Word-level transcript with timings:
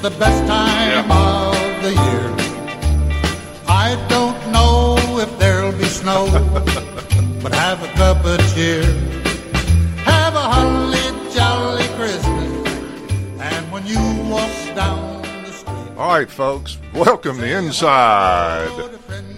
It's 0.00 0.08
the 0.14 0.16
best 0.20 0.46
time 0.46 1.10
of 1.10 1.82
the 1.82 1.90
year. 1.90 2.26
I 3.66 3.96
don't 4.08 4.52
know 4.52 4.96
if 5.18 5.38
there'll 5.40 5.72
be 5.72 5.86
snow, 5.86 6.28
but 7.42 7.52
have 7.52 7.82
a 7.82 7.88
cup 7.94 8.24
of 8.24 8.38
cheer. 8.54 8.84
Have 10.04 10.36
a 10.36 10.40
holly 10.40 11.34
jolly 11.34 11.84
Christmas, 11.96 13.40
and 13.40 13.72
when 13.72 13.84
you 13.88 13.98
walk 14.30 14.76
down 14.76 15.22
the 15.42 15.50
street. 15.50 15.96
All 15.96 16.12
right, 16.12 16.30
folks, 16.30 16.78
welcome 16.94 17.38
to 17.38 17.58
Inside 17.58 18.70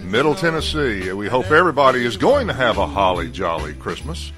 Middle 0.03 0.35
Tennessee. 0.35 1.11
We 1.11 1.27
hope 1.27 1.49
everybody 1.49 2.05
is 2.05 2.17
going 2.17 2.45
to 2.45 2.53
have 2.53 2.77
a 2.77 2.85
holly 2.85 3.31
jolly 3.31 3.73
Christmas, 3.73 4.31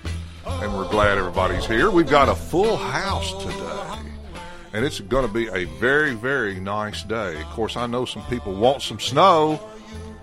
and 0.45 0.73
we're 0.73 0.87
glad 0.87 1.17
everybody's 1.17 1.65
here. 1.65 1.91
We've 1.91 2.09
got 2.09 2.29
a 2.29 2.35
full 2.35 2.77
house 2.77 3.43
today, 3.43 3.62
and 4.73 4.83
it's 4.83 4.99
going 4.99 5.25
to 5.27 5.31
be 5.33 5.47
a 5.47 5.65
very, 5.79 6.13
very 6.15 6.59
nice 6.59 7.03
day. 7.03 7.39
Of 7.39 7.45
course, 7.47 7.77
I 7.77 7.85
know 7.87 8.05
some 8.05 8.25
people 8.25 8.53
want 8.53 8.81
some 8.81 8.99
snow, 8.99 9.59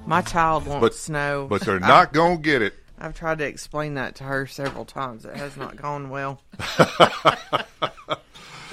My 0.06 0.20
child 0.22 0.66
wants 0.66 0.80
but 0.82 0.94
snow, 0.94 1.46
but 1.48 1.62
they're 1.62 1.80
not 1.94 2.12
going 2.12 2.38
to 2.38 2.42
get 2.42 2.62
it. 2.62 2.74
I've 2.98 3.14
tried 3.14 3.38
to 3.38 3.46
explain 3.46 3.94
that 3.94 4.16
to 4.16 4.24
her 4.24 4.46
several 4.46 4.84
times. 4.84 5.24
It 5.24 5.36
has 5.36 5.56
not 5.56 5.76
gone 5.76 6.10
well. 6.10 6.42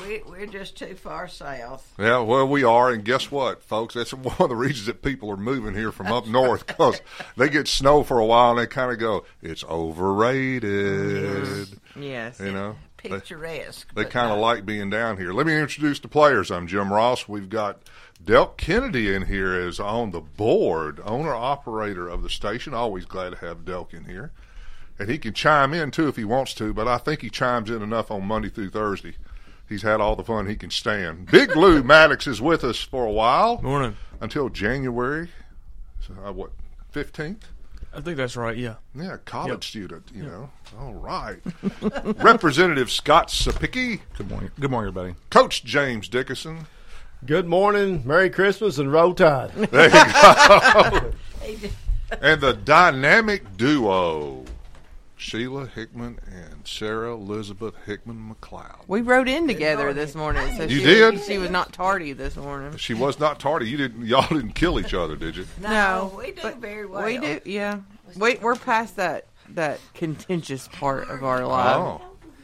We, 0.06 0.22
we're 0.26 0.46
just 0.46 0.78
too 0.78 0.96
far 0.96 1.28
south. 1.28 1.94
Yeah, 2.00 2.20
well, 2.20 2.48
we 2.48 2.64
are, 2.64 2.92
and 2.92 3.04
guess 3.04 3.30
what, 3.30 3.62
folks? 3.62 3.96
That's 3.96 4.14
one 4.14 4.36
of 4.40 4.48
the 4.48 4.56
reasons 4.56 4.86
that 4.86 5.02
people 5.02 5.30
are 5.32 5.36
moving 5.38 5.74
here 5.76 5.92
from 5.92 6.08
up 6.08 6.26
north 6.28 6.66
because 6.66 7.02
they 7.36 7.50
get 7.50 7.68
snow 7.68 8.04
for 8.04 8.20
a 8.20 8.26
while 8.26 8.52
and 8.52 8.60
they 8.60 8.68
kind 8.68 8.90
of 8.92 9.00
go, 9.00 9.26
"It's 9.42 9.66
overrated." 9.66 11.68
Yes. 12.00 12.40
You 12.40 12.54
know, 12.54 12.74
They- 12.74 12.78
Picturesque. 12.98 13.88
They 13.94 14.04
but 14.04 14.12
kind 14.12 14.32
of 14.32 14.38
not- 14.38 14.42
like 14.44 14.66
being 14.66 14.90
down 14.90 15.18
here. 15.18 15.32
Let 15.34 15.46
me 15.48 15.58
introduce 15.58 16.00
the 16.00 16.08
players. 16.08 16.52
I'm 16.52 16.68
Jim 16.68 16.92
Ross. 16.92 17.28
We've 17.28 17.50
got 17.50 17.80
Delk 18.24 18.58
Kennedy 18.58 19.14
in 19.14 19.24
here 19.28 19.54
as 19.54 19.80
on 19.80 20.12
the 20.12 20.22
board, 20.22 21.00
owner 21.06 21.34
operator 21.34 22.08
of 22.10 22.24
the 22.24 22.30
station. 22.30 22.74
Always 22.74 23.06
glad 23.06 23.32
to 23.32 23.38
have 23.38 23.60
Delk 23.66 23.94
in 23.94 24.06
here, 24.06 24.32
and 25.00 25.10
he 25.10 25.18
can 25.18 25.34
chime 25.34 25.74
in 25.74 25.92
too 25.92 26.08
if 26.08 26.16
he 26.16 26.26
wants 26.26 26.54
to. 26.56 26.74
But 26.74 26.88
I 26.88 26.98
think 26.98 27.22
he 27.22 27.30
chimes 27.30 27.70
in 27.70 27.82
enough 27.82 28.10
on 28.12 28.26
Monday 28.26 28.50
through 28.50 28.72
Thursday. 28.72 29.16
He's 29.70 29.82
had 29.84 30.00
all 30.00 30.16
the 30.16 30.24
fun 30.24 30.48
he 30.48 30.56
can 30.56 30.72
stand. 30.72 31.30
Big 31.30 31.56
Lou 31.56 31.84
Maddox 31.84 32.26
is 32.26 32.42
with 32.42 32.64
us 32.64 32.80
for 32.80 33.06
a 33.06 33.12
while 33.12 33.62
Morning. 33.62 33.98
until 34.22 34.48
January. 34.50 35.30
So, 36.00 36.14
uh, 36.26 36.32
what 36.32 36.52
fifteenth? 36.90 37.48
I 37.98 38.02
think 38.02 38.16
that's 38.18 38.38
right. 38.38 38.56
Yeah. 38.56 38.76
Yeah, 38.94 39.18
college 39.26 39.50
Yep. 39.52 39.64
student. 39.64 40.12
You 40.14 40.24
know. 40.24 40.50
All 40.80 40.94
right. 40.94 41.40
Representative 42.24 42.92
Scott 42.92 43.30
Cepicky. 43.30 44.02
Good 44.16 44.30
morning. 44.30 44.52
Good 44.60 44.70
morning, 44.70 44.90
everybody. 44.90 45.16
Coach 45.32 45.64
James 45.64 46.08
Dickinson. 46.08 46.68
Good 47.26 47.48
morning, 47.48 48.04
Merry 48.06 48.30
Christmas, 48.30 48.78
and 48.78 48.92
Roll 48.92 49.16
Tide. 49.16 49.52
There 49.56 49.86
you 49.90 51.58
go. 51.58 51.70
and 52.22 52.40
the 52.40 52.54
dynamic 52.54 53.58
duo, 53.58 54.46
Sheila 55.18 55.66
Hickman 55.66 56.20
and 56.28 56.66
Sarah 56.66 57.14
Elizabeth 57.14 57.74
Hickman 57.86 58.34
McCloud. 58.34 58.84
We 58.88 59.02
rode 59.02 59.28
in 59.28 59.48
together 59.48 59.92
this 59.92 60.14
morning. 60.14 60.56
So 60.56 60.64
You 60.64 60.78
she, 60.78 60.84
did? 60.86 61.24
She 61.24 61.40
was 61.40 61.50
not 61.50 61.74
tardy 61.74 62.14
this 62.14 62.36
morning. 62.36 62.78
She 62.78 62.94
was 62.94 63.20
not 63.20 63.40
tardy. 63.40 63.68
You 63.68 63.78
didn't. 63.78 64.06
Y'all 64.06 64.28
didn't 64.28 64.54
kill 64.54 64.80
each 64.80 64.94
other, 64.94 65.16
did 65.16 65.36
you? 65.36 65.48
No, 65.60 66.14
we 66.16 66.32
do 66.32 66.52
very 66.52 66.86
well. 66.86 67.04
We 67.04 67.18
do, 67.18 67.42
yeah. 67.46 67.80
We, 68.16 68.36
we're 68.36 68.56
past 68.56 68.96
that 68.98 69.26
that 69.50 69.80
contentious 69.94 70.68
part 70.68 71.10
of 71.10 71.24
our 71.24 71.46
life. 71.46 71.78
Oh, 71.78 72.02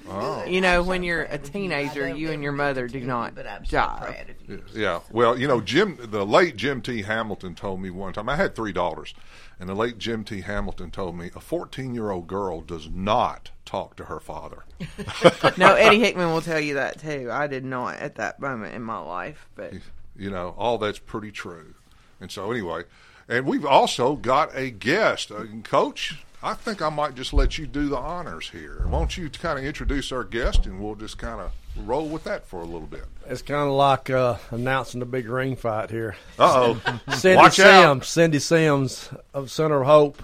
oh, 0.09 0.43
You 0.45 0.61
know, 0.61 0.83
when 0.83 1.03
you're 1.03 1.23
a 1.23 1.37
teenager, 1.37 2.07
you 2.07 2.31
and 2.31 2.43
your 2.43 2.51
mother 2.51 2.87
do 2.87 2.99
not 3.01 3.35
But 3.35 3.47
I'm 3.47 3.65
so 3.65 3.77
jive. 3.77 3.97
proud 3.99 4.29
of 4.29 4.49
you. 4.49 4.63
yeah. 4.73 4.99
Well, 5.11 5.37
you 5.39 5.47
know, 5.47 5.61
Jim, 5.61 5.97
the 6.01 6.25
late 6.25 6.55
Jim 6.57 6.81
T. 6.81 7.01
Hamilton 7.03 7.55
told 7.55 7.81
me 7.81 7.89
one 7.89 8.13
time. 8.13 8.29
I 8.29 8.35
had 8.35 8.55
three 8.55 8.73
daughters, 8.73 9.13
and 9.59 9.69
the 9.69 9.75
late 9.75 9.97
Jim 9.97 10.23
T. 10.23 10.41
Hamilton 10.41 10.91
told 10.91 11.17
me 11.17 11.31
a 11.35 11.39
14 11.39 11.93
year 11.95 12.11
old 12.11 12.27
girl 12.27 12.61
does 12.61 12.89
not 12.89 13.51
talk 13.65 13.95
to 13.97 14.05
her 14.05 14.19
father. 14.19 14.63
No, 15.57 15.75
Eddie 15.75 15.99
Hickman 15.99 16.31
will 16.33 16.41
tell 16.41 16.59
you 16.59 16.73
that 16.75 16.99
too. 16.99 17.29
I 17.31 17.47
did 17.47 17.63
not 17.63 17.95
at 17.97 18.15
that 18.15 18.39
moment 18.39 18.75
in 18.75 18.81
my 18.81 18.99
life, 18.99 19.47
but 19.55 19.73
You 20.15 20.29
know, 20.29 20.53
all 20.57 20.77
that's 20.77 20.99
pretty 20.99 21.31
true. 21.31 21.73
And 22.19 22.31
so, 22.31 22.51
anyway, 22.51 22.83
and 23.27 23.45
we've 23.45 23.65
also 23.65 24.15
got 24.15 24.55
a 24.55 24.69
guest. 24.69 25.31
a 25.31 25.47
Coach, 25.63 26.23
I 26.43 26.53
think 26.55 26.81
I 26.81 26.89
might 26.89 27.15
just 27.15 27.31
let 27.31 27.57
you 27.57 27.65
do 27.65 27.87
the 27.87 27.97
honors 27.97 28.49
here. 28.49 28.85
Won't 28.87 29.15
you 29.15 29.29
kind 29.29 29.57
of 29.57 29.63
introduce 29.63 30.11
our 30.11 30.25
guest 30.25 30.65
and 30.65 30.83
we'll 30.83 30.95
just 30.95 31.17
kind 31.17 31.39
of 31.39 31.53
roll 31.87 32.09
with 32.09 32.25
that 32.25 32.45
for 32.45 32.59
a 32.61 32.65
little 32.65 32.81
bit? 32.81 33.05
It's 33.27 33.41
kind 33.41 33.67
of 33.69 33.73
like 33.73 34.09
uh, 34.09 34.35
announcing 34.51 35.01
a 35.01 35.05
big 35.05 35.29
ring 35.29 35.55
fight 35.55 35.89
here. 35.89 36.17
Uh 36.37 36.75
oh. 36.85 36.99
Cindy 37.15 37.37
Watch 37.37 37.55
Sims, 37.55 37.67
out. 37.67 38.05
Cindy 38.05 38.39
Sims 38.39 39.09
of 39.33 39.51
Center 39.51 39.81
of 39.81 39.87
Hope. 39.87 40.21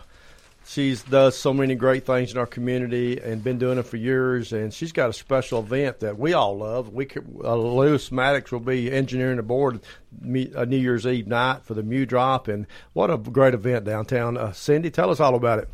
She's 0.68 1.02
does 1.02 1.36
so 1.36 1.52
many 1.52 1.74
great 1.74 2.06
things 2.06 2.32
in 2.32 2.38
our 2.38 2.46
community 2.46 3.20
and 3.20 3.44
been 3.44 3.58
doing 3.58 3.80
it 3.80 3.88
for 3.88 3.98
years. 3.98 4.54
And 4.54 4.72
she's 4.72 4.92
got 4.92 5.10
a 5.10 5.14
special 5.14 5.62
event 5.62 6.02
that 6.02 6.20
we 6.20 6.34
all 6.34 6.58
love. 6.58 6.94
We 6.94 7.08
uh, 7.44 7.56
Lewis 7.56 8.12
Maddox 8.12 8.52
will 8.52 8.60
be 8.60 8.92
engineering 8.92 9.38
the 9.38 9.44
board 9.44 9.80
me- 10.22 10.52
uh, 10.54 10.66
New 10.66 10.78
Year's 10.78 11.08
Eve 11.08 11.26
night 11.28 11.64
for 11.64 11.74
the 11.74 11.82
Mule 11.82 12.06
Drop, 12.06 12.50
and 12.50 12.68
what 12.94 13.10
a 13.10 13.18
great 13.18 13.54
event 13.56 13.86
downtown. 13.86 14.38
Uh, 14.38 14.52
Cindy, 14.52 14.92
tell 14.92 15.10
us 15.10 15.20
all 15.20 15.34
about 15.34 15.58
it. 15.60 15.70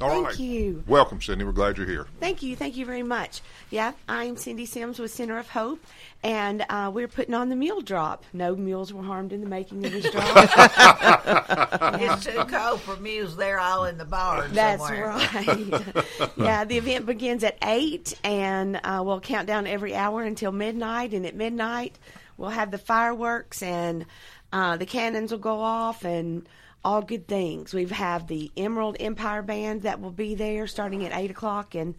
All 0.00 0.10
Thank 0.10 0.26
right. 0.26 0.38
you. 0.38 0.84
Welcome, 0.86 1.20
Cindy. 1.20 1.44
We're 1.44 1.52
glad 1.52 1.76
you're 1.76 1.86
here. 1.86 2.06
Thank 2.20 2.42
you. 2.42 2.54
Thank 2.54 2.76
you 2.76 2.86
very 2.86 3.02
much. 3.02 3.40
Yeah, 3.70 3.92
I'm 4.08 4.36
Cindy 4.36 4.64
Sims 4.66 4.98
with 4.98 5.10
Center 5.10 5.38
of 5.38 5.48
Hope, 5.50 5.84
and 6.22 6.64
uh, 6.68 6.90
we're 6.94 7.08
putting 7.08 7.34
on 7.34 7.48
the 7.48 7.56
mule 7.56 7.80
drop. 7.80 8.24
No 8.32 8.54
mules 8.54 8.92
were 8.92 9.02
harmed 9.02 9.32
in 9.32 9.40
the 9.40 9.48
making 9.48 9.84
of 9.84 9.90
this 9.90 10.08
drop. 10.12 10.24
It's 12.00 12.24
too 12.24 12.44
cold 12.44 12.80
for 12.82 12.96
mules. 12.98 13.36
They're 13.36 13.58
all 13.58 13.86
in 13.86 13.98
the 13.98 14.04
barn 14.04 14.52
That's 14.52 14.86
somewhere. 14.86 15.08
right. 15.08 16.30
yeah, 16.36 16.64
the 16.64 16.76
event 16.78 17.06
begins 17.06 17.42
at 17.42 17.56
8, 17.62 18.14
and 18.22 18.80
uh, 18.84 19.02
we'll 19.04 19.20
count 19.20 19.46
down 19.48 19.66
every 19.66 19.94
hour 19.94 20.22
until 20.22 20.52
midnight. 20.52 21.12
And 21.12 21.26
at 21.26 21.34
midnight, 21.34 21.98
we'll 22.36 22.50
have 22.50 22.70
the 22.70 22.78
fireworks, 22.78 23.62
and 23.62 24.06
uh, 24.52 24.76
the 24.76 24.86
cannons 24.86 25.32
will 25.32 25.38
go 25.38 25.58
off, 25.60 26.04
and 26.04 26.48
all 26.84 27.02
good 27.02 27.26
things. 27.26 27.74
We 27.74 27.86
have 27.86 28.26
the 28.26 28.50
Emerald 28.56 28.96
Empire 29.00 29.42
Band 29.42 29.82
that 29.82 30.00
will 30.00 30.10
be 30.10 30.34
there 30.34 30.66
starting 30.66 31.04
at 31.04 31.16
8 31.16 31.30
o'clock, 31.30 31.74
and, 31.74 31.94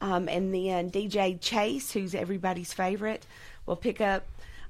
um, 0.00 0.28
and 0.28 0.54
then 0.54 0.90
DJ 0.90 1.40
Chase, 1.40 1.92
who's 1.92 2.14
everybody's 2.14 2.72
favorite, 2.72 3.24
will 3.66 3.76
pick 3.76 4.00
up. 4.00 4.26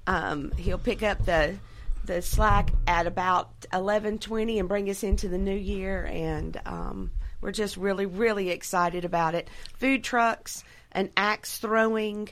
Um, 0.06 0.50
he'll 0.52 0.78
pick 0.78 1.02
up 1.02 1.24
the 1.24 1.56
the 2.04 2.22
slack 2.22 2.70
at 2.86 3.06
about 3.06 3.50
eleven 3.72 4.18
twenty 4.18 4.58
and 4.58 4.68
bring 4.68 4.90
us 4.90 5.02
into 5.02 5.28
the 5.28 5.38
new 5.38 5.54
year, 5.54 6.04
and 6.04 6.60
um, 6.66 7.10
we're 7.40 7.52
just 7.52 7.76
really 7.76 8.06
really 8.06 8.50
excited 8.50 9.04
about 9.04 9.34
it. 9.34 9.48
Food 9.78 10.02
trucks, 10.02 10.64
an 10.90 11.10
axe 11.16 11.58
throwing 11.58 12.28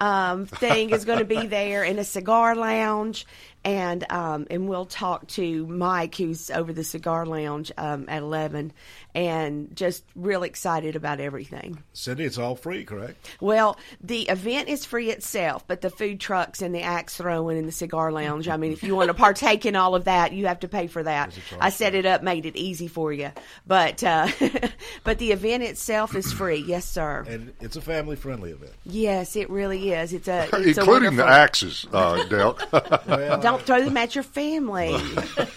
um, 0.00 0.46
thing 0.46 0.90
is 0.90 1.04
going 1.04 1.20
to 1.20 1.24
be 1.24 1.46
there, 1.46 1.84
and 1.84 1.98
a 1.98 2.04
cigar 2.04 2.54
lounge, 2.54 3.26
and 3.64 4.04
um, 4.10 4.46
and 4.50 4.68
we'll 4.68 4.84
talk 4.84 5.26
to 5.28 5.66
Mike, 5.66 6.14
who's 6.16 6.50
over 6.50 6.72
the 6.72 6.84
cigar 6.84 7.26
lounge 7.26 7.72
um, 7.78 8.06
at 8.08 8.22
eleven, 8.22 8.72
and 9.14 9.74
just 9.76 10.04
real 10.16 10.42
excited 10.42 10.96
about 10.96 11.20
everything. 11.20 11.82
Cindy, 11.92 12.24
it's 12.24 12.38
all 12.38 12.56
free, 12.56 12.84
correct? 12.84 13.30
Well, 13.40 13.78
the 14.00 14.22
event 14.22 14.68
is 14.68 14.84
free 14.84 15.10
itself, 15.10 15.64
but 15.66 15.80
the 15.80 15.90
food 15.90 16.20
trucks 16.20 16.62
and 16.62 16.74
the 16.74 16.82
axe 16.82 17.16
throwing 17.16 17.58
and 17.58 17.68
the 17.68 17.72
cigar 17.72 18.10
lounge, 18.10 18.48
I 18.48 18.56
mean, 18.56 18.72
if 18.72 18.82
you 18.82 18.96
want 18.96 19.08
to 19.08 19.14
partake 19.14 19.66
in 19.66 19.76
all 19.76 19.94
of 19.94 20.04
that, 20.04 20.32
you 20.32 20.46
have 20.46 20.60
to 20.60 20.68
pay 20.68 20.86
for 20.86 21.02
that. 21.02 21.36
I 21.60 21.70
set 21.70 21.94
it 21.94 22.06
up, 22.06 22.22
made 22.22 22.46
it 22.46 22.56
easy 22.56 22.88
for 22.88 23.12
you. 23.12 23.30
But 23.66 24.02
uh, 24.02 24.28
but 25.04 25.18
the 25.18 25.32
event 25.32 25.62
itself 25.62 26.14
is 26.14 26.32
free. 26.32 26.64
Yes, 26.66 26.84
sir. 26.84 27.24
And 27.28 27.52
it's 27.60 27.76
a 27.76 27.80
family-friendly 27.80 28.50
event. 28.50 28.72
Yes, 28.84 29.36
it 29.36 29.48
really 29.50 29.92
is. 29.92 30.12
It's 30.12 30.28
a 30.28 30.48
it's 30.52 30.78
a 30.78 30.80
Including 30.80 31.16
the 31.16 31.26
axes, 31.26 31.86
uh, 31.92 32.24
Delk. 32.28 32.60
Well, 33.14 33.40
Don't 33.40 33.62
throw 33.62 33.82
them 33.82 33.96
at 33.96 34.14
your 34.14 34.24
family. 34.24 34.96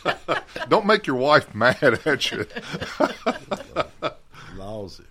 Don't 0.70 0.86
make 0.86 1.08
your 1.08 1.16
wife 1.16 1.54
mad 1.56 1.82
at 2.06 2.32
you. 2.32 2.46
lousy. 4.58 5.04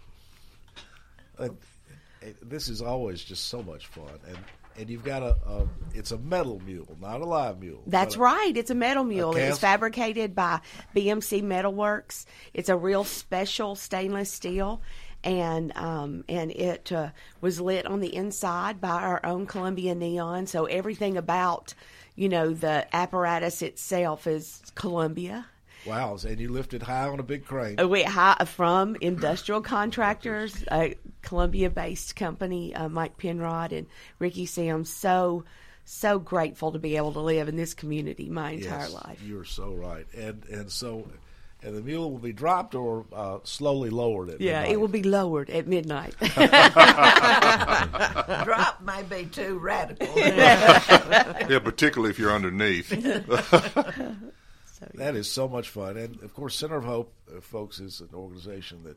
Uh, 1.39 1.49
this 2.43 2.69
is 2.69 2.83
always 2.83 3.23
just 3.23 3.47
so 3.49 3.63
much 3.63 3.87
fun, 3.87 4.19
and 4.27 4.39
and 4.79 4.91
you've 4.91 5.05
got 5.05 5.23
a, 5.23 5.37
a 5.47 5.67
it's 5.95 6.11
a 6.11 6.19
metal 6.19 6.61
mule, 6.67 6.97
not 7.01 7.21
a 7.21 7.25
live 7.25 7.61
mule. 7.61 7.83
That's 7.87 8.17
a- 8.17 8.19
right. 8.19 8.53
It's 8.55 8.71
a 8.71 8.75
metal 8.75 9.05
mule. 9.05 9.35
It 9.37 9.49
was 9.49 9.59
fabricated 9.59 10.35
by 10.35 10.61
BMC 10.95 11.43
Metalworks. 11.43 12.27
It's 12.53 12.69
a 12.69 12.77
real 12.77 13.05
special 13.05 13.75
stainless 13.75 14.31
steel, 14.31 14.81
and 15.25 15.77
um, 15.77 16.25
and 16.29 16.51
it 16.51 16.93
uh, 16.93 17.11
was 17.41 17.61
lit 17.61 17.87
on 17.87 18.01
the 18.01 18.15
inside 18.15 18.81
by 18.81 19.03
our 19.03 19.25
own 19.25 19.47
Columbia 19.47 19.95
Neon. 19.95 20.47
So 20.47 20.67
everything 20.67 21.17
about 21.17 21.75
you 22.15 22.29
know 22.29 22.53
the 22.53 22.87
apparatus 22.95 23.63
itself 23.63 24.27
is 24.27 24.63
Columbia. 24.75 25.47
Wow, 25.87 26.17
and 26.27 26.41
you 26.41 26.49
lifted 26.51 26.83
high 26.83 27.07
on 27.09 27.21
a 27.21 27.23
big 27.23 27.45
crane. 27.45 27.79
Uh, 27.81 27.87
We 27.87 28.03
hi- 28.03 28.45
from 28.47 28.97
industrial 29.01 29.61
contractors, 29.61 30.65
a 30.71 30.97
Columbia-based 31.23 32.17
company, 32.17 32.75
uh, 32.75 32.89
Mike 32.89 33.17
Penrod 33.19 33.73
and 33.73 33.87
Ricky 34.19 34.47
Sims. 34.47 34.93
So, 34.93 35.45
so 35.85 36.19
grateful 36.19 36.73
to 36.73 36.79
be 36.81 36.97
able 36.97 37.13
to 37.13 37.21
live 37.21 37.49
in 37.49 37.55
this 37.57 37.75
community 37.75 38.29
my 38.29 38.51
entire 38.53 38.81
Yes, 38.81 38.93
life. 38.95 39.23
You're 39.25 39.45
so 39.45 39.73
right, 39.75 40.07
and 40.17 40.45
and 40.47 40.71
so, 40.73 41.09
and 41.63 41.77
the 41.77 41.83
mule 41.83 42.11
will 42.11 42.19
be 42.19 42.33
dropped 42.33 42.75
or 42.75 43.05
uh, 43.13 43.39
slowly 43.45 43.91
lowered 43.91 44.31
at 44.31 44.41
Yeah, 44.41 44.63
midnight? 44.63 44.73
it 44.73 44.81
will 44.81 44.89
be 44.89 45.03
lowered 45.05 45.51
at 45.51 45.69
midnight. 45.69 46.15
Drop 48.45 48.81
may 48.83 49.03
be 49.09 49.27
too 49.27 49.59
radical. 49.59 50.09
Yeah, 51.49 51.59
particularly 51.61 52.11
if 52.11 52.19
you're 52.19 52.33
underneath. 52.33 52.91
That 54.97 55.15
is 55.15 55.31
so 55.31 55.47
much 55.47 55.69
fun, 55.69 55.99
and 55.99 56.23
of 56.23 56.35
course, 56.35 56.55
Center 56.57 56.77
of 56.77 56.85
Hope, 56.85 57.13
uh, 57.35 57.41
folks, 57.41 57.81
is 57.81 58.01
an 58.01 58.09
organization 58.15 58.83
that 58.85 58.97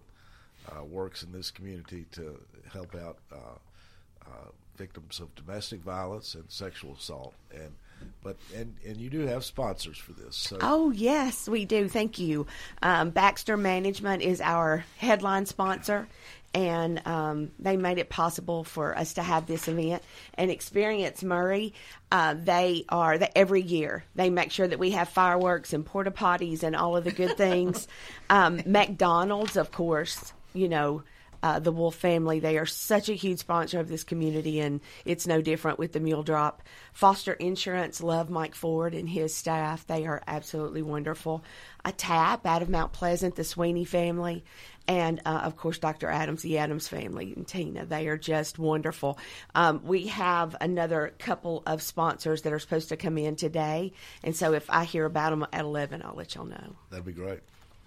uh, 0.72 0.84
works 0.86 1.24
in 1.24 1.32
this 1.34 1.52
community 1.52 2.06
to 2.14 2.40
help 2.72 2.96
out 2.96 3.18
uh, 3.34 4.26
uh, 4.26 4.50
victims 4.78 5.20
of 5.20 5.34
domestic 5.36 5.82
violence 5.82 6.36
and 6.36 6.46
sexual 6.48 6.94
assault. 6.94 7.34
And 7.54 7.76
but 8.24 8.38
and 8.56 8.76
and 8.86 8.98
you 8.98 9.10
do 9.10 9.22
have 9.28 9.44
sponsors 9.44 9.98
for 9.98 10.14
this. 10.14 10.36
So 10.36 10.58
Oh, 10.62 10.92
yes, 10.92 11.48
we 11.48 11.66
do. 11.66 11.88
Thank 11.88 12.20
you. 12.20 12.48
Um, 12.82 13.12
Baxter 13.12 13.58
Management 13.58 14.22
is 14.22 14.42
our 14.42 14.84
headline 14.98 15.46
sponsor, 15.46 16.08
and 16.54 17.06
um, 17.08 17.52
they 17.60 17.78
made 17.78 17.98
it 17.98 18.10
possible 18.10 18.64
for 18.64 18.98
us 18.98 19.14
to 19.14 19.24
have 19.24 19.46
this 19.46 19.68
event. 19.68 20.04
And 20.34 20.50
Experience 20.52 21.24
Maury, 21.24 21.74
uh, 22.12 22.36
they 22.38 22.86
are 22.90 23.18
the, 23.18 23.38
every 23.38 23.62
year 23.62 24.04
they 24.16 24.30
make 24.30 24.52
sure 24.52 24.68
that 24.68 24.80
we 24.80 24.92
have 24.92 25.10
fireworks 25.10 25.74
and 25.74 25.86
porta 25.86 26.12
potties 26.12 26.64
and 26.64 26.76
all 26.76 26.98
of 26.98 27.04
the 27.04 27.12
good 27.12 27.38
things. 27.38 27.88
um, 28.30 28.62
McDonald's, 28.66 29.58
of 29.58 29.72
course, 29.72 30.34
you 30.54 30.68
know. 30.70 31.04
Uh, 31.42 31.60
the 31.60 31.72
Wolf 31.72 31.96
family, 31.96 32.40
they 32.40 32.58
are 32.58 32.66
such 32.66 33.10
a 33.10 33.14
huge 33.14 33.40
sponsor 33.40 33.80
of 33.80 33.88
this 33.88 34.04
community, 34.04 34.60
and 34.60 34.82
it's 35.06 35.28
no 35.28 35.42
different 35.42 35.80
with 35.80 35.94
the 35.94 36.00
Mule 36.00 36.24
Drop. 36.24 36.62
Foster 36.94 37.34
Insurance 37.34 38.02
love 38.04 38.30
Mike 38.30 38.56
Ford 38.56 38.94
and 38.94 39.08
his 39.08 39.34
staff. 39.34 39.88
They 39.88 40.06
are 40.06 40.22
absolutely 40.28 40.82
wonderful. 40.82 41.44
A 41.86 41.92
tap 41.92 42.46
out 42.46 42.62
of 42.62 42.70
Mount 42.70 42.92
Pleasant, 42.92 43.36
the 43.36 43.44
Sweeney 43.44 43.86
family, 43.86 44.44
and 44.88 45.22
uh, 45.26 45.42
of 45.44 45.56
course 45.56 45.78
Dr. 45.78 46.10
Adams, 46.10 46.42
the 46.42 46.58
Adams 46.58 46.88
family, 46.88 47.34
and 47.36 47.48
Tina. 47.48 47.86
They 47.86 48.08
are 48.08 48.18
just 48.18 48.60
wonderful. 48.60 49.18
Um, 49.56 49.82
we 49.86 50.08
have 50.08 50.56
another 50.60 51.14
couple 51.20 51.64
of 51.66 51.82
sponsors 51.82 52.42
that 52.42 52.52
are 52.52 52.60
supposed 52.60 52.90
to 52.90 52.98
come 52.98 53.18
in 53.18 53.36
today, 53.36 53.94
and 54.24 54.36
so 54.36 54.54
if 54.54 54.70
I 54.70 54.84
hear 54.84 55.06
about 55.06 55.30
them 55.30 55.46
at 55.54 55.62
eleven, 55.62 56.02
I'll 56.04 56.16
let 56.16 56.36
y'all 56.36 56.46
know. 56.46 56.76
that'd 56.90 57.06
be 57.06 57.14
great. 57.14 57.40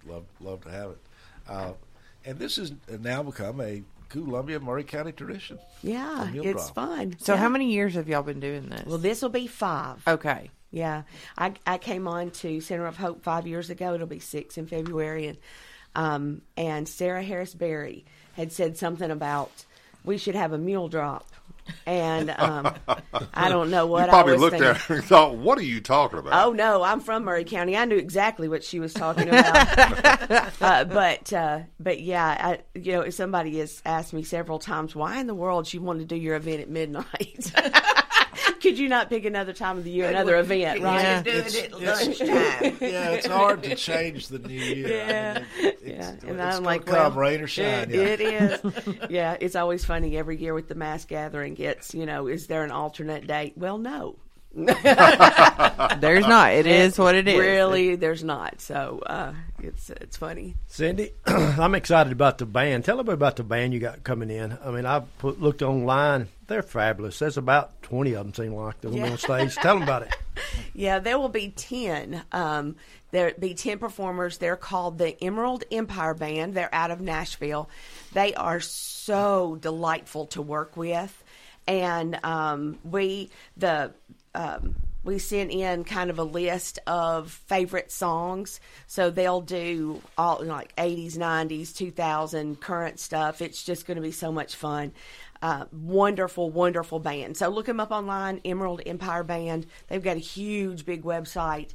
Love 0.07 0.25
love 0.41 0.61
to 0.63 0.71
have 0.71 0.89
it. 0.91 0.97
Uh, 1.47 1.73
and 2.25 2.37
this 2.39 2.57
has 2.57 2.73
now 2.99 3.23
become 3.23 3.59
a 3.61 3.83
Columbia 4.09 4.59
Maury 4.59 4.83
County 4.83 5.11
tradition. 5.11 5.57
Yeah, 5.81 6.29
it's 6.33 6.71
drop. 6.71 6.75
fun. 6.75 7.15
So 7.19 7.33
Yeah. 7.33 7.39
how 7.39 7.49
many 7.49 7.71
years 7.71 7.95
have 7.95 8.07
y'all 8.07 8.21
been 8.23 8.39
doing 8.39 8.69
this? 8.69 8.85
Well, 8.85 8.97
this 8.99 9.21
will 9.21 9.29
be 9.29 9.47
five. 9.47 10.01
okay. 10.07 10.51
Yeah, 10.71 11.03
I 11.37 11.53
I 11.67 11.77
came 11.77 12.07
on 12.07 12.31
to 12.31 12.59
Center 12.59 12.87
of 12.87 12.97
Hope 12.97 13.21
five 13.23 13.45
years 13.45 13.69
ago. 13.69 13.93
It'll 13.93 14.07
be 14.07 14.19
six 14.19 14.57
in 14.57 14.65
February, 14.65 15.27
and 15.27 15.37
um, 15.95 16.41
and 16.57 16.87
Sarah 16.89 17.21
Harris 17.23 17.53
Berry 17.53 18.05
had 18.35 18.51
said 18.51 18.77
something 18.77 19.11
about 19.11 19.65
we 20.03 20.17
should 20.17 20.33
have 20.35 20.51
a 20.51 20.57
mule 20.57 20.87
drop, 20.89 21.27
and 21.85 22.29
um, 22.31 22.73
I 23.33 23.49
don't 23.49 23.69
know 23.69 23.85
what 23.87 24.05
you 24.05 24.09
probably 24.09 24.33
I 24.33 24.37
looked 24.37 24.51
thinking. 24.51 24.69
at 24.69 24.77
her 24.77 24.95
and 24.95 25.03
thought, 25.03 25.35
"What 25.35 25.57
are 25.57 25.63
you 25.63 25.81
talking 25.81 26.19
about?" 26.19 26.45
Oh 26.45 26.51
no, 26.51 26.83
I'm 26.83 26.99
from 26.99 27.25
Maury 27.25 27.43
County. 27.43 27.77
I 27.77 27.85
knew 27.85 27.97
exactly 27.97 28.47
what 28.47 28.63
she 28.63 28.79
was 28.79 28.93
talking 28.93 29.29
about. 29.29 30.61
uh, 30.61 30.83
but 30.85 31.33
uh, 31.33 31.59
but 31.79 32.01
yeah, 32.01 32.25
I, 32.25 32.79
you 32.79 32.93
know, 32.93 33.09
somebody 33.09 33.59
has 33.59 33.81
asked 33.85 34.13
me 34.13 34.23
several 34.23 34.59
times, 34.59 34.95
why 34.95 35.19
in 35.19 35.27
the 35.27 35.35
world 35.35 35.71
you 35.71 35.81
want 35.81 35.99
to 35.99 36.05
do 36.05 36.15
your 36.15 36.35
event 36.35 36.61
at 36.61 36.69
midnight? 36.69 37.51
Could 38.61 38.77
you 38.77 38.89
not 38.89 39.09
pick 39.09 39.25
another 39.25 39.53
time 39.53 39.77
of 39.77 39.83
the 39.83 39.89
year, 39.91 40.09
another 40.09 40.37
event, 40.37 40.81
right? 40.81 41.01
Yeah. 41.01 41.21
do 41.21 41.29
It's- 41.31 41.55
it 41.55 41.73
at 41.73 41.81
it's- 41.81 42.07
lunchtime. 42.19 42.77
Yeah, 42.81 43.09
it's 43.11 43.27
hard 43.27 43.63
to 43.63 43.75
change 43.89 44.27
the 44.27 44.39
new 44.39 44.53
year. 44.59 44.87
Yeah. 44.87 45.33
I 45.35 45.39
mean, 45.39 45.47
it- 45.67 45.73
it's, 45.73 45.83
Yeah, 45.83 46.11
it's 46.13 46.23
and 46.23 46.37
gonna 46.37 46.43
I'm 46.55 46.63
like, 46.63 46.85
come 46.85 46.95
well, 46.95 47.11
rain 47.11 47.41
or 47.41 47.47
shine. 47.47 47.89
It, 47.91 47.95
yeah. 47.95 48.01
it 48.01 48.21
is. 48.21 48.87
yeah, 49.09 49.37
it's 49.39 49.55
always 49.55 49.83
funny 49.85 50.17
every 50.17 50.37
year 50.37 50.53
with 50.53 50.67
the 50.67 50.75
mass 50.75 51.05
gathering. 51.05 51.53
Gets 51.55 51.93
you 51.93 52.05
know, 52.05 52.27
is 52.27 52.47
there 52.47 52.63
an 52.63 52.71
alternate 52.71 53.27
date? 53.27 53.53
Well, 53.57 53.77
no. 53.77 54.17
There's 54.55 56.27
not. 56.27 56.53
It 56.53 56.67
is 56.67 56.97
what 56.99 57.15
it 57.15 57.27
is. 57.27 57.39
Really, 57.39 57.95
there's 57.95 58.23
not. 58.23 58.61
So 58.61 59.01
uh, 59.05 59.33
it's 59.59 59.89
it's 59.89 60.15
funny. 60.17 60.55
Cindy, 60.67 61.11
I'm 61.25 61.73
excited 61.75 62.11
about 62.13 62.37
the 62.37 62.45
band. 62.45 62.85
Tell 62.85 63.01
me 63.03 63.11
about 63.13 63.35
the 63.37 63.43
band 63.43 63.73
you 63.73 63.79
got 63.79 64.03
coming 64.03 64.29
in. 64.29 64.55
I 64.63 64.69
mean, 64.71 64.85
I 64.85 64.99
put, 65.17 65.41
looked 65.41 65.63
online. 65.63 66.27
They're 66.47 66.61
fabulous. 66.63 67.19
There's 67.19 67.37
about 67.37 67.81
20 67.83 68.13
of 68.15 68.25
them, 68.25 68.33
seem 68.33 68.53
like, 68.53 68.79
that 68.81 68.91
Yeah. 68.93 69.11
on 69.11 69.17
stage. 69.17 69.55
Tell 69.55 69.75
them 69.75 69.83
about 69.83 70.03
it. 70.03 70.15
Yeah, 70.75 70.97
there 70.99 71.19
will 71.19 71.29
be 71.29 71.49
10. 71.49 72.23
Um, 72.31 72.75
there'll 73.11 73.37
be 73.39 73.53
10 73.53 73.77
performers. 73.77 74.39
They're 74.39 74.55
called 74.55 74.97
the 74.97 75.15
Emerald 75.23 75.63
Empire 75.71 76.15
Band. 76.15 76.55
They're 76.55 76.73
out 76.73 76.89
of 76.89 76.99
Nashville. 76.99 77.69
They 78.13 78.33
are 78.33 78.59
so 78.59 79.55
delightful 79.61 80.25
to 80.27 80.41
work 80.41 80.75
with. 80.75 81.23
And 81.67 82.19
um, 82.25 82.79
we, 82.83 83.29
the, 83.57 83.93
um, 84.33 84.75
we 85.03 85.19
sent 85.19 85.51
in 85.51 85.83
kind 85.83 86.09
of 86.09 86.17
a 86.17 86.23
list 86.23 86.79
of 86.87 87.31
favorite 87.31 87.91
songs. 87.91 88.59
So 88.87 89.09
they'll 89.11 89.41
do 89.41 90.01
all 90.17 90.43
like 90.43 90.75
80s, 90.75 91.15
90s, 91.17 91.75
2000, 91.75 92.59
current 92.61 92.99
stuff. 92.99 93.41
It's 93.41 93.63
just 93.63 93.85
going 93.85 93.97
to 93.97 94.01
be 94.01 94.11
so 94.11 94.31
much 94.31 94.55
fun. 94.55 94.91
Uh, 95.43 95.65
wonderful, 95.73 96.49
wonderful 96.49 96.99
band. 96.99 97.35
So 97.35 97.49
look 97.49 97.65
them 97.65 97.81
up 97.81 97.91
online, 97.91 98.39
Emerald 98.45 98.81
Empire 98.85 99.23
Band. 99.23 99.65
They've 99.89 100.01
got 100.01 100.15
a 100.15 100.21
huge, 100.21 100.85
big 100.85 101.03
website. 101.03 101.73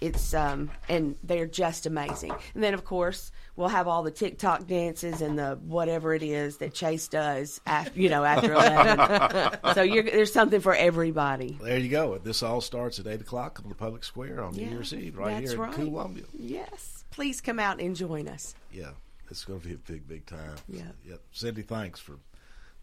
It's 0.00 0.32
um, 0.34 0.70
and 0.88 1.16
they're 1.24 1.48
just 1.48 1.84
amazing. 1.84 2.32
And 2.54 2.62
then 2.62 2.74
of 2.74 2.84
course 2.84 3.32
we'll 3.56 3.66
have 3.70 3.88
all 3.88 4.04
the 4.04 4.12
TikTok 4.12 4.68
dances 4.68 5.20
and 5.20 5.36
the 5.36 5.58
whatever 5.66 6.14
it 6.14 6.22
is 6.22 6.58
that 6.58 6.74
Chase 6.74 7.08
does 7.08 7.60
after 7.66 7.98
you 7.98 8.08
know 8.08 8.22
after 8.22 8.52
eleven. 8.52 9.58
so 9.74 9.82
you're, 9.82 10.04
there's 10.04 10.32
something 10.32 10.60
for 10.60 10.76
everybody. 10.76 11.58
There 11.60 11.76
you 11.76 11.88
go. 11.88 12.16
This 12.18 12.44
all 12.44 12.60
starts 12.60 13.00
at 13.00 13.08
8 13.08 13.22
o'clock 13.22 13.60
on 13.64 13.68
the 13.68 13.74
public 13.74 14.04
square 14.04 14.40
on 14.44 14.54
Yeah, 14.54 14.66
New 14.66 14.74
Year's 14.74 14.94
Eve, 14.94 15.18
right 15.18 15.42
here 15.42 15.56
right. 15.56 15.76
in 15.76 15.86
Columbia. 15.86 16.24
Yes, 16.32 17.04
please 17.10 17.40
come 17.40 17.58
out 17.58 17.80
and 17.80 17.96
join 17.96 18.28
us. 18.28 18.54
Yeah, 18.70 18.90
it's 19.28 19.44
going 19.44 19.60
to 19.60 19.66
be 19.66 19.74
a 19.74 19.78
big, 19.78 20.06
big 20.06 20.24
time. 20.26 20.54
Yeah. 20.68 20.82
Yep. 21.04 21.20
Cindy, 21.32 21.62
thanks 21.62 21.98
for 21.98 22.18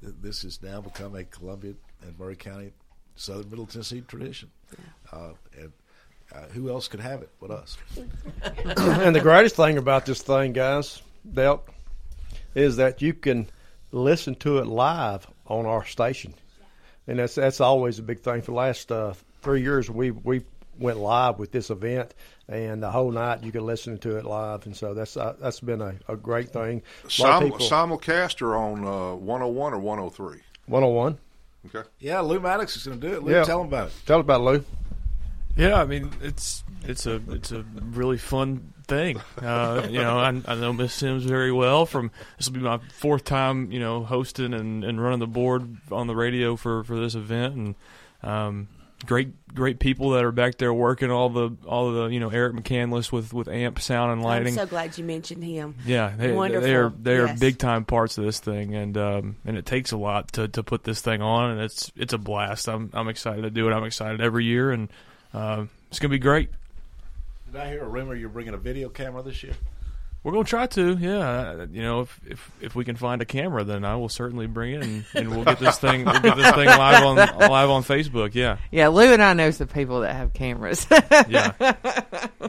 this 0.01 0.43
has 0.43 0.61
now 0.61 0.81
become 0.81 1.15
a 1.15 1.23
Columbia 1.23 1.73
and 2.01 2.17
Maury 2.17 2.35
County, 2.35 2.71
Southern 3.15 3.49
Middle 3.49 3.65
Tennessee 3.65 4.01
tradition. 4.01 4.51
Uh, 5.11 5.31
and 5.57 5.71
uh, 6.33 6.41
who 6.53 6.69
else 6.69 6.87
could 6.87 6.99
have 6.99 7.21
it 7.21 7.29
but 7.39 7.51
us? 7.51 7.77
and 8.65 9.15
the 9.15 9.21
greatest 9.21 9.55
thing 9.55 9.77
about 9.77 10.05
this 10.05 10.21
thing, 10.21 10.53
guys, 10.53 11.01
Delk, 11.27 11.61
is 12.53 12.77
that 12.77 13.01
you 13.01 13.13
can 13.13 13.47
listen 13.91 14.35
to 14.35 14.57
it 14.57 14.67
live 14.67 15.27
on 15.47 15.65
our 15.65 15.85
station, 15.85 16.33
and 17.07 17.19
that's 17.19 17.35
that's 17.35 17.61
always 17.61 17.99
a 17.99 18.03
big 18.03 18.21
thing. 18.21 18.41
For 18.41 18.51
the 18.51 18.57
last 18.57 18.91
uh, 18.91 19.13
three 19.41 19.61
years, 19.61 19.89
we 19.89 20.11
we 20.11 20.43
went 20.79 20.98
live 20.98 21.39
with 21.39 21.51
this 21.51 21.70
event, 21.70 22.13
and 22.48 22.82
the 22.84 22.91
whole 22.91 23.12
night 23.12 23.44
you 23.44 23.51
can 23.51 23.65
listen 23.65 23.98
to 24.00 24.17
it 24.17 24.25
live, 24.25 24.65
and 24.65 24.75
so 24.75 24.94
that's 24.94 25.15
uh, 25.17 25.36
that's 25.39 25.60
been 25.60 25.82
a, 25.82 25.96
a 26.08 26.15
great 26.15 26.50
thing. 26.50 26.82
A 27.03 27.22
lot 27.24 27.39
Sim- 27.41 27.51
of 27.53 27.60
people, 27.60 27.60
simulcast 27.67 28.41
or 28.41 28.55
on 28.55 28.86
uh, 28.86 29.15
101 29.15 29.74
or 29.74 29.79
103? 29.79 30.39
one 30.67 30.84
on 30.84 30.94
one. 30.94 31.17
Okay. 31.67 31.88
Yeah, 32.00 32.20
Lou 32.20 32.39
Maddox 32.39 32.75
is 32.77 32.86
going 32.86 33.00
to 33.01 33.08
do 33.10 33.15
it. 33.15 33.24
Lou, 33.24 33.32
Yeah. 33.34 33.44
tell 33.44 33.62
him 33.62 33.67
about 33.67 33.88
it. 33.88 33.94
Tell 34.05 34.20
us 34.20 34.22
about 34.24 34.41
it, 34.41 34.44
Lou. 34.44 34.65
Yeah, 35.58 35.79
I 35.82 35.86
mean 35.86 36.12
it's 36.22 36.63
it's 36.84 37.05
a 37.05 37.22
it's 37.29 37.51
a 37.53 37.63
really 37.91 38.17
fun 38.17 38.74
thing. 38.88 39.22
Uh, 39.41 39.88
you 39.89 40.00
know, 40.00 40.20
I, 40.20 40.27
I 40.48 40.55
know 40.55 40.74
Miss 40.74 40.94
Sims 40.94 41.24
very 41.24 41.51
well. 41.51 41.86
From 41.86 42.12
this 42.38 42.48
will 42.50 42.55
be 42.55 42.60
my 42.60 42.79
fourth 43.00 43.24
time, 43.24 43.72
you 43.72 43.79
know, 43.79 44.03
hosting 44.03 44.53
and, 44.53 44.84
and 44.84 45.01
running 45.01 45.20
the 45.20 45.27
board 45.27 45.77
on 45.91 46.08
the 46.08 46.15
radio 46.15 46.55
for, 46.58 46.84
for 46.84 47.00
this 47.00 47.15
event, 47.15 47.55
and 47.55 47.75
um, 48.22 48.67
great 49.05 49.29
great 49.53 49.79
people 49.79 50.11
that 50.11 50.23
are 50.23 50.31
back 50.31 50.57
there 50.57 50.73
working 50.73 51.11
all 51.11 51.29
the 51.29 51.51
all 51.65 51.91
the 51.91 52.05
you 52.07 52.19
know 52.19 52.29
Eric 52.29 52.53
McCandless 52.55 53.11
with 53.11 53.33
with 53.33 53.47
amp 53.47 53.79
sound 53.79 54.11
and 54.13 54.21
lighting. 54.23 54.47
I'm 54.49 54.53
so 54.53 54.65
glad 54.65 54.97
you 54.97 55.03
mentioned 55.03 55.43
him. 55.43 55.75
Yeah, 55.85 56.13
they, 56.17 56.31
Wonderful. 56.31 56.67
they 56.67 56.75
are 56.75 56.89
they 56.89 57.17
are 57.17 57.27
Yes. 57.27 57.39
big 57.39 57.57
time 57.57 57.85
parts 57.85 58.17
of 58.17 58.23
this 58.25 58.39
thing, 58.39 58.73
and 58.75 58.97
um, 58.97 59.35
and 59.45 59.57
it 59.57 59.65
takes 59.65 59.91
a 59.91 59.97
lot 59.97 60.31
to, 60.33 60.47
to 60.49 60.63
put 60.63 60.83
this 60.83 61.01
thing 61.01 61.21
on, 61.21 61.51
and 61.51 61.61
it's 61.61 61.91
it's 61.95 62.13
a 62.13 62.17
blast. 62.17 62.67
I'm 62.67 62.89
I'm 62.93 63.07
excited 63.07 63.41
to 63.43 63.49
do 63.49 63.67
it. 63.69 63.73
I'm 63.73 63.83
excited 63.83 64.21
every 64.21 64.45
year, 64.45 64.71
and 64.71 64.89
uh, 65.33 65.65
it's 65.89 65.99
gonna 65.99 66.11
be 66.11 66.19
great. 66.19 66.49
Did 67.51 67.61
I 67.61 67.69
hear 67.69 67.83
a 67.83 67.87
rumor 67.87 68.15
you're 68.15 68.29
bringing 68.29 68.53
a 68.53 68.57
video 68.57 68.89
camera 68.89 69.21
this 69.21 69.43
year? 69.43 69.53
We're 70.25 70.32
gonna 70.32 70.44
try 70.44 70.65
to, 70.65 70.98
yeah. 71.00 71.20
Uh, 71.20 71.67
You 71.72 71.84
know, 71.84 72.01
if 72.01 72.20
if 72.25 72.51
if 72.60 72.75
we 72.75 72.84
can 72.84 72.96
find 72.96 73.22
a 73.22 73.25
camera, 73.25 73.63
then 73.63 73.86
I 73.86 73.96
will 73.96 74.10
certainly 74.10 74.48
bring 74.48 74.74
it, 74.74 74.84
and, 74.84 75.05
and 75.13 75.29
we'll 75.29 75.44
get 75.44 75.60
this 75.60 75.77
thing 75.77 76.03
we'll 76.03 76.20
get 76.20 76.36
this 76.36 76.51
thing 76.55 76.65
live 76.65 77.03
on 77.03 77.15
live 77.15 77.70
on 77.70 77.84
Facebook. 77.84 78.34
Yeah, 78.34 78.58
Yeah, 78.72 78.88
Lou 78.88 79.13
and 79.13 79.22
I 79.22 79.34
know 79.34 79.51
some 79.51 79.67
people 79.67 80.00
that 80.00 80.15
have 80.15 80.34
cameras. 80.34 80.88
yeah. 81.29 81.51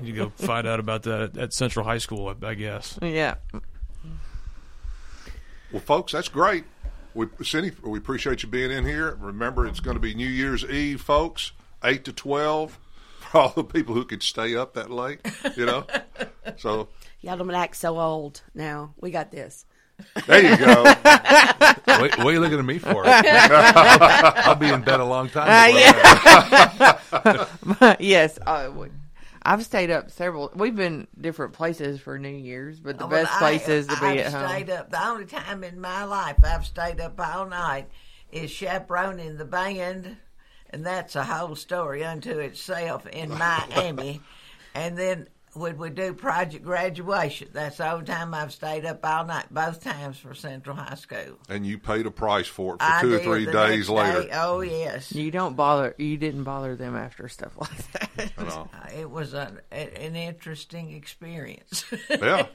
you 0.02 0.14
go 0.14 0.30
find 0.30 0.66
out 0.66 0.80
about 0.80 1.02
that 1.02 1.20
at, 1.20 1.36
at 1.36 1.52
Central 1.52 1.84
High 1.84 1.98
School, 1.98 2.34
I, 2.42 2.46
I 2.46 2.54
guess. 2.54 2.98
yeah. 3.02 3.34
Well, 5.70 5.82
folks, 5.82 6.12
that's 6.12 6.30
great. 6.30 6.64
we, 7.12 7.26
Cindy, 7.42 7.72
we 7.82 7.98
appreciate 7.98 8.42
you 8.42 8.48
being 8.48 8.70
in 8.70 8.86
here. 8.86 9.18
Remember, 9.20 9.66
it's 9.66 9.80
going 9.80 9.96
to 9.96 10.00
be 10.00 10.14
New 10.14 10.26
Year's 10.26 10.64
Eve, 10.64 11.02
folks, 11.02 11.52
eight 11.84 12.06
to 12.06 12.12
twelve, 12.14 12.78
for 13.18 13.36
all 13.36 13.52
the 13.54 13.64
people 13.64 13.94
who 13.94 14.06
could 14.06 14.22
stay 14.22 14.56
up 14.56 14.72
that 14.72 14.90
late. 14.90 15.20
You 15.58 15.66
know, 15.66 15.86
so 16.56 16.88
Y'all 17.26 17.36
don't 17.36 17.50
act 17.50 17.74
so 17.76 17.98
old 17.98 18.40
now. 18.54 18.94
We 19.00 19.10
got 19.10 19.32
this. 19.32 19.66
there 20.28 20.48
you 20.48 20.56
go. 20.56 20.82
what, 20.84 22.18
what 22.18 22.26
are 22.26 22.32
you 22.32 22.38
looking 22.38 22.60
at 22.60 22.64
me 22.64 22.78
for? 22.78 23.02
I'll 23.04 24.54
be 24.54 24.68
in 24.68 24.82
bed 24.82 25.00
a 25.00 25.04
long 25.04 25.28
time. 25.28 25.48
Uh, 25.48 25.76
yeah. 25.76 27.96
yes, 27.98 28.38
uh, 28.46 28.70
we- 28.72 28.90
I've 29.42 29.64
stayed 29.64 29.90
up 29.90 30.12
several. 30.12 30.52
We've 30.54 30.76
been 30.76 31.08
different 31.20 31.52
places 31.52 32.00
for 32.00 32.16
New 32.16 32.28
Year's, 32.28 32.78
but 32.78 32.96
the 32.98 33.04
Oh, 33.04 33.08
Well, 33.08 33.24
best 33.24 33.34
I- 33.34 33.38
places 33.38 33.88
to 33.88 33.96
be 33.98 34.06
I've 34.06 34.18
at 34.26 34.32
home. 34.32 34.48
stayed 34.48 34.70
up. 34.70 34.90
The 34.90 35.04
only 35.04 35.26
time 35.26 35.64
in 35.64 35.80
my 35.80 36.04
life 36.04 36.36
I've 36.44 36.64
stayed 36.64 37.00
up 37.00 37.20
all 37.20 37.46
night 37.46 37.88
is 38.30 38.52
chaperoning 38.52 39.36
the 39.36 39.44
band, 39.44 40.16
and 40.70 40.86
that's 40.86 41.16
a 41.16 41.24
whole 41.24 41.56
story 41.56 42.04
unto 42.04 42.38
itself 42.38 43.04
in 43.06 43.30
Miami. 43.30 44.20
and 44.74 44.96
then 44.96 45.26
when 45.56 45.78
we 45.78 45.90
do 45.90 46.12
project 46.12 46.64
graduation, 46.64 47.48
that's 47.52 47.78
the 47.78 47.90
only 47.90 48.04
time 48.06 48.34
I've 48.34 48.52
stayed 48.52 48.84
up 48.84 49.04
all 49.04 49.24
night, 49.24 49.46
both 49.50 49.82
times 49.82 50.18
for 50.18 50.34
Central 50.34 50.76
High 50.76 50.94
School. 50.96 51.38
and 51.48 51.66
you 51.66 51.78
paid 51.78 52.06
a 52.06 52.10
price 52.10 52.46
for 52.46 52.74
it 52.74 52.78
for 52.78 52.84
I 52.84 53.00
two 53.00 53.14
or 53.14 53.18
three 53.20 53.46
days 53.46 53.88
later. 53.88 54.22
day. 54.24 54.30
Oh 54.32 54.60
yes, 54.60 55.12
You 55.12 55.30
don't 55.30 55.56
bother. 55.56 55.94
You 55.98 56.16
didn't 56.16 56.44
bother 56.44 56.76
them 56.76 56.94
after 56.96 57.28
stuff 57.28 57.52
like 57.58 57.92
that. 57.92 58.32
You. 58.38 58.68
It 59.00 59.10
was 59.10 59.34
an, 59.34 59.60
an 59.70 60.16
interesting 60.16 60.92
experience. 60.92 61.84
Yeah. 62.10 62.46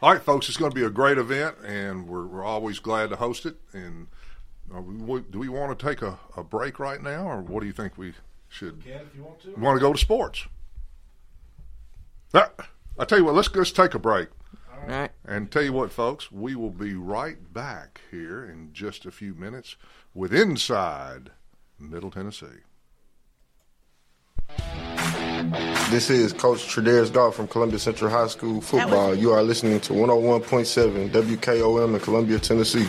All 0.00 0.12
right, 0.12 0.20
folks, 0.22 0.48
it's 0.48 0.56
going 0.58 0.72
to 0.72 0.74
be 0.74 0.84
a 0.84 0.90
great 0.90 1.16
event, 1.16 1.56
and 1.64 2.08
we're, 2.08 2.26
we're 2.26 2.42
always 2.44 2.80
glad 2.80 3.10
to 3.10 3.16
host 3.16 3.46
it. 3.46 3.54
And 3.72 4.08
uh, 4.74 4.80
we, 4.80 5.20
do 5.20 5.38
we 5.38 5.48
want 5.48 5.78
to 5.78 5.86
take 5.86 6.02
a, 6.02 6.18
a 6.36 6.42
break 6.42 6.80
right 6.80 7.00
now, 7.00 7.28
or 7.28 7.40
what 7.40 7.60
do 7.60 7.66
you 7.66 7.72
think 7.72 7.96
we 7.96 8.14
should? 8.48 8.84
Ken, 8.84 9.00
if 9.08 9.16
you 9.16 9.22
want 9.22 9.40
to. 9.42 9.52
We 9.54 9.62
want 9.62 9.76
to 9.76 9.80
go 9.80 9.92
to 9.92 9.98
sports. 9.98 10.46
I 12.34 13.04
tell 13.06 13.18
you 13.18 13.24
what, 13.24 13.34
let's 13.34 13.48
just 13.48 13.76
take 13.76 13.94
a 13.94 13.98
break. 13.98 14.28
All 14.72 14.86
right. 14.86 15.10
And 15.24 15.50
tell 15.50 15.62
you 15.62 15.72
what, 15.72 15.92
folks, 15.92 16.30
we 16.32 16.54
will 16.54 16.70
be 16.70 16.94
right 16.94 17.52
back 17.52 18.00
here 18.10 18.44
in 18.44 18.70
just 18.72 19.06
a 19.06 19.10
few 19.10 19.34
minutes 19.34 19.76
with 20.14 20.32
Inside 20.32 21.30
Middle 21.78 22.10
Tennessee. 22.10 22.46
This 25.90 26.08
is 26.08 26.32
Coach 26.32 26.60
Tredaris 26.60 27.12
Goff 27.12 27.34
from 27.34 27.48
Columbia 27.48 27.78
Central 27.78 28.10
High 28.10 28.28
School 28.28 28.60
football. 28.60 29.14
You 29.14 29.32
are 29.32 29.42
listening 29.42 29.80
to 29.80 29.92
101.7 29.92 31.10
WKOM 31.10 31.94
in 31.94 32.00
Columbia, 32.00 32.38
Tennessee. 32.38 32.88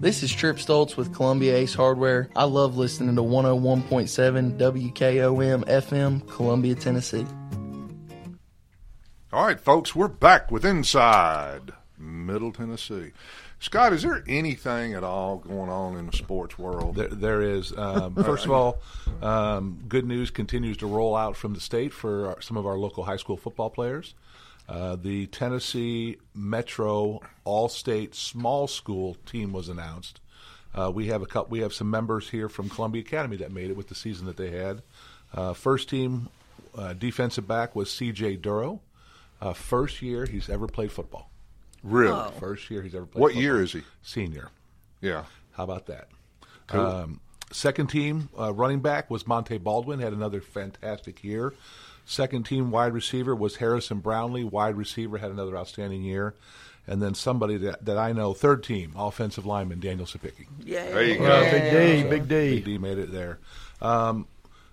This 0.00 0.22
is 0.22 0.32
Trip 0.32 0.56
Stoltz 0.56 0.96
with 0.96 1.14
Columbia 1.14 1.54
Ace 1.56 1.74
Hardware. 1.74 2.30
I 2.34 2.44
love 2.44 2.78
listening 2.78 3.16
to 3.16 3.22
101.7 3.22 4.56
WKOM 4.56 5.64
FM, 5.66 6.26
Columbia, 6.26 6.74
Tennessee. 6.74 7.26
All 9.30 9.44
right, 9.44 9.60
folks, 9.60 9.94
we're 9.94 10.08
back 10.08 10.50
with 10.50 10.64
Inside 10.64 11.72
Middle 11.98 12.50
Tennessee. 12.50 13.12
Scott, 13.58 13.92
is 13.92 14.00
there 14.00 14.24
anything 14.26 14.94
at 14.94 15.04
all 15.04 15.36
going 15.36 15.68
on 15.68 15.98
in 15.98 16.06
the 16.06 16.16
sports 16.16 16.58
world? 16.58 16.96
There, 16.96 17.08
there 17.08 17.42
is. 17.42 17.76
Um, 17.76 18.14
first 18.24 18.46
of 18.46 18.52
all, 18.52 18.78
um, 19.20 19.84
good 19.86 20.06
news 20.06 20.30
continues 20.30 20.78
to 20.78 20.86
roll 20.86 21.14
out 21.14 21.36
from 21.36 21.52
the 21.52 21.60
state 21.60 21.92
for 21.92 22.28
our, 22.28 22.40
some 22.40 22.56
of 22.56 22.64
our 22.64 22.78
local 22.78 23.04
high 23.04 23.18
school 23.18 23.36
football 23.36 23.68
players. 23.68 24.14
Uh, 24.70 24.94
the 24.94 25.26
Tennessee 25.26 26.16
Metro 26.32 27.20
All-State 27.42 28.14
Small 28.14 28.68
School 28.68 29.16
team 29.26 29.52
was 29.52 29.68
announced. 29.68 30.20
Uh, 30.72 30.92
we 30.94 31.08
have 31.08 31.22
a 31.22 31.26
couple, 31.26 31.50
we 31.50 31.58
have 31.58 31.74
some 31.74 31.90
members 31.90 32.30
here 32.30 32.48
from 32.48 32.68
Columbia 32.68 33.02
Academy 33.02 33.36
that 33.38 33.50
made 33.50 33.70
it 33.70 33.76
with 33.76 33.88
the 33.88 33.96
season 33.96 34.26
that 34.26 34.36
they 34.36 34.50
had. 34.50 34.82
Uh, 35.34 35.54
first 35.54 35.88
team 35.88 36.28
uh, 36.78 36.92
defensive 36.92 37.48
back 37.48 37.74
was 37.74 37.90
C.J. 37.90 38.36
Duro. 38.36 38.80
Uh, 39.40 39.54
first 39.54 40.02
year 40.02 40.24
he's 40.24 40.48
ever 40.48 40.68
played 40.68 40.92
football. 40.92 41.30
Really? 41.82 42.12
Oh. 42.12 42.32
First 42.38 42.70
year 42.70 42.82
he's 42.82 42.94
ever 42.94 43.06
played. 43.06 43.20
What 43.20 43.28
football. 43.30 43.42
year 43.42 43.60
is 43.60 43.72
he? 43.72 43.82
Senior. 44.02 44.50
Yeah. 45.00 45.24
How 45.52 45.64
about 45.64 45.86
that? 45.86 46.08
Cool. 46.68 46.80
Um, 46.80 47.20
second 47.50 47.88
team 47.88 48.28
uh, 48.38 48.52
running 48.52 48.80
back 48.80 49.10
was 49.10 49.26
Monte 49.26 49.58
Baldwin. 49.58 49.98
Had 49.98 50.12
another 50.12 50.40
fantastic 50.40 51.24
year. 51.24 51.54
Second 52.10 52.42
team 52.42 52.72
wide 52.72 52.92
receiver 52.92 53.36
was 53.36 53.54
Harrison 53.54 54.00
Brownlee. 54.00 54.42
Wide 54.42 54.74
receiver 54.74 55.18
had 55.18 55.30
another 55.30 55.56
outstanding 55.56 56.02
year. 56.02 56.34
And 56.88 57.00
then 57.00 57.14
somebody 57.14 57.56
that, 57.58 57.84
that 57.84 57.98
I 57.98 58.10
know, 58.10 58.34
third 58.34 58.64
team 58.64 58.94
offensive 58.96 59.46
lineman 59.46 59.78
Daniel 59.78 60.06
Cepicky. 60.06 60.48
Yeah, 60.64 60.90
there 60.90 61.04
you 61.04 61.18
go. 61.18 61.40
Yeah, 61.40 61.50
Big 61.52 61.62
D, 61.70 62.02
So, 62.02 62.10
Big 62.10 62.28
D. 62.28 62.54
Big 62.56 62.64
D 62.64 62.78
made 62.78 62.98
it 62.98 63.12
there. 63.12 63.38
Um, 63.80 64.26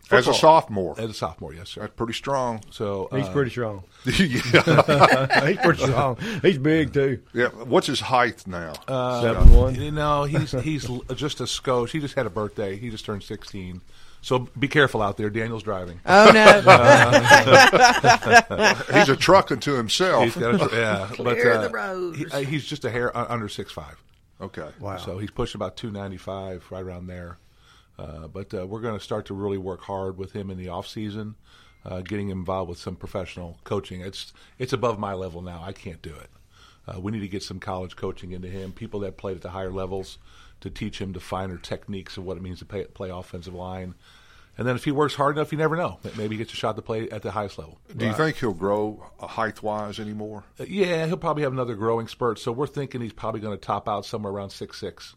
As 0.10 0.28
a 0.28 0.34
sophomore. 0.34 1.00
As 1.00 1.12
a 1.12 1.14
sophomore, 1.14 1.54
yes, 1.54 1.70
sir. 1.70 1.82
That's 1.82 1.94
pretty 1.94 2.14
strong. 2.14 2.64
So 2.72 3.08
He's 3.12 3.28
uh, 3.28 3.32
pretty 3.32 3.52
strong. 3.52 3.84
He's 4.06 4.42
pretty 4.42 5.84
strong. 5.84 6.18
He's 6.42 6.58
big 6.58 6.92
too. 6.92 7.22
Yeah. 7.36 7.50
What's 7.50 7.86
his 7.86 8.00
height 8.00 8.48
now? 8.48 8.74
Uh, 8.88 9.22
Seven 9.22 9.54
one. 9.54 9.76
You 9.76 9.92
know, 9.92 10.24
he's 10.24 10.54
he's 10.54 10.88
just 11.14 11.40
a 11.40 11.44
skosh. 11.44 11.92
He 11.92 12.00
just 12.00 12.16
had 12.16 12.26
a 12.26 12.32
birthday. 12.32 12.78
He 12.78 12.90
just 12.90 13.06
turned 13.06 13.22
sixteen. 13.22 13.82
So 14.22 14.50
be 14.60 14.68
careful 14.68 15.02
out 15.02 15.16
there. 15.18 15.30
Daniel's 15.30 15.64
driving. 15.64 16.00
Oh, 16.06 16.32
no. 16.34 16.62
Uh, 18.50 18.76
He's 18.94 19.10
a 19.10 19.16
truck 19.16 19.52
unto 19.52 19.74
himself. 19.74 20.26
He's 20.26 20.36
got 20.36 20.56
a, 20.56 20.68
tr- 20.70 20.76
yeah, 20.76 21.08
but 21.18 21.18
Clear 21.38 21.54
uh, 21.54 21.62
the 21.62 21.70
roads. 21.70 22.18
he- 22.18 22.26
uh, 22.28 22.40
he's 22.40 22.66
just 22.66 22.86
a 22.86 22.90
hair 22.90 23.16
uh, 23.16 23.26
under 23.30 23.48
six 23.50 23.72
five. 23.72 24.02
Okay. 24.42 24.68
Wow. 24.80 24.98
So 24.98 25.18
he's 25.18 25.32
pushing 25.32 25.58
about 25.60 25.78
two 25.78 25.92
ninety 25.92 26.18
five, 26.18 26.66
right 26.70 26.84
around 26.84 27.08
there. 27.08 27.38
Uh, 27.98 28.28
but 28.28 28.54
uh, 28.54 28.66
we're 28.68 28.82
going 28.82 28.98
to 28.98 29.04
start 29.04 29.26
to 29.28 29.34
really 29.34 29.58
work 29.58 29.82
hard 29.82 30.18
with 30.18 30.32
him 30.34 30.52
in 30.52 30.58
the 30.58 30.70
off 30.70 30.88
season, 30.88 31.36
uh, 31.86 32.02
getting 32.02 32.30
him 32.30 32.40
involved 32.40 32.70
with 32.70 32.78
some 32.80 32.96
professional 32.96 33.58
coaching. 33.64 34.02
It's 34.02 34.34
it's 34.60 34.74
above 34.74 35.00
my 35.00 35.14
level 35.14 35.42
now. 35.42 35.62
I 35.64 35.72
can't 35.74 36.02
do 36.02 36.14
it. 36.14 36.30
Uh, 36.88 37.00
we 37.00 37.12
need 37.12 37.20
to 37.22 37.28
get 37.28 37.44
some 37.44 37.60
college 37.60 37.96
coaching 37.96 38.32
into 38.32 38.48
him. 38.50 38.72
People 38.72 39.00
that 39.02 39.18
played 39.18 39.36
at 39.36 39.42
the 39.42 39.50
higher 39.50 39.72
levels 39.72 40.18
to 40.62 40.70
teach 40.70 41.00
him 41.00 41.14
the 41.14 41.20
finer 41.20 41.58
techniques 41.58 42.18
of 42.18 42.26
what 42.26 42.38
it 42.38 42.44
means 42.44 42.60
to 42.60 42.66
play, 42.66 42.86
play 42.86 43.10
offensive 43.10 43.54
line. 43.54 43.96
And 44.58 44.68
then 44.68 44.76
if 44.76 44.84
he 44.86 44.92
works 44.92 45.14
hard 45.14 45.38
enough, 45.38 45.52
you 45.52 45.58
never 45.60 45.76
know. 45.76 46.00
Maybe 46.18 46.36
he 46.36 46.38
gets 46.40 46.52
a 46.52 46.56
shot 46.56 46.76
to 46.78 46.82
play 46.82 47.08
at 47.12 47.22
the 47.22 47.30
highest 47.30 47.60
level. 47.60 47.80
Do 47.96 48.08
you 48.08 48.14
think 48.14 48.38
he'll 48.38 48.54
grow 48.54 49.04
height 49.20 49.62
wise 49.62 50.00
anymore? 50.00 50.46
Uh, 50.60 50.64
Yeah, 50.68 51.06
he'll 51.06 51.18
probably 51.18 51.44
have 51.44 51.54
another 51.54 51.76
growing 51.76 52.08
spurt. 52.08 52.40
So 52.40 52.52
we're 52.52 52.66
thinking 52.66 53.02
he's 53.02 53.14
probably 53.14 53.40
going 53.40 53.56
to 53.56 53.64
top 53.64 53.88
out 53.88 54.04
somewhere 54.06 54.34
around 54.34 54.50
six 54.50 54.80
six. 54.80 55.16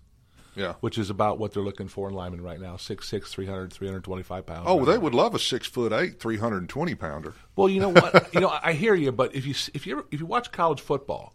Yeah. 0.57 0.74
Which 0.81 0.98
is 0.98 1.09
about 1.11 1.38
what 1.38 1.55
they're 1.55 1.62
looking 1.62 1.87
for 1.88 2.09
in 2.09 2.14
linemen 2.14 2.42
right 2.42 2.61
now. 2.61 2.74
6'6", 2.74 3.24
300, 3.29 3.72
325 3.72 4.44
pounds. 4.46 4.64
Oh, 4.66 4.79
right 4.79 4.85
they 4.87 4.94
now. 4.94 4.98
would 4.98 5.14
love 5.14 5.33
a 5.35 5.38
six 5.38 5.68
foot 5.68 5.92
eight, 5.92 6.18
three 6.20 6.37
hundred 6.38 6.59
and 6.59 6.68
twenty 6.68 6.96
pounder. 6.96 7.35
Well, 7.55 7.68
you 7.68 7.81
know 7.81 7.90
what? 7.90 8.29
you 8.35 8.40
know, 8.40 8.53
I 8.62 8.72
hear 8.72 8.94
you, 8.96 9.12
but 9.12 9.35
if 9.35 9.46
you 9.46 9.55
if 9.72 9.87
you 9.87 9.92
ever, 9.98 10.07
if 10.11 10.18
you 10.20 10.26
watch 10.26 10.50
college 10.50 10.81
football 10.81 11.35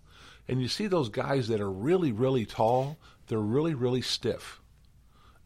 and 0.50 0.62
you 0.62 0.68
see 0.68 0.88
those 0.88 1.08
guys 1.10 1.48
that 1.48 1.62
are 1.62 1.72
really 1.72 2.12
really 2.12 2.46
tall, 2.46 2.98
they're 3.28 3.40
really 3.40 3.74
really 3.74 4.02
stiff, 4.02 4.62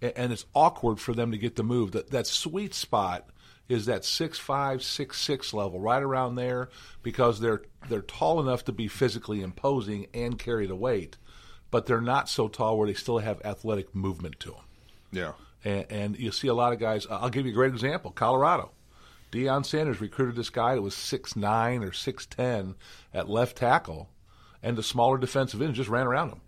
and 0.01 0.31
it's 0.31 0.45
awkward 0.53 0.99
for 0.99 1.13
them 1.13 1.31
to 1.31 1.37
get 1.37 1.55
the 1.55 1.63
move. 1.63 1.91
That 1.91 2.11
that 2.11 2.27
sweet 2.27 2.73
spot 2.73 3.29
is 3.69 3.85
that 3.85 4.03
six 4.03 4.37
five 4.37 4.83
six 4.83 5.19
six 5.21 5.53
level, 5.53 5.79
right 5.79 6.01
around 6.01 6.35
there, 6.35 6.69
because 7.03 7.39
they're 7.39 7.61
they're 7.87 8.01
tall 8.01 8.41
enough 8.41 8.65
to 8.65 8.71
be 8.71 8.87
physically 8.87 9.41
imposing 9.41 10.07
and 10.13 10.37
carry 10.39 10.65
the 10.65 10.75
weight, 10.75 11.17
but 11.71 11.85
they're 11.85 12.01
not 12.01 12.27
so 12.27 12.47
tall 12.47 12.77
where 12.77 12.87
they 12.87 12.93
still 12.93 13.19
have 13.19 13.41
athletic 13.45 13.95
movement 13.95 14.39
to 14.41 14.51
them. 14.51 14.61
Yeah. 15.11 15.31
And, 15.63 15.85
and 15.89 16.19
you 16.19 16.31
see 16.31 16.47
a 16.47 16.53
lot 16.53 16.73
of 16.73 16.79
guys. 16.79 17.05
I'll 17.09 17.29
give 17.29 17.45
you 17.45 17.51
a 17.51 17.55
great 17.55 17.73
example. 17.73 18.11
Colorado. 18.11 18.71
Deion 19.31 19.63
Sanders 19.63 20.01
recruited 20.01 20.35
this 20.35 20.49
guy 20.49 20.73
that 20.73 20.81
was 20.81 20.95
six 20.95 21.35
nine 21.35 21.83
or 21.83 21.91
six 21.91 22.25
ten 22.25 22.75
at 23.13 23.29
left 23.29 23.57
tackle, 23.57 24.09
and 24.63 24.75
the 24.75 24.83
smaller 24.83 25.19
defensive 25.19 25.61
end 25.61 25.75
just 25.75 25.89
ran 25.89 26.07
around 26.07 26.29
him 26.29 26.41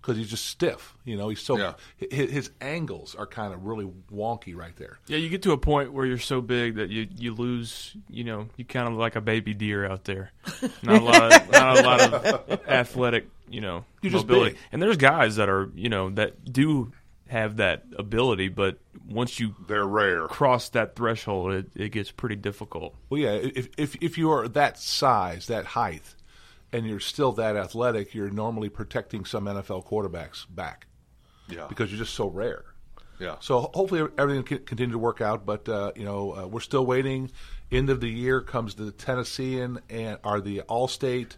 because 0.00 0.16
he's 0.16 0.30
just 0.30 0.46
stiff. 0.46 0.96
You 1.04 1.16
know, 1.16 1.28
he's 1.28 1.40
so 1.40 1.56
Yeah. 1.58 1.74
his, 1.96 2.30
his 2.30 2.50
angles 2.60 3.14
are 3.14 3.26
kind 3.26 3.52
of 3.54 3.64
really 3.64 3.90
wonky 4.12 4.54
right 4.56 4.74
there. 4.76 4.98
Yeah, 5.06 5.18
you 5.18 5.28
get 5.28 5.42
to 5.42 5.52
a 5.52 5.58
point 5.58 5.92
where 5.92 6.06
you're 6.06 6.18
so 6.18 6.40
big 6.40 6.76
that 6.76 6.90
you, 6.90 7.06
you 7.16 7.34
lose. 7.34 7.96
You 8.08 8.24
know, 8.24 8.48
you 8.56 8.64
kind 8.64 8.88
of 8.88 8.94
like 8.94 9.16
a 9.16 9.20
baby 9.20 9.54
deer 9.54 9.84
out 9.86 10.04
there. 10.04 10.32
Not 10.82 11.02
a 11.02 11.04
lot 11.04 11.32
of 11.32 11.50
not 11.52 11.78
a 11.78 11.82
lot 11.82 12.00
of 12.14 12.68
athletic. 12.68 13.28
You 13.48 13.60
know, 13.60 13.84
You're 14.02 14.12
mobility. 14.12 14.50
big. 14.50 14.58
And 14.72 14.80
there's 14.80 14.96
guys 14.96 15.36
that 15.36 15.48
are 15.48 15.70
you 15.74 15.88
know 15.88 16.10
that 16.10 16.44
do 16.50 16.92
have 17.28 17.58
that 17.58 17.84
ability, 17.96 18.48
but 18.48 18.78
once 19.08 19.38
you 19.38 19.54
they're 19.68 19.86
rare 19.86 20.26
cross 20.26 20.68
that 20.70 20.96
threshold, 20.96 21.52
it, 21.52 21.66
it 21.76 21.88
gets 21.90 22.10
pretty 22.10 22.34
difficult. 22.36 22.94
Well, 23.08 23.20
yeah, 23.20 23.32
if 23.32 23.68
if 23.76 23.96
if 24.00 24.18
you 24.18 24.30
are 24.30 24.48
that 24.48 24.78
size, 24.78 25.46
that 25.48 25.64
height, 25.64 26.02
and 26.72 26.86
you're 26.86 27.00
still 27.00 27.32
that 27.32 27.56
athletic, 27.56 28.14
you're 28.14 28.30
normally 28.30 28.68
protecting 28.68 29.24
some 29.24 29.44
NFL 29.46 29.86
quarterbacks 29.86 30.46
back. 30.48 30.86
Yeah. 31.48 31.66
because 31.68 31.90
you're 31.90 31.98
just 31.98 32.14
so 32.14 32.28
rare. 32.28 32.64
Yeah. 33.18 33.34
So 33.40 33.70
hopefully 33.74 34.08
everything 34.16 34.44
can 34.44 34.58
continue 34.58 34.92
to 34.92 34.98
work 34.98 35.20
out, 35.20 35.44
but 35.44 35.68
uh, 35.68 35.90
you 35.96 36.04
know 36.04 36.32
uh, 36.36 36.46
we're 36.46 36.60
still 36.60 36.86
waiting. 36.86 37.30
End 37.72 37.90
of 37.90 38.00
the 38.00 38.08
year 38.08 38.40
comes 38.40 38.76
the 38.76 38.92
Tennessean 38.92 39.80
and 39.90 40.18
are 40.24 40.40
the 40.40 40.60
All-State 40.62 41.36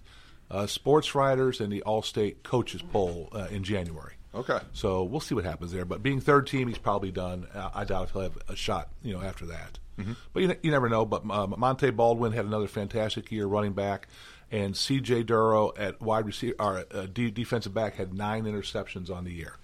uh, 0.50 0.66
sports 0.66 1.14
writers 1.14 1.60
and 1.60 1.72
the 1.72 1.82
All-State 1.82 2.42
coaches 2.42 2.82
poll 2.82 3.30
uh, 3.32 3.48
in 3.50 3.64
January. 3.64 4.12
Okay. 4.34 4.58
So 4.74 5.02
we'll 5.02 5.20
see 5.20 5.34
what 5.34 5.44
happens 5.44 5.72
there. 5.72 5.84
But 5.86 6.02
being 6.02 6.20
third 6.20 6.46
team, 6.46 6.68
he's 6.68 6.78
probably 6.78 7.10
done. 7.10 7.46
Uh, 7.54 7.70
I 7.74 7.84
doubt 7.84 8.04
if 8.08 8.10
he'll 8.12 8.22
have 8.22 8.38
a 8.48 8.56
shot, 8.56 8.88
you 9.02 9.12
know, 9.14 9.20
after 9.22 9.46
that. 9.46 9.78
Mhm. 9.98 10.16
But 10.32 10.42
you, 10.42 10.56
you 10.62 10.70
never 10.70 10.88
know. 10.88 11.04
But 11.04 11.22
uh, 11.28 11.46
Monte 11.48 11.90
Baldwin 11.90 12.32
had 12.32 12.44
another 12.46 12.68
fantastic 12.68 13.30
year 13.32 13.46
running 13.46 13.72
back, 13.72 14.08
and 14.52 14.76
C.J. 14.76 15.24
Duro 15.24 15.72
at 15.76 16.00
wide 16.00 16.26
receiver, 16.26 16.54
or 16.60 16.84
uh, 16.94 17.06
D- 17.12 17.30
defensive 17.32 17.74
back, 17.74 17.94
had 17.96 18.14
nine 18.14 18.44
interceptions 18.44 19.10
on 19.10 19.24
the 19.24 19.32
year. 19.32 19.56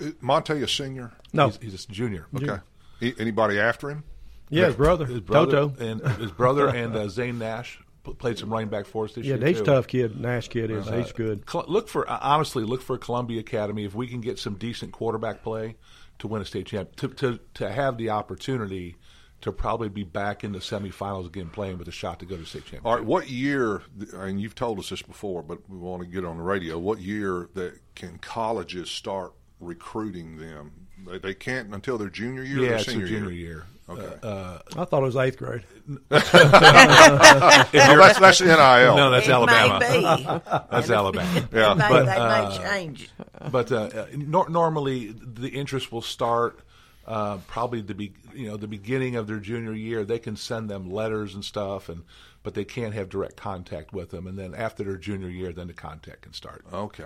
Uh, 0.00 0.10
Monte 0.22 0.54
a 0.62 0.68
senior? 0.68 1.12
No. 1.34 1.48
he's, 1.48 1.58
he's 1.72 1.84
a 1.84 1.88
junior. 1.92 2.26
Okay. 2.34 2.58
A- 3.02 3.14
Anybody 3.20 3.58
after 3.58 3.90
him? 3.90 4.04
Yeah, 4.48 4.66
his 4.66 4.76
brother, 4.76 5.04
his 5.04 5.20
brother, 5.20 5.50
Toto. 5.68 5.74
and 5.84 6.00
his 6.18 6.30
brother 6.32 6.68
and 6.74 6.94
uh, 6.96 7.08
Zane 7.08 7.38
Nash 7.38 7.80
played 8.18 8.38
some 8.38 8.50
running 8.50 8.68
back 8.68 8.86
for 8.86 9.04
us 9.04 9.12
this 9.12 9.24
Yeah, 9.26 9.36
year. 9.36 9.46
he's 9.48 9.58
too. 9.58 9.64
tough 9.64 9.86
kid. 9.86 10.18
Nash 10.20 10.48
kid 10.48 10.70
is. 10.70 10.88
Uh, 10.88 10.96
he's 10.96 11.12
good. 11.12 11.44
Look 11.68 11.88
for 11.88 12.10
uh, 12.10 12.18
honestly, 12.22 12.64
look 12.64 12.82
for 12.82 12.98
Columbia 12.98 13.40
Academy 13.40 13.84
if 13.84 13.94
we 13.94 14.06
can 14.08 14.20
get 14.20 14.38
some 14.38 14.54
decent 14.54 14.90
quarterback 14.92 15.42
play 15.44 15.76
to 16.18 16.26
win 16.28 16.42
a 16.42 16.44
state 16.44 16.66
champ 16.66 16.96
to 16.96 17.08
to 17.08 17.38
to 17.54 17.70
have 17.70 17.96
the 17.96 18.10
opportunity 18.10 18.96
to 19.42 19.52
probably 19.52 19.88
be 19.88 20.04
back 20.04 20.44
in 20.44 20.52
the 20.52 20.58
semifinals 20.58 21.26
again, 21.26 21.48
playing 21.48 21.78
with 21.78 21.88
a 21.88 21.92
shot 21.92 22.18
to 22.20 22.26
go 22.26 22.36
to 22.36 22.44
state 22.44 22.62
championship. 22.64 22.86
All 22.86 22.94
right, 22.96 23.04
what 23.04 23.28
year? 23.30 23.82
And 24.14 24.40
you've 24.40 24.54
told 24.54 24.78
us 24.78 24.90
this 24.90 25.02
before, 25.02 25.42
but 25.42 25.58
we 25.68 25.78
want 25.78 26.02
to 26.02 26.08
get 26.08 26.24
on 26.24 26.36
the 26.36 26.42
radio. 26.42 26.78
What 26.78 27.00
year 27.00 27.48
that 27.54 27.78
can 27.94 28.18
colleges 28.18 28.90
start 28.90 29.32
recruiting 29.58 30.36
them? 30.36 30.72
They, 31.06 31.18
they 31.18 31.34
can't 31.34 31.74
until 31.74 31.96
their 31.96 32.10
junior 32.10 32.42
year. 32.42 32.58
Yeah, 32.58 32.68
their 32.68 32.76
it's 32.76 32.86
their 32.86 32.92
senior 32.94 33.06
junior 33.08 33.30
year. 33.30 33.64
Okay. 33.88 34.14
Uh, 34.22 34.58
I 34.76 34.84
thought 34.84 35.02
it 35.02 35.06
was 35.06 35.16
eighth 35.16 35.38
grade. 35.38 35.62
If 36.12 37.74
you're- 37.74 37.96
that's 37.96 38.18
that's 38.20 38.40
NIL. 38.40 38.56
No, 38.96 39.10
that's 39.10 39.26
It 39.26 39.30
may 39.30 39.34
Alabama. 39.34 39.78
be. 39.80 40.50
That's 40.70 40.86
And 40.88 40.94
Alabama. 40.96 41.48
Yeah. 41.52 41.74
They 41.74 41.80
may, 41.82 41.88
But, 41.88 42.04
they 42.06 42.12
uh, 42.16 42.50
may 42.50 42.58
change. 42.58 43.10
But 43.50 43.72
uh, 43.72 43.76
uh, 43.76 44.06
nor- 44.16 44.48
normally, 44.48 45.12
the 45.12 45.48
interest 45.48 45.90
will 45.90 46.02
start 46.02 46.60
uh, 47.06 47.38
probably 47.46 47.80
the 47.80 47.94
be- 47.94 48.14
you 48.34 48.48
know 48.48 48.56
the 48.56 48.68
beginning 48.68 49.16
of 49.16 49.26
their 49.26 49.38
junior 49.38 49.72
year. 49.72 50.04
They 50.04 50.18
can 50.18 50.36
send 50.36 50.68
them 50.68 50.90
letters 50.90 51.34
and 51.34 51.44
stuff, 51.44 51.88
and 51.88 52.04
but 52.42 52.54
they 52.54 52.64
can't 52.64 52.94
have 52.94 53.08
direct 53.08 53.36
contact 53.36 53.92
with 53.92 54.10
them. 54.10 54.26
And 54.26 54.38
then 54.38 54.54
after 54.54 54.84
their 54.84 54.96
junior 54.96 55.28
year, 55.28 55.52
then 55.52 55.66
the 55.66 55.72
contact 55.72 56.22
can 56.22 56.32
start. 56.32 56.64
Okay. 56.72 57.04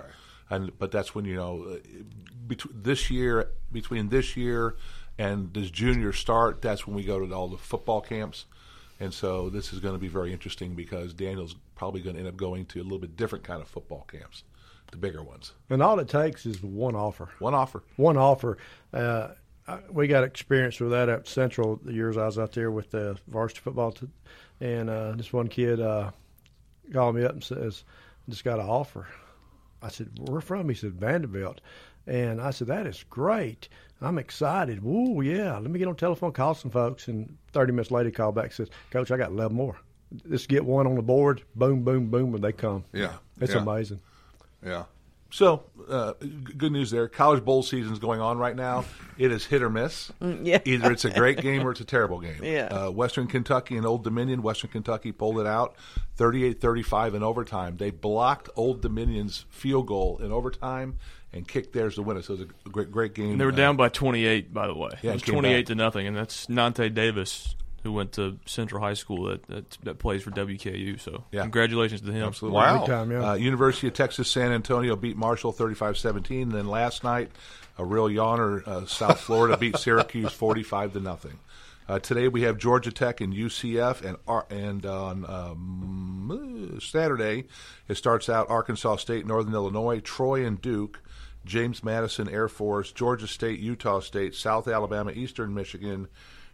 And 0.51 0.77
but 0.79 0.91
that's 0.91 1.15
when 1.15 1.25
you 1.25 1.37
know 1.37 1.65
uh, 1.65 1.77
between 2.47 2.83
this 2.83 3.11
year 3.11 3.51
between 3.73 4.09
this 4.09 4.37
year 4.37 4.77
and 5.19 5.53
this 5.55 5.71
junior 5.71 6.13
start, 6.13 6.61
that's 6.61 6.87
when 6.87 6.97
we 6.97 7.05
go 7.05 7.25
to 7.25 7.33
all 7.35 7.49
the 7.49 7.59
football 7.59 8.01
camps. 8.01 8.47
And 9.01 9.13
so 9.13 9.49
this 9.49 9.73
is 9.73 9.81
going 9.81 9.95
to 9.95 10.01
be 10.01 10.09
very 10.09 10.33
interesting 10.33 10.75
because 10.75 11.13
Daniel's 11.13 11.57
probably 11.75 12.01
going 12.01 12.15
to 12.15 12.21
end 12.21 12.29
up 12.29 12.37
going 12.37 12.67
to 12.67 12.81
a 12.81 12.85
little 12.85 12.99
bit 12.99 13.17
different 13.17 13.45
kind 13.45 13.61
of 13.61 13.69
football 13.69 14.07
camps, 14.11 14.45
the 14.91 14.97
bigger 14.97 15.23
ones. 15.23 15.53
And 15.69 15.83
all 15.83 15.99
it 15.99 16.09
takes 16.09 16.47
is 16.47 16.63
one 16.63 16.95
offer. 16.95 17.29
One 17.39 17.55
offer. 17.55 17.83
One 17.97 18.17
offer. 18.17 18.59
Uh, 18.93 19.29
I- 19.67 19.81
we 19.91 20.07
got 20.07 20.25
experience 20.25 20.79
with 20.81 20.91
that 20.91 21.09
at 21.09 21.27
Central 21.27 21.77
the 21.83 21.93
years 21.93 22.17
I 22.17 22.27
was 22.27 22.39
out 22.39 22.53
there 22.53 22.71
with 22.71 22.91
the 22.91 23.17
varsity 23.29 23.61
football. 23.63 23.93
T- 23.93 24.09
and 24.61 24.91
uh, 24.91 25.13
this 25.13 25.33
one 25.33 25.49
kid 25.49 25.81
uh, 25.81 26.11
called 26.93 27.17
me 27.17 27.25
up 27.25 27.33
and 27.33 27.43
says, 27.45 27.85
just 28.29 28.45
got 28.45 28.61
an 28.61 28.67
offer. 28.67 29.07
I 29.83 29.89
said, 29.89 30.11
where 30.29 30.41
from? 30.41 30.69
He 30.69 30.75
said, 30.75 30.93
Vanderbilt. 30.95 31.61
And 32.07 32.41
I 32.41 32.51
said, 32.51 32.67
that 32.69 32.87
is 32.87 33.05
great. 33.09 33.69
I'm 34.03 34.19
excited. 34.19 34.83
Woo, 34.83 35.23
yeah. 35.23 35.55
Let 35.59 35.71
me 35.71 35.79
get 35.79 35.89
on 35.89 35.95
the 35.95 36.01
telephone, 36.01 36.33
call 36.33 36.55
some 36.55 36.71
folks. 36.71 37.09
And 37.09 37.37
30 37.53 37.73
minutes 37.73 37.91
later, 37.91 38.09
he 38.11 38.13
called 38.15 38.35
back 38.35 38.45
and 38.47 38.53
says, 38.53 38.69
Coach, 38.91 39.11
I 39.11 39.17
got 39.17 39.31
11 39.31 39.57
more. 39.57 39.77
Just 40.31 40.49
get 40.49 40.65
one 40.65 40.87
on 40.87 40.95
the 40.97 41.03
board. 41.03 41.43
Boom, 41.57 41.83
boom, 41.83 42.11
boom, 42.11 42.35
and 42.35 42.45
they 42.45 42.53
come. 42.53 42.85
Yeah. 42.93 43.15
It's 43.41 43.55
Yeah. 43.55 43.61
amazing. 43.63 44.01
Yeah. 44.65 44.85
So, 45.35 45.65
uh, 45.89 46.13
good 46.57 46.71
news 46.71 46.93
there. 46.93 47.09
College 47.09 47.45
bowl 47.45 47.65
season's 47.65 47.99
going 47.99 48.21
on 48.21 48.39
right 48.39 48.55
now. 48.55 48.85
It 49.19 49.33
is 49.33 49.45
hit 49.45 49.65
or 49.65 49.69
miss. 49.69 50.13
Mm, 50.23 50.47
yeah. 50.47 50.61
Either 50.65 50.93
it's 50.93 51.05
a 51.05 51.11
great 51.11 51.41
game 51.41 51.67
or 51.67 51.73
it's 51.73 51.81
a 51.81 51.85
terrible 51.85 52.21
game. 52.21 52.37
Yeah. 52.45 52.67
Uh, 52.67 52.91
Western 52.93 53.27
Kentucky 53.27 53.77
and 53.77 53.85
Old 53.85 54.05
Dominion. 54.05 54.43
Western 54.43 54.71
Kentucky 54.71 55.11
pulled 55.11 55.41
it 55.41 55.47
out 55.47 55.75
38-35 56.19 57.15
in 57.15 57.23
overtime. 57.25 57.77
They 57.79 57.91
blocked 57.91 58.49
Old 58.55 58.81
Dominion's 58.81 59.45
field 59.51 59.89
goal 59.89 60.21
in 60.23 60.31
overtime 60.31 60.99
and 61.33 61.49
kicked 61.49 61.73
theirs 61.73 61.97
to 61.97 62.03
win 62.03 62.17
it. 62.17 62.25
So 62.27 62.35
it 62.35 62.39
was 62.39 62.49
a 62.67 62.69
great, 62.69 62.93
great 62.93 63.15
game. 63.15 63.33
And 63.33 63.41
they 63.41 63.45
were 63.45 63.51
Uh, 63.51 63.57
down 63.57 63.77
by 63.77 63.89
28, 63.89 64.55
by 64.55 64.69
the 64.69 64.75
way. 64.75 64.91
Yeah, 65.03 65.11
it 65.11 65.15
was 65.15 65.23
28 65.23 65.57
back. 65.63 65.67
to 65.67 65.75
nothing, 65.75 66.07
and 66.07 66.17
that's 66.17 66.47
Nante 66.47 66.95
Davis, 66.95 67.57
who 67.85 67.93
went 67.93 68.11
to 68.13 68.39
Central 68.47 68.81
High 68.83 68.95
School 68.95 69.27
that 69.29 69.47
that, 69.47 69.71
that 69.85 69.99
plays 70.01 70.23
for 70.25 70.31
WKU. 70.33 70.99
So 70.99 71.23
Yeah. 71.31 71.43
congratulations 71.43 72.01
to 72.01 72.11
him. 72.11 72.25
Absolutely. 72.27 72.59
Uh, 73.23 73.35
University 73.35 73.87
of 73.87 73.95
Texas 73.95 74.29
San 74.29 74.51
Antonio 74.51 74.97
beat 74.97 75.17
Marshall 75.17 75.53
35-17. 75.53 76.43
And 76.43 76.53
then 76.53 76.67
last 76.67 77.05
night, 77.05 77.31
a 77.79 77.85
real 77.85 78.09
yawner, 78.09 78.67
uh, 78.67 78.87
South 78.87 79.21
Florida 79.21 79.57
beat 79.57 79.77
Syracuse 79.77 80.33
45 80.33 80.95
to 80.95 81.01
nothing. 81.01 81.39
Uh, 81.87 81.99
today 81.99 82.29
we 82.29 82.43
have 82.43 82.57
Georgia 82.57 82.91
Tech 82.91 83.21
and 83.21 83.35
UCF, 83.35 84.01
and 84.03 84.17
and 84.51 84.87
on 84.87 85.27
um, 85.29 86.79
Saturday 86.81 87.45
it 87.89 87.97
starts 87.97 88.31
out 88.31 88.49
Arkansas 88.49 88.97
State, 88.97 89.27
Northern 89.27 89.53
Illinois, 89.53 90.01
Troy 90.01 90.47
and 90.47 90.59
Duke, 90.63 91.01
James 91.45 91.85
Madison 91.85 92.27
Air 92.29 92.49
Force, 92.49 92.91
Georgia 92.91 93.27
State, 93.27 93.61
Utah 93.61 94.01
State, 94.01 94.35
South 94.35 94.67
Alabama, 94.67 95.11
Eastern 95.13 95.53
Michigan, 95.53 96.09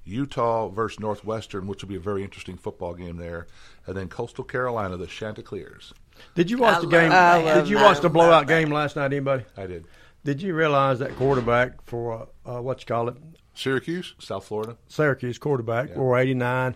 Utah 0.04 0.68
versus 0.68 0.98
Northwestern, 1.00 1.66
which 1.66 1.82
will 1.82 1.88
be 1.88 1.96
a 1.96 2.00
very 2.00 2.22
interesting 2.24 2.56
football 2.56 2.94
game 2.94 3.16
there, 3.16 3.46
and 3.86 3.96
then 3.96 4.08
Coastal 4.08 4.44
Carolina, 4.44 4.96
the 4.96 5.06
Chanticleers. 5.06 5.92
Did 6.34 6.50
you 6.50 6.58
watch 6.58 6.78
I 6.78 6.80
the 6.80 6.86
game? 6.86 7.10
love- 7.10 7.44
Did 7.64 7.68
you 7.70 7.76
love 7.76 7.84
watch 7.86 7.96
the 7.98 8.02
that. 8.04 8.12
blowout 8.12 8.46
game 8.48 8.70
last 8.70 8.96
night? 8.96 9.06
Anybody? 9.06 9.44
I 9.56 9.66
did. 9.66 9.86
Did 10.24 10.42
you 10.42 10.54
realize 10.54 10.98
that 10.98 11.16
quarterback 11.16 11.82
for 11.86 12.28
uh, 12.46 12.56
uh, 12.58 12.60
what 12.62 12.80
you 12.80 12.86
call 12.86 13.08
it, 13.08 13.16
Syracuse, 13.54 14.14
South 14.18 14.44
Florida? 14.44 14.76
Syracuse 14.88 15.38
quarterback, 15.38 15.96
or 15.96 16.18
eighty 16.18 16.34
nine? 16.34 16.74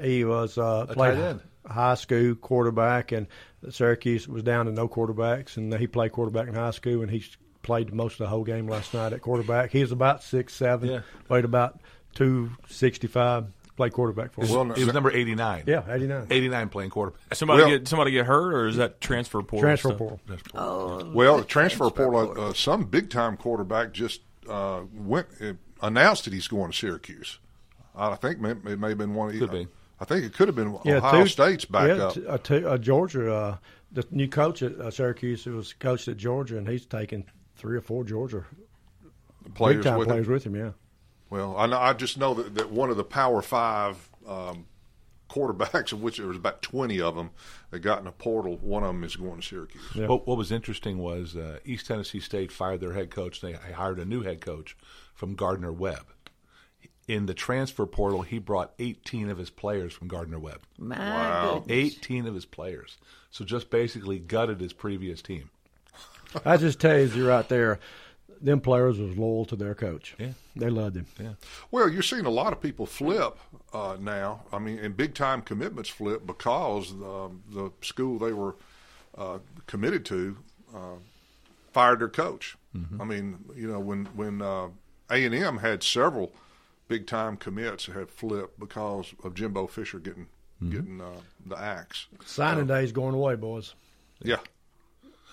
He 0.00 0.24
was 0.24 0.56
uh, 0.56 0.86
A 0.88 0.94
played 0.94 1.14
tight 1.16 1.22
end. 1.22 1.40
high 1.66 1.94
school 1.96 2.34
quarterback, 2.36 3.12
and 3.12 3.26
Syracuse 3.68 4.26
was 4.28 4.42
down 4.42 4.66
to 4.66 4.72
no 4.72 4.88
quarterbacks, 4.88 5.56
and 5.56 5.74
he 5.74 5.86
played 5.86 6.12
quarterback 6.12 6.48
in 6.48 6.54
high 6.54 6.70
school, 6.70 7.02
and 7.02 7.10
he 7.10 7.22
played 7.62 7.92
most 7.92 8.12
of 8.14 8.18
the 8.20 8.26
whole 8.28 8.44
game 8.44 8.68
last 8.68 8.94
night 8.94 9.12
at 9.12 9.20
quarterback. 9.20 9.70
He 9.70 9.80
was 9.82 9.92
about 9.92 10.22
six 10.22 10.54
seven, 10.54 10.88
Yeah. 10.88 11.00
weighed 11.28 11.44
about 11.44 11.80
two 12.14 12.50
sixty 12.68 13.06
five. 13.06 13.46
Played 13.76 13.92
quarterback 13.92 14.32
for. 14.32 14.44
He 14.44 14.52
him. 14.52 14.70
was, 14.70 14.78
he 14.78 14.84
was 14.84 14.92
number 14.92 15.12
89. 15.12 15.62
Yeah, 15.68 15.84
89. 15.88 16.26
89 16.32 16.68
playing 16.68 16.90
quarterback. 16.90 17.32
Somebody 17.36 17.62
Well- 17.62 17.70
get 17.70 17.86
somebody 17.86 18.10
get 18.10 18.26
hurt, 18.26 18.52
or 18.52 18.66
is 18.66 18.74
that 18.78 19.00
transfer 19.00 19.40
portal? 19.40 19.60
Transfer 19.60 19.88
stuff? 19.90 19.98
portal. 19.98 20.20
Oh, 20.56 21.12
Well, 21.14 21.36
the 21.38 21.44
transfer 21.44 21.88
portal. 21.88 22.34
Uh, 22.48 22.52
some 22.54 22.86
big 22.86 23.08
time 23.08 23.36
quarterback 23.36 23.92
just 23.92 24.22
uh, 24.48 24.80
went 24.92 25.28
uh, 25.40 25.52
announced 25.80 26.24
that 26.24 26.32
he's 26.32 26.48
going 26.48 26.72
to 26.72 26.76
Syracuse. 26.76 27.38
I 27.94 28.16
think 28.16 28.40
may- 28.40 28.50
it 28.50 28.80
may 28.80 28.88
have 28.88 28.98
been 28.98 29.14
one. 29.14 29.32
Of, 29.32 29.38
Could 29.38 29.52
be. 29.52 29.68
I 30.00 30.04
think 30.04 30.24
it 30.24 30.32
could 30.32 30.48
have 30.48 30.56
been 30.56 30.76
Yeah, 30.84 30.96
Ohio 30.96 31.22
two- 31.22 31.28
State's 31.28 31.64
back 31.64 31.86
yeah, 31.86 32.04
up. 32.32 32.42
t- 32.42 32.64
uh, 32.64 32.70
uh, 32.70 32.78
Georgia, 32.78 33.32
uh, 33.32 33.56
the 33.92 34.04
new 34.10 34.26
coach 34.26 34.60
at 34.64 34.72
uh, 34.80 34.90
Syracuse 34.90 35.44
who 35.44 35.52
was 35.54 35.72
coached 35.74 36.08
at 36.08 36.16
Georgia, 36.16 36.58
and 36.58 36.68
he's 36.68 36.84
taken 36.84 37.24
three 37.54 37.76
or 37.76 37.80
four 37.80 38.02
Georgia 38.02 38.44
Players 39.54 39.76
big 39.76 39.84
time 39.84 39.98
with 39.98 40.08
him. 40.08 40.12
players 40.14 40.26
with 40.26 40.44
him. 40.44 40.56
Yeah, 40.56 40.70
Well, 41.30 41.56
I 41.56 41.66
know, 41.66 41.78
I 41.78 41.92
just 41.92 42.18
know 42.18 42.34
that, 42.34 42.54
that 42.54 42.70
one 42.70 42.90
of 42.90 42.96
the 42.96 43.04
Power 43.04 43.42
Five 43.42 44.08
um, 44.26 44.66
quarterbacks, 45.28 45.92
of 45.92 46.00
which 46.02 46.16
there 46.18 46.26
was 46.26 46.36
about 46.36 46.62
twenty 46.62 47.00
of 47.00 47.14
them, 47.16 47.30
that 47.70 47.80
got 47.80 47.98
in 47.98 48.06
the 48.06 48.12
portal. 48.12 48.56
One 48.62 48.82
of 48.82 48.88
them 48.88 49.04
is 49.04 49.16
going 49.16 49.40
to 49.40 49.46
Syracuse. 49.46 49.94
What, 49.94 50.26
what 50.26 50.38
was 50.38 50.50
interesting 50.52 50.98
was 50.98 51.36
uh, 51.36 51.58
East 51.64 51.86
Tennessee 51.86 52.20
State 52.20 52.50
fired 52.52 52.80
their 52.80 52.94
head 52.94 53.10
coach. 53.10 53.40
They 53.40 53.52
hired 53.52 53.98
a 53.98 54.04
new 54.04 54.22
head 54.22 54.40
coach 54.40 54.76
from 55.14 55.34
Gardner 55.34 55.72
Webb. 55.72 56.06
In 57.06 57.24
the 57.24 57.32
transfer 57.34 57.86
portal, 57.86 58.20
he 58.20 58.38
brought 58.38 58.74
18 58.78 59.30
of 59.30 59.38
his 59.38 59.48
players 59.48 59.94
from 59.94 60.08
Gardner 60.08 60.38
Webb. 60.38 60.60
My 60.76 60.98
Wow. 60.98 61.58
goodness. 61.60 61.94
18 61.96 62.26
of 62.26 62.34
his 62.34 62.44
players. 62.44 62.98
So 63.30 63.46
just 63.46 63.70
basically 63.70 64.18
gutted 64.18 64.60
his 64.60 64.74
previous 64.74 65.22
team. 65.22 65.48
I 66.44 66.58
just 66.58 66.80
tells 66.80 67.16
you 67.16 67.26
right 67.26 67.48
there, 67.48 67.80
them 68.40 68.60
players 68.60 68.98
was 68.98 69.16
loyal 69.16 69.44
to 69.46 69.56
their 69.56 69.74
coach. 69.74 70.14
Yeah. 70.18 70.32
they 70.56 70.70
loved 70.70 70.96
him. 70.96 71.06
Yeah. 71.20 71.32
Well, 71.70 71.88
you're 71.88 72.02
seeing 72.02 72.26
a 72.26 72.30
lot 72.30 72.52
of 72.52 72.60
people 72.60 72.86
flip 72.86 73.38
uh, 73.72 73.96
now. 74.00 74.42
I 74.52 74.58
mean, 74.58 74.78
and 74.78 74.96
big 74.96 75.14
time 75.14 75.42
commitments 75.42 75.88
flip 75.90 76.26
because 76.26 76.92
um, 76.92 77.42
the 77.50 77.70
school 77.82 78.18
they 78.18 78.32
were 78.32 78.56
uh, 79.16 79.38
committed 79.66 80.04
to 80.06 80.36
uh, 80.74 80.96
fired 81.72 82.00
their 82.00 82.08
coach. 82.08 82.56
I 83.00 83.04
mean, 83.04 83.38
you 83.56 83.66
know, 83.66 83.80
when 83.80 84.04
when 84.14 84.40
uh, 84.40 84.68
A 85.10 85.24
and 85.24 85.34
M 85.34 85.58
had 85.58 85.82
several 85.82 86.30
big 86.86 87.08
time 87.08 87.36
commits 87.36 87.86
that 87.86 87.96
had 87.96 88.08
flipped 88.08 88.60
because 88.60 89.14
of 89.24 89.34
Jimbo 89.34 89.66
Fisher 89.66 89.98
getting 89.98 90.28
getting 90.70 91.00
uh, 91.00 91.20
the 91.44 91.58
axe. 91.58 92.06
Signing 92.24 92.66
day's 92.68 92.92
going 92.92 93.14
away, 93.16 93.34
boys. 93.34 93.74
Yeah. 94.22 94.36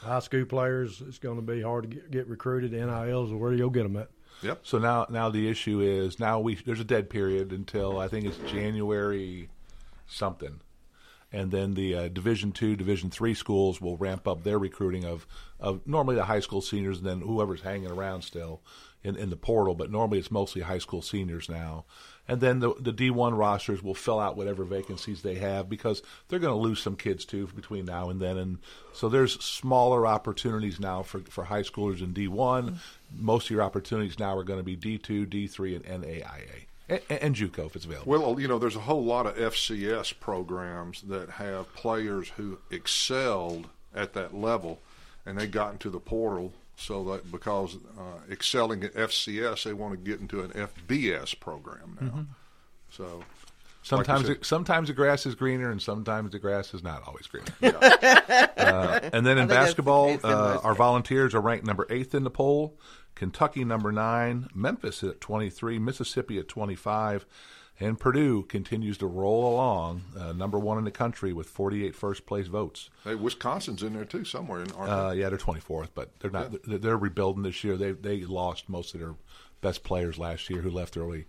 High 0.05 0.19
school 0.19 0.45
players, 0.45 1.01
it's 1.07 1.17
going 1.17 1.35
to 1.35 1.41
be 1.41 1.61
hard 1.61 1.89
to 1.89 1.95
get, 1.95 2.11
get 2.11 2.27
recruited. 2.27 2.71
NILs, 2.71 3.33
where 3.33 3.51
do 3.51 3.57
you 3.57 3.69
get 3.69 3.83
them 3.83 3.97
at? 3.97 4.09
Yep. 4.41 4.59
So 4.63 4.77
now, 4.77 5.07
now 5.09 5.29
the 5.29 5.49
issue 5.49 5.79
is 5.79 6.19
now 6.19 6.39
we 6.39 6.55
there's 6.55 6.79
a 6.79 6.85
dead 6.85 7.09
period 7.09 7.51
until 7.51 7.97
I 7.97 8.07
think 8.07 8.25
it's 8.25 8.37
January 8.51 9.49
something, 10.07 10.59
and 11.31 11.51
then 11.51 11.73
the 11.73 11.95
uh, 11.95 12.07
Division 12.09 12.51
two, 12.51 12.75
Division 12.75 13.09
three 13.09 13.33
schools 13.33 13.79
will 13.79 13.97
ramp 13.97 14.27
up 14.27 14.43
their 14.43 14.59
recruiting 14.59 15.05
of 15.05 15.25
of 15.59 15.87
normally 15.87 16.15
the 16.15 16.25
high 16.25 16.41
school 16.41 16.61
seniors, 16.61 16.97
and 16.97 17.07
then 17.07 17.21
whoever's 17.21 17.61
hanging 17.61 17.89
around 17.89 18.23
still 18.23 18.61
in, 19.03 19.15
in 19.15 19.29
the 19.29 19.37
portal. 19.37 19.73
But 19.73 19.91
normally 19.91 20.19
it's 20.19 20.31
mostly 20.31 20.61
high 20.61 20.79
school 20.79 21.01
seniors 21.01 21.49
now. 21.49 21.85
And 22.27 22.41
then 22.41 22.59
the 22.59 22.73
the 22.79 22.91
D 22.91 23.11
one 23.11 23.35
rosters 23.35 23.83
will 23.83 23.93
fill 23.93 24.19
out 24.19 24.35
whatever 24.35 24.63
vacancies 24.63 25.21
they 25.21 25.35
have 25.35 25.69
because 25.69 26.01
they're 26.27 26.39
going 26.39 26.55
to 26.55 26.59
lose 26.59 26.81
some 26.81 26.95
kids 26.95 27.23
too 27.23 27.47
between 27.55 27.85
now 27.85 28.09
and 28.09 28.19
then. 28.19 28.37
And 28.37 28.57
so 28.93 29.09
there's 29.09 29.39
smaller 29.43 30.07
opportunities 30.07 30.79
now 30.79 31.03
for 31.03 31.19
for 31.21 31.43
high 31.43 31.61
schoolers 31.61 32.01
in 32.01 32.13
D 32.13 32.27
one. 32.27 32.79
Most 33.15 33.45
of 33.45 33.51
your 33.51 33.61
opportunities 33.61 34.17
now 34.17 34.35
are 34.37 34.43
going 34.43 34.59
to 34.59 34.63
be 34.63 34.75
D 34.75 34.97
two, 34.97 35.25
D 35.25 35.45
three, 35.47 35.75
and 35.75 35.85
NAIA. 35.85 36.65
And, 36.87 37.01
and 37.09 37.35
JUCO 37.35 37.65
if 37.65 37.75
it's 37.75 37.85
available. 37.85 38.11
Well, 38.11 38.39
you 38.39 38.47
know, 38.47 38.59
there's 38.59 38.75
a 38.75 38.81
whole 38.81 39.03
lot 39.03 39.25
of 39.25 39.35
FCS 39.35 40.19
programs 40.19 41.01
that 41.03 41.31
have 41.31 41.73
players 41.73 42.29
who 42.37 42.59
excelled 42.69 43.69
at 43.93 44.13
that 44.13 44.35
level, 44.35 44.79
and 45.25 45.37
they 45.39 45.47
got 45.47 45.73
into 45.73 45.89
the 45.89 45.99
portal. 45.99 46.53
So 46.77 47.03
that 47.05 47.31
because 47.31 47.77
uh, 47.97 48.19
excelling 48.31 48.83
at 48.83 48.93
FCS, 48.93 49.63
they 49.63 49.73
want 49.73 49.93
to 49.93 49.97
get 49.97 50.19
into 50.19 50.41
an 50.41 50.51
FBS 50.51 51.39
program 51.39 51.97
now. 52.01 52.07
Mhm. 52.07 52.25
So 52.89 53.17
like 53.17 53.25
Sometimes, 53.83 54.25
said- 54.27 54.37
it, 54.37 54.45
sometimes 54.45 54.87
the 54.87 54.93
grass 54.95 55.25
is 55.27 55.35
greener, 55.35 55.69
and 55.69 55.79
sometimes 55.81 56.31
the 56.31 56.39
grass 56.39 56.73
is 56.73 56.81
not 56.83 57.03
always 57.07 57.27
greener. 57.27 57.53
uh, 58.57 58.99
and 59.13 59.25
then 59.25 59.37
in 59.37 59.47
basketball, 59.47 60.09
uh, 60.23 60.53
most- 60.53 60.65
our 60.65 60.73
volunteers 60.75 61.33
are 61.35 61.41
ranked 61.41 61.65
number 61.65 61.85
eighth 61.89 62.15
in 62.15 62.23
the 62.23 62.29
poll. 62.31 62.77
Kentucky 63.13 63.63
number 63.63 63.91
nine, 63.91 64.47
Memphis 64.53 65.01
at 65.03 65.21
twenty 65.21 65.49
three, 65.49 65.79
Mississippi 65.79 66.37
at 66.39 66.47
twenty 66.47 66.75
five, 66.75 67.25
and 67.79 67.99
Purdue 67.99 68.43
continues 68.43 68.97
to 68.99 69.07
roll 69.07 69.53
along, 69.53 70.03
uh, 70.17 70.31
number 70.33 70.57
one 70.57 70.77
in 70.77 70.83
the 70.85 70.91
country 70.91 71.33
with 71.33 71.47
48 71.47 71.95
first 71.95 72.25
place 72.25 72.47
votes. 72.47 72.89
Hey, 73.03 73.15
Wisconsin's 73.15 73.83
in 73.83 73.93
there 73.93 74.05
too 74.05 74.23
somewhere. 74.25 74.61
In, 74.61 74.71
aren't 74.71 74.91
Uh, 74.91 75.11
yeah, 75.15 75.29
they're 75.29 75.37
twenty 75.37 75.59
fourth, 75.61 75.93
but 75.93 76.11
they're 76.19 76.31
not. 76.31 76.51
They're, 76.63 76.77
they're 76.77 76.97
rebuilding 76.97 77.43
this 77.43 77.63
year. 77.63 77.75
They 77.77 77.91
they 77.91 78.21
lost 78.21 78.69
most 78.69 78.93
of 78.93 78.99
their 79.01 79.15
best 79.61 79.83
players 79.83 80.17
last 80.17 80.49
year 80.49 80.61
who 80.61 80.69
left 80.69 80.95
early, 80.95 81.25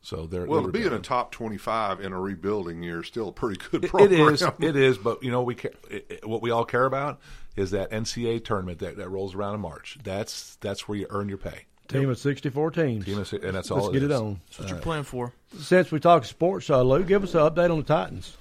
so 0.00 0.26
they're 0.26 0.46
well, 0.46 0.62
they're 0.62 0.72
to 0.72 0.78
be 0.78 0.86
in 0.86 0.92
a 0.92 0.98
top 0.98 1.30
25 1.32 2.00
in 2.00 2.12
a 2.12 2.20
rebuilding 2.20 2.82
year 2.82 3.00
is 3.00 3.06
still 3.06 3.28
a 3.28 3.32
pretty 3.32 3.60
good 3.70 3.82
program. 3.88 4.12
It 4.12 4.32
is. 4.32 4.42
It 4.60 4.76
is. 4.76 4.98
But 4.98 5.22
you 5.22 5.30
know, 5.30 5.42
we 5.42 5.56
it- 5.90 6.20
what 6.24 6.42
we 6.42 6.50
all 6.50 6.64
care 6.64 6.84
about 6.86 7.20
is 7.54 7.70
that 7.70 7.90
NCAA 7.90 8.44
tournament 8.44 8.78
that, 8.80 8.96
that 8.96 9.08
rolls 9.08 9.34
around 9.34 9.54
in 9.54 9.60
March. 9.60 9.98
That's 10.02 10.56
that's 10.56 10.88
where 10.88 10.98
you 10.98 11.06
earn 11.10 11.28
your 11.28 11.38
pay. 11.38 11.66
Team 11.88 12.08
of 12.10 12.18
64 12.18 12.70
teams. 12.70 13.04
Team 13.04 13.18
of 13.18 13.28
si- 13.28 13.38
and 13.42 13.54
that's 13.54 13.70
all 13.70 13.76
Let's 13.78 13.88
all 13.88 13.90
it 13.90 14.00
get 14.00 14.02
it 14.04 14.10
is. 14.12 14.20
on. 14.20 14.40
That's 14.46 14.58
what 14.60 14.68
you're 14.68 14.78
playing 14.78 15.04
for. 15.04 15.32
Since 15.58 15.90
we 15.92 16.00
talk 16.00 16.24
sports, 16.24 16.68
uh, 16.70 16.82
Lou, 16.82 17.02
give 17.04 17.22
us 17.24 17.34
an 17.34 17.40
update 17.40 17.70
on 17.70 17.78
the 17.78 17.84
Titans. 17.84 18.36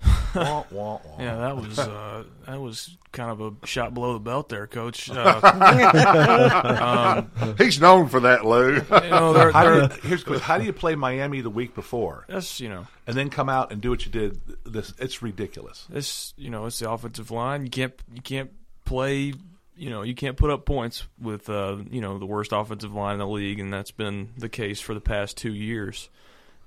Wah, 0.34 0.64
wah, 0.70 0.98
wah. 1.04 1.16
Yeah, 1.18 1.36
that 1.36 1.56
was 1.56 1.78
uh, 1.78 2.24
that 2.46 2.60
was 2.60 2.96
kind 3.12 3.30
of 3.30 3.40
a 3.62 3.66
shot 3.66 3.94
below 3.94 4.12
the 4.14 4.18
belt 4.18 4.48
there, 4.50 4.66
Coach. 4.66 5.08
Uh, 5.08 5.40
um, 7.38 7.54
He's 7.56 7.80
known 7.80 8.08
for 8.08 8.20
that, 8.20 8.44
Lou. 8.44 8.74
You 8.74 8.80
know, 9.10 9.32
they're- 9.32 9.52
how, 9.52 9.64
do 9.64 9.80
you, 9.80 9.88
here's 10.08 10.20
the 10.24 10.26
question. 10.26 10.44
how 10.44 10.58
do 10.58 10.64
you 10.64 10.72
play 10.72 10.94
Miami 10.96 11.40
the 11.40 11.50
week 11.50 11.74
before? 11.74 12.24
That's 12.28 12.60
you 12.60 12.68
know, 12.68 12.86
and 13.06 13.16
then 13.16 13.30
come 13.30 13.48
out 13.48 13.72
and 13.72 13.80
do 13.80 13.90
what 13.90 14.04
you 14.04 14.12
did. 14.12 14.40
This 14.64 14.92
it's 14.98 15.22
ridiculous. 15.22 15.86
It's 15.92 16.34
you 16.36 16.50
know, 16.50 16.66
it's 16.66 16.78
the 16.80 16.90
offensive 16.90 17.30
line. 17.30 17.64
You 17.64 17.70
can't 17.70 17.94
you 18.12 18.20
can't 18.20 18.50
play. 18.84 19.32
You 19.76 19.90
know, 19.90 20.02
you 20.02 20.14
can't 20.14 20.36
put 20.36 20.50
up 20.50 20.64
points 20.64 21.04
with 21.20 21.48
uh, 21.50 21.76
you 21.90 22.00
know 22.00 22.18
the 22.18 22.26
worst 22.26 22.52
offensive 22.52 22.94
line 22.94 23.14
in 23.14 23.18
the 23.18 23.26
league, 23.26 23.58
and 23.60 23.72
that's 23.72 23.90
been 23.90 24.30
the 24.38 24.48
case 24.48 24.80
for 24.80 24.94
the 24.94 25.00
past 25.00 25.36
two 25.36 25.52
years. 25.52 26.08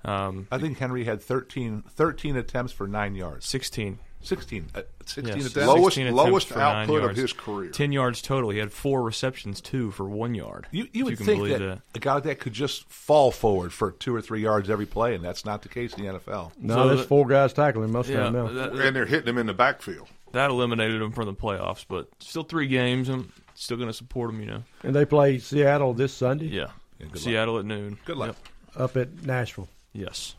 Um, 0.06 0.48
I 0.52 0.58
think 0.58 0.78
Henry 0.78 1.04
had 1.06 1.22
13, 1.22 1.84
13 1.90 2.38
attempts 2.38 2.72
for 2.72 2.88
nine 2.88 3.16
yards. 3.16 3.46
Sixteen. 3.46 4.00
16, 4.22 4.66
uh, 4.74 4.82
16 5.06 5.26
Yes, 5.26 5.36
attempts. 5.52 5.54
16 5.84 6.08
attempts 6.08 6.44
for 6.46 6.58
nine 6.58 6.90
yards. 6.90 7.34
Ten 7.72 7.92
yards 7.92 8.22
total. 8.22 8.50
He 8.50 8.58
had 8.58 8.74
four 8.74 9.04
receptions 9.04 9.62
too 9.62 9.92
for 9.92 10.06
one 10.10 10.34
yard. 10.34 10.66
You, 10.72 10.88
you 10.92 11.06
would 11.06 11.18
can 11.18 11.26
think 11.28 11.40
believe 11.40 11.60
that, 11.60 11.82
a 11.96 12.00
guy 12.00 12.16
like 12.16 12.24
that 12.24 12.40
could 12.40 12.52
just 12.52 12.90
fall 12.90 13.32
forward 13.32 13.72
for 13.72 13.92
two 13.92 14.14
or 14.14 14.22
three 14.22 14.42
yards 14.42 14.70
every 14.72 14.88
play, 14.88 15.14
and 15.14 15.24
that's 15.24 15.46
not 15.46 15.62
the 15.62 15.70
case 15.70 15.94
in 15.94 16.04
the 16.04 16.14
NFL. 16.14 16.52
No, 16.60 16.88
there's 16.90 17.06
four 17.06 17.28
guys 17.28 17.54
tackling 17.54 17.92
most 17.92 18.10
Yeah, 18.10 18.26
of 18.28 18.34
them 18.34 18.56
now. 18.56 18.62
that- 18.70 18.72
and 18.88 18.96
they're 18.96 19.06
hitting 19.06 19.30
him 19.30 19.38
in 19.38 19.46
the 19.46 19.54
backfield. 19.54 20.08
That 20.38 20.50
eliminated 20.52 21.02
them 21.02 21.12
from 21.12 21.26
the 21.26 21.34
playoffs, 21.34 21.86
but 21.88 22.08
still 22.20 22.44
three 22.44 22.68
games. 22.68 23.10
I'm 23.10 23.32
still 23.56 23.78
going 23.78 23.90
to 23.90 23.94
support 23.94 24.32
them, 24.32 24.40
You 24.40 24.46
know. 24.48 24.64
And 24.84 24.96
they 24.96 25.04
play 25.06 25.40
Seattle 25.40 25.94
this 25.94 26.14
Sunday. 26.14 26.46
Yeah. 26.48 26.68
good 27.00 27.10
luck. 27.10 27.18
Seattle 27.18 27.60
at 27.60 27.66
noon. 27.66 27.98
Good 28.06 28.18
luck. 28.18 28.36
Yep. 28.76 28.82
Up 28.82 28.98
at 28.98 29.26
Nashville. 29.26 29.68
Yes. 29.94 30.36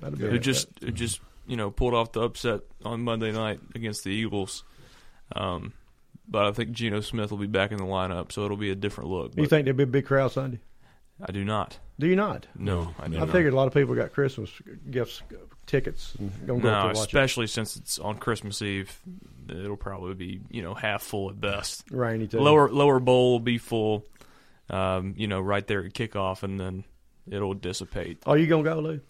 That'll 0.00 0.18
be 0.18 0.24
Who 0.26 0.34
a- 0.34 0.38
just 0.38 0.68
who 0.80 0.90
just 0.90 1.20
you 1.46 1.56
know 1.56 1.70
pulled 1.70 1.94
off 1.94 2.12
the 2.12 2.20
upset 2.22 2.60
on 2.84 3.02
Monday 3.02 3.32
night 3.32 3.60
against 3.74 4.04
the 4.04 4.10
Eagles. 4.10 4.62
Um, 5.34 5.72
but 6.28 6.44
I 6.46 6.52
think 6.52 6.72
Geno 6.72 7.00
Smith 7.00 7.30
will 7.30 7.38
be 7.38 7.46
back 7.46 7.70
in 7.70 7.78
the 7.78 7.84
lineup, 7.84 8.32
so 8.32 8.44
it'll 8.44 8.56
be 8.56 8.70
a 8.70 8.74
different 8.74 9.10
look. 9.10 9.34
Do 9.34 9.42
You 9.42 9.48
think 9.48 9.64
there'll 9.64 9.76
be 9.76 9.84
a 9.84 9.86
big 9.86 10.06
crowd 10.06 10.32
Sunday? 10.32 10.58
I 11.24 11.32
do 11.32 11.44
not. 11.44 11.78
Do 11.98 12.06
you 12.08 12.16
not? 12.16 12.46
No, 12.58 12.94
I 12.98 13.08
do 13.08 13.16
I 13.16 13.20
not. 13.20 13.30
figured 13.30 13.52
a 13.52 13.56
lot 13.56 13.66
of 13.68 13.74
people 13.74 13.94
got 13.94 14.12
Christmas 14.12 14.50
gifts, 14.90 15.22
tickets, 15.66 16.14
and 16.18 16.30
gonna 16.46 16.60
go 16.60 16.68
No, 16.70 16.74
up 16.74 16.82
to 16.82 16.86
watch 16.88 16.96
it. 16.96 17.00
especially 17.06 17.46
since 17.46 17.76
it's 17.76 17.98
on 17.98 18.18
Christmas 18.18 18.60
Eve, 18.62 18.98
it'll 19.48 19.76
probably 19.76 20.14
be 20.14 20.40
you 20.50 20.62
know 20.62 20.74
half 20.74 21.02
full 21.02 21.30
at 21.30 21.40
best. 21.40 21.84
Rainy 21.90 22.26
too. 22.26 22.40
Lower 22.40 22.68
lower 22.70 23.00
bowl 23.00 23.32
will 23.32 23.40
be 23.40 23.58
full, 23.58 24.04
um, 24.70 25.14
you 25.16 25.26
know, 25.26 25.40
right 25.40 25.66
there 25.66 25.84
at 25.84 25.92
kickoff, 25.92 26.42
and 26.42 26.58
then 26.60 26.84
it'll 27.30 27.54
dissipate. 27.54 28.18
Are 28.26 28.36
you 28.38 28.46
gonna 28.46 28.62
go, 28.64 28.78
Lou? 28.80 29.00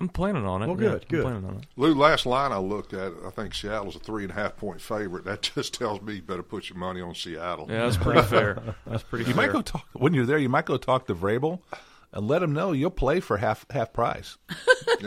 I'm 0.00 0.08
planning 0.08 0.46
on 0.46 0.62
it. 0.62 0.66
Well, 0.66 0.80
yeah, 0.80 0.88
good, 0.90 1.02
I'm 1.02 1.08
good. 1.08 1.22
planning 1.22 1.44
on 1.44 1.56
it. 1.56 1.66
Lou, 1.76 1.94
last 1.94 2.24
line 2.24 2.52
I 2.52 2.58
looked 2.58 2.94
at, 2.94 3.12
I 3.26 3.28
think 3.30 3.52
Seattle's 3.54 3.96
a 3.96 3.98
three 3.98 4.22
and 4.22 4.30
a 4.32 4.34
half 4.34 4.56
point 4.56 4.80
favorite. 4.80 5.24
That 5.26 5.42
just 5.54 5.74
tells 5.74 6.00
me 6.00 6.14
you 6.14 6.22
better 6.22 6.42
put 6.42 6.70
your 6.70 6.78
money 6.78 7.02
on 7.02 7.14
Seattle. 7.14 7.66
Yeah, 7.68 7.82
that's 7.84 7.98
pretty 7.98 8.22
fair. 8.22 8.62
That's 8.86 9.02
pretty 9.02 9.26
You 9.26 9.34
fair. 9.34 9.46
might 9.46 9.52
go 9.52 9.60
talk 9.60 9.84
when 9.92 10.14
you're 10.14 10.24
there. 10.24 10.38
You 10.38 10.48
might 10.48 10.64
go 10.64 10.78
talk 10.78 11.06
to 11.08 11.14
Vrabel 11.14 11.58
and 12.12 12.26
let 12.28 12.42
him 12.42 12.52
know 12.52 12.72
you'll 12.72 12.90
play 12.90 13.20
for 13.20 13.36
half 13.36 13.64
half 13.70 13.92
price. 13.92 14.36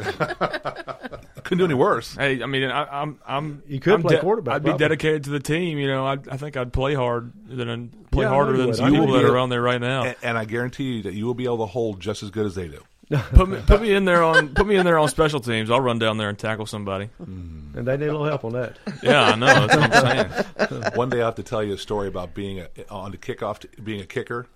Couldn't 1.43 1.57
do 1.57 1.65
any 1.65 1.73
worse. 1.73 2.15
Hey, 2.15 2.41
I 2.41 2.45
mean, 2.45 2.63
I, 2.69 3.01
I'm, 3.01 3.19
I'm. 3.27 3.63
You 3.67 3.79
could 3.79 3.95
I'm 3.95 4.01
play 4.03 4.19
quarterback, 4.19 4.55
I'd 4.55 4.63
be 4.63 4.69
probably. 4.69 4.83
dedicated 4.85 5.23
to 5.25 5.29
the 5.31 5.39
team. 5.39 5.77
You 5.77 5.87
know, 5.87 6.05
I, 6.05 6.13
I 6.13 6.37
think 6.37 6.55
I'd 6.55 6.71
play 6.71 6.93
hard 6.93 7.33
than 7.47 7.89
play 8.11 8.23
Yeah, 8.23 8.29
harder 8.29 8.55
than 8.57 8.67
you 8.67 8.73
some 8.73 8.85
would. 8.85 8.93
I 8.93 8.97
know 8.97 9.05
people 9.05 9.21
that 9.21 9.29
are 9.29 9.37
on 9.37 9.49
there 9.49 9.61
right 9.61 9.81
now. 9.81 10.03
And, 10.03 10.15
and 10.23 10.37
I 10.37 10.45
guarantee 10.45 10.95
you 10.95 11.03
that 11.03 11.13
you 11.13 11.25
will 11.25 11.33
be 11.33 11.45
able 11.45 11.59
to 11.59 11.65
hold 11.65 11.99
just 11.99 12.23
as 12.23 12.29
good 12.29 12.45
as 12.45 12.55
they 12.55 12.67
do. 12.67 12.81
put 13.33 13.49
me, 13.49 13.59
put 13.67 13.81
me 13.81 13.93
in 13.93 14.05
there 14.05 14.23
on, 14.23 14.53
put 14.53 14.65
me 14.65 14.75
in 14.75 14.85
there 14.85 14.97
on 14.97 15.07
special 15.09 15.39
teams. 15.39 15.69
I'll 15.69 15.81
run 15.81 15.99
down 15.99 16.17
there 16.17 16.29
and 16.29 16.39
tackle 16.39 16.65
somebody. 16.65 17.09
Mm. 17.21 17.75
And 17.75 17.87
they 17.87 17.97
need 17.97 18.07
a 18.07 18.11
little 18.11 18.25
help 18.25 18.45
on 18.45 18.53
that. 18.53 18.77
Yeah, 19.03 19.23
I 19.23 19.35
know. 19.35 19.67
That's 19.67 19.75
what 19.75 20.05
I'm 20.05 20.69
saying. 20.69 20.91
One 20.95 21.09
day 21.09 21.21
I 21.21 21.25
have 21.25 21.35
to 21.35 21.43
tell 21.43 21.61
you 21.61 21.73
a 21.73 21.77
story 21.77 22.07
about 22.07 22.33
being 22.33 22.59
a, 22.61 22.67
on 22.89 23.11
the 23.11 23.17
kickoff, 23.17 23.65
being 23.83 23.99
a 23.99 24.05
kicker, 24.05 24.47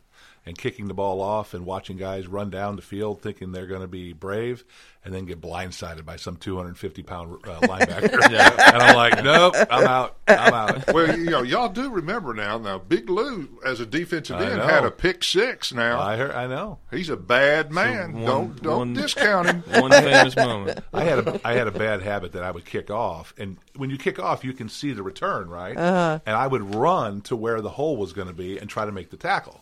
and 0.47 0.57
kicking 0.57 0.87
the 0.87 0.93
ball 0.93 1.21
off, 1.21 1.53
and 1.53 1.65
watching 1.65 1.97
guys 1.97 2.25
run 2.25 2.49
down 2.49 2.77
the 2.77 2.81
field 2.81 3.21
thinking 3.21 3.51
they're 3.51 3.67
going 3.67 3.81
to 3.81 3.87
be 3.87 4.13
brave, 4.13 4.63
and 5.03 5.13
then 5.13 5.25
get 5.25 5.41
blindsided 5.41 6.05
by 6.05 6.15
some 6.15 6.37
250 6.37 7.03
pound 7.03 7.33
uh, 7.45 7.59
linebacker. 7.63 8.31
Yeah. 8.31 8.49
and 8.73 8.81
I'm 8.81 8.95
like, 8.95 9.23
nope, 9.23 9.55
I'm 9.69 9.85
out. 9.85 10.17
I'm 10.27 10.53
out. 10.53 10.93
well, 10.93 11.17
you 11.17 11.29
know, 11.29 11.41
y'all 11.43 11.67
do 11.69 11.89
remember 11.89 12.33
now. 12.33 12.57
Now, 12.57 12.79
Big 12.79 13.09
Lou, 13.09 13.59
as 13.65 13.79
a 13.81 13.85
defensive 13.85 14.39
end, 14.39 14.61
had 14.61 14.85
a 14.85 14.91
pick 14.91 15.23
six. 15.23 15.73
Now 15.73 15.99
I 15.99 16.15
heard, 16.15 16.31
I 16.31 16.47
know. 16.47 16.79
he's 16.91 17.09
a 17.09 17.17
bad 17.17 17.71
man. 17.71 18.13
one- 18.13 18.25
don't 18.25 18.61
don't 18.63 18.77
one- 18.77 18.93
discount 18.93 19.47
him. 19.47 19.63
One 19.81 19.91
famous 19.91 20.35
moment. 20.35 20.79
I 20.93 21.03
had 21.03 21.27
a 21.27 21.41
I 21.45 21.53
had 21.53 21.67
a 21.67 21.71
bad 21.71 22.01
habit 22.01 22.31
that 22.31 22.43
I 22.43 22.51
would 22.51 22.65
kick 22.65 22.89
off, 22.89 23.33
and 23.37 23.57
when 23.75 23.89
you 23.89 23.97
kick 23.97 24.17
off, 24.17 24.43
you 24.45 24.53
can 24.53 24.69
see 24.69 24.93
the 24.93 25.03
return, 25.03 25.49
right? 25.49 25.75
Uh-huh. 25.77 26.19
And 26.25 26.35
I 26.35 26.47
would 26.47 26.73
run 26.75 27.19
to 27.21 27.35
where 27.35 27.59
the 27.61 27.69
hole 27.69 27.97
was 27.97 28.13
going 28.13 28.27
to 28.29 28.33
be 28.33 28.57
and 28.57 28.69
try 28.69 28.85
to 28.85 28.91
make 28.93 29.09
the 29.09 29.17
tackle 29.17 29.61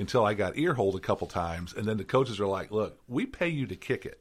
until 0.00 0.24
I 0.24 0.34
got 0.34 0.56
ear 0.58 0.74
holed 0.74 0.96
a 0.96 1.00
couple 1.00 1.26
times, 1.26 1.72
and 1.74 1.86
then 1.86 1.96
the 1.96 2.04
coaches 2.04 2.40
are 2.40 2.46
like, 2.46 2.70
"Look, 2.70 2.98
we 3.06 3.26
pay 3.26 3.48
you 3.48 3.66
to 3.66 3.76
kick 3.76 4.04
it. 4.06 4.20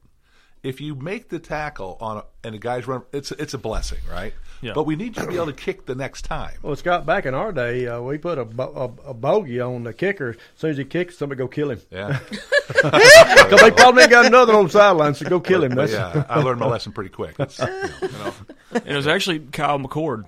If 0.62 0.82
you 0.82 0.94
make 0.94 1.30
the 1.30 1.40
tackle 1.40 1.98
on 2.02 2.18
a, 2.18 2.24
and 2.44 2.54
the 2.54 2.60
guys 2.60 2.86
run, 2.86 3.04
it's 3.14 3.32
it's 3.32 3.54
a 3.54 3.58
blessing, 3.58 4.00
right? 4.12 4.34
Yeah. 4.62 4.74
But 4.76 4.84
we 4.84 4.98
need 4.98 5.16
you 5.16 5.24
to 5.24 5.28
be 5.30 5.36
able 5.36 5.46
to 5.46 5.54
kick 5.54 5.86
the 5.86 5.96
next 5.96 6.24
time. 6.24 6.52
Well, 6.62 6.76
Scott, 6.76 7.06
back 7.06 7.26
in 7.26 7.34
our 7.34 7.54
day, 7.54 7.88
uh, 7.88 8.02
we 8.02 8.18
put 8.18 8.38
a, 8.38 8.44
bo- 8.44 8.94
a, 9.06 9.12
a 9.12 9.14
bogey 9.14 9.62
on 9.62 9.86
the 9.86 9.94
kicker. 9.94 10.32
As 10.32 10.38
soon 10.58 10.72
as 10.72 10.78
he 10.78 10.84
kicks, 10.84 11.18
somebody 11.18 11.40
go 11.40 11.48
kill 11.48 11.72
him. 11.72 11.82
Yeah. 11.90 12.20
Because 12.70 13.62
they 13.62 13.72
probably 13.72 14.04
ain't 14.04 14.12
got 14.12 14.26
another 14.28 14.54
on 14.54 14.66
the 14.66 14.70
sideline, 14.70 15.16
so 15.16 15.28
go 15.28 15.40
kill 15.40 15.64
him. 15.64 15.72
That's, 15.74 15.92
yeah, 15.92 16.24
I 16.30 16.40
learned 16.42 16.60
my 16.60 16.68
lesson 16.68 16.92
pretty 16.92 17.10
quick. 17.10 17.36
You 17.40 17.46
know, 17.66 17.90
you 18.02 18.08
know. 18.10 18.34
And 18.74 18.88
it 18.88 18.96
was 18.96 19.08
actually 19.08 19.40
Kyle 19.40 19.80
McCord, 19.80 20.26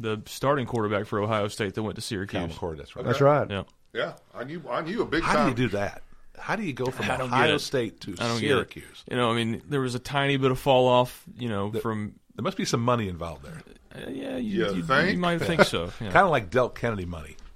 the 0.00 0.20
starting 0.26 0.66
quarterback 0.66 1.06
for 1.06 1.20
Ohio 1.20 1.46
State, 1.46 1.74
that 1.74 1.82
went 1.84 1.94
to 1.94 2.02
Syracuse. 2.02 2.40
Kyle 2.40 2.48
McCord, 2.48 2.78
that's 2.78 2.96
right. 2.96 3.04
That's 3.04 3.20
right. 3.20 3.48
Yeah. 3.48 3.62
Yeah, 3.94 4.14
I 4.34 4.44
knew 4.44 4.62
I 4.68 4.82
knew 4.82 5.00
a 5.02 5.06
big 5.06 5.22
How 5.22 5.32
time. 5.34 5.54
do 5.54 5.62
you 5.62 5.68
do 5.68 5.76
that? 5.76 6.02
How 6.36 6.56
do 6.56 6.62
you 6.64 6.72
go 6.72 6.86
from 6.86 7.08
I 7.10 7.20
Ohio. 7.20 7.58
State 7.58 8.00
to 8.02 8.14
I 8.18 8.26
don't 8.26 8.40
get 8.40 8.46
it. 8.46 8.54
Syracuse? 8.54 9.04
You 9.08 9.16
know, 9.16 9.30
I 9.30 9.34
mean, 9.36 9.62
there 9.68 9.80
was 9.80 9.94
a 9.94 10.00
tiny 10.00 10.36
bit 10.36 10.50
of 10.50 10.58
fall 10.58 10.88
off. 10.88 11.22
You 11.38 11.48
know, 11.48 11.70
from 11.70 12.16
There 12.34 12.42
must 12.42 12.56
be 12.56 12.64
some 12.64 12.80
money 12.82 13.08
involved 13.08 13.44
there. 13.44 13.62
uh, 13.94 14.10
yeah, 14.10 14.36
you, 14.36 14.66
You 14.66 14.74
you, 14.74 14.82
think? 14.82 15.12
you 15.12 15.18
might 15.18 15.40
think 15.40 15.62
so. 15.62 15.84
Yeah. 16.00 16.10
kind 16.10 16.24
of 16.24 16.30
like 16.30 16.50
Delk 16.50 16.74
Kennedy 16.74 17.06
money. 17.06 17.36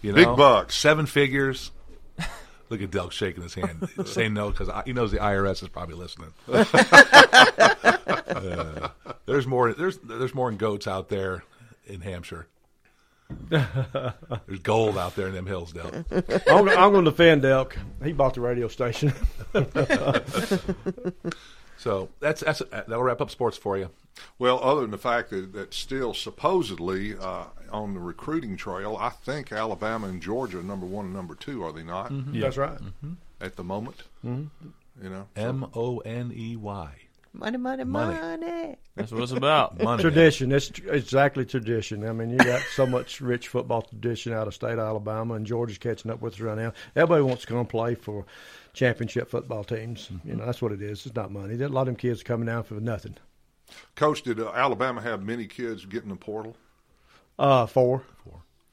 You 0.00 0.12
Big 0.14 0.24
bucks. 0.36 0.76
seven 0.76 1.06
figures. 1.06 1.70
Look 2.70 2.80
at 2.80 2.90
Delk 2.90 3.10
shaking 3.12 3.42
his 3.42 3.52
hand, 3.54 3.86
saying 4.06 4.32
no 4.32 4.50
because 4.50 4.70
he 4.86 4.92
knows 4.94 5.10
the 5.10 5.18
IRS 5.18 5.62
is 5.62 5.68
probably 5.68 5.96
listening. 5.96 6.32
Uh, 8.32 8.88
There's 9.26 9.46
more. 9.46 9.72
There's 9.74 9.98
there's 9.98 10.34
more 10.34 10.50
goats 10.52 10.86
out 10.86 11.08
there 11.08 11.44
in 11.86 12.00
Hampshire. 12.00 12.46
there's 14.46 14.60
gold 14.62 14.98
out 14.98 15.16
there 15.16 15.28
in 15.28 15.34
them 15.34 15.46
hills, 15.46 15.72
Del. 15.72 15.86
I'm, 16.46 16.68
I'm 16.68 16.92
going 16.92 17.04
to 17.04 17.10
defend 17.10 17.42
Delk. 17.42 17.76
He 18.02 18.12
bought 18.12 18.34
the 18.34 18.40
radio 18.40 18.68
station. 18.68 19.12
so 21.76 22.08
that's 22.20 22.42
that's 22.42 22.62
that'll 22.70 23.02
wrap 23.02 23.20
up 23.20 23.30
sports 23.30 23.56
for 23.56 23.78
you. 23.78 23.90
Well, 24.38 24.60
other 24.62 24.82
than 24.82 24.90
the 24.90 24.98
fact 24.98 25.30
that, 25.30 25.52
that 25.52 25.74
still 25.74 26.14
supposedly 26.14 27.16
uh, 27.16 27.44
on 27.70 27.94
the 27.94 28.00
recruiting 28.00 28.56
trail, 28.56 28.96
I 29.00 29.08
think 29.08 29.52
Alabama 29.52 30.08
and 30.08 30.20
Georgia 30.20 30.58
are 30.58 30.62
number 30.62 30.86
one 30.86 31.06
and 31.06 31.14
number 31.14 31.34
two, 31.34 31.64
are 31.64 31.72
they 31.72 31.82
not? 31.82 32.10
Mm-hmm. 32.10 32.40
That's 32.40 32.56
right. 32.56 32.78
Mm-hmm. 32.78 33.12
At 33.40 33.56
the 33.56 33.64
moment, 33.64 34.02
mm-hmm. 34.24 34.68
you 35.02 35.10
know, 35.10 35.26
M 35.34 35.66
O 35.74 35.98
N 35.98 36.32
E 36.34 36.56
Y. 36.56 36.90
Money, 37.34 37.56
money, 37.56 37.84
Money. 37.84 38.20
money. 38.20 38.76
That's 38.94 39.10
what 39.10 39.22
it's 39.22 39.32
about. 39.32 39.82
Money. 39.82 40.02
tradition. 40.02 40.52
It's 40.52 40.68
tr- 40.68 40.90
exactly 40.90 41.46
tradition. 41.46 42.06
I 42.06 42.12
mean, 42.12 42.28
you 42.30 42.36
got 42.36 42.60
so 42.74 42.84
much 42.84 43.22
rich 43.22 43.48
football 43.48 43.80
tradition 43.82 44.34
out 44.34 44.46
of 44.46 44.54
state 44.54 44.72
of 44.74 44.80
Alabama, 44.80 45.34
and 45.34 45.46
Georgia's 45.46 45.78
catching 45.78 46.10
up 46.10 46.20
with 46.20 46.34
us 46.34 46.40
right 46.40 46.58
now. 46.58 46.74
Everybody 46.94 47.22
wants 47.22 47.42
to 47.42 47.48
come 47.48 47.64
play 47.66 47.94
for 47.94 48.26
championship 48.74 49.30
football 49.30 49.64
teams. 49.64 50.10
You 50.24 50.34
know, 50.36 50.44
that's 50.44 50.60
what 50.60 50.72
it 50.72 50.82
is. 50.82 51.06
It's 51.06 51.14
not 51.16 51.32
money. 51.32 51.56
There- 51.56 51.68
A 51.68 51.70
lot 51.70 51.82
of 51.82 51.86
them 51.86 51.96
kids 51.96 52.20
are 52.20 52.24
coming 52.24 52.46
down 52.46 52.64
for 52.64 52.74
nothing. 52.74 53.16
Coach, 53.96 54.22
did 54.22 54.38
uh, 54.38 54.50
Alabama 54.54 55.00
have 55.00 55.22
many 55.22 55.46
kids 55.46 55.86
getting 55.86 56.10
the 56.10 56.16
portal? 56.16 56.54
Uh, 57.38 57.64
four. 57.64 58.02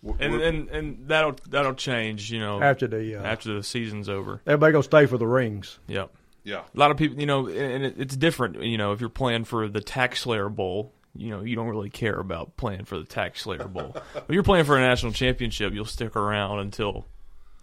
W- 0.03 0.17
And, 0.21 0.41
and 0.41 0.69
and 0.69 1.07
that'll 1.07 1.35
that'll 1.49 1.73
change, 1.75 2.29
you 2.31 2.39
know, 2.39 2.61
After 2.61 2.87
the, 2.87 3.15
uh, 3.15 3.23
after 3.23 3.53
the 3.53 3.63
season's 3.63 4.09
over. 4.09 4.41
Everybody 4.45 4.73
gonna 4.73 4.83
stay 4.83 5.05
for 5.05 5.17
the 5.17 5.27
rings. 5.27 5.79
Yep. 5.87 6.13
Yeah. 6.43 6.61
A 6.73 6.79
lot 6.79 6.91
of 6.91 6.97
people, 6.97 7.19
you 7.19 7.25
know, 7.25 7.47
and 7.47 7.83
and 7.83 8.01
it's 8.01 8.15
different. 8.15 8.61
You 8.63 8.77
know, 8.77 8.91
if 8.93 8.99
you're 9.01 9.09
playing 9.09 9.43
for 9.45 9.67
the 9.67 9.81
Tax 9.81 10.21
Slayer 10.21 10.49
Bowl, 10.49 10.93
you 11.15 11.29
know, 11.31 11.41
you 11.41 11.55
don't 11.55 11.67
really 11.67 11.89
care 11.89 12.19
about 12.19 12.55
playing 12.57 12.85
for 12.85 12.97
the 12.97 13.05
Tax 13.05 13.41
Slayer 13.41 13.67
Bowl. 13.67 13.95
if 14.15 14.23
you're 14.29 14.43
playing 14.43 14.65
for 14.65 14.77
a 14.77 14.81
national 14.81 15.11
championship, 15.11 15.73
you'll 15.73 15.85
stick 15.85 16.15
around 16.15 16.59
until 16.59 17.05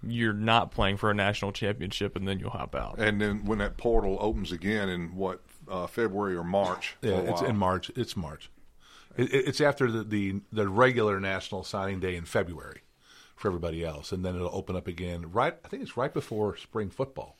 you're 0.06 0.32
not 0.34 0.70
playing 0.70 0.96
for 0.98 1.10
a 1.10 1.14
national 1.14 1.52
championship, 1.52 2.16
and 2.16 2.28
then 2.28 2.38
you'll 2.38 2.50
hop 2.50 2.74
out. 2.74 2.96
and 2.98 3.20
then 3.20 3.44
when 3.44 3.58
that 3.58 3.76
portal 3.76 4.18
opens 4.20 4.52
again 4.52 4.88
in 4.88 5.16
what 5.16 5.40
uh, 5.68 5.86
February 5.86 6.36
or 6.36 6.44
March? 6.44 6.96
Yeah, 7.02 7.18
it's 7.20 7.40
in 7.42 7.56
March. 7.56 7.90
It's 7.96 8.16
March. 8.16 8.50
It, 9.16 9.32
it- 9.34 9.48
it's 9.48 9.60
after 9.60 9.90
the, 9.90 10.04
the 10.04 10.40
the 10.52 10.68
regular 10.68 11.18
national 11.18 11.64
signing 11.64 11.98
day 11.98 12.14
in 12.14 12.24
February 12.26 12.82
for 13.34 13.48
everybody 13.48 13.84
else, 13.84 14.12
and 14.12 14.24
then 14.24 14.34
it'll 14.36 14.54
open 14.54 14.76
up 14.76 14.86
again. 14.86 15.32
Right, 15.32 15.54
I 15.64 15.68
think 15.68 15.82
it's 15.82 15.96
right 15.96 16.12
before 16.12 16.56
spring 16.56 16.90
football. 16.90 17.35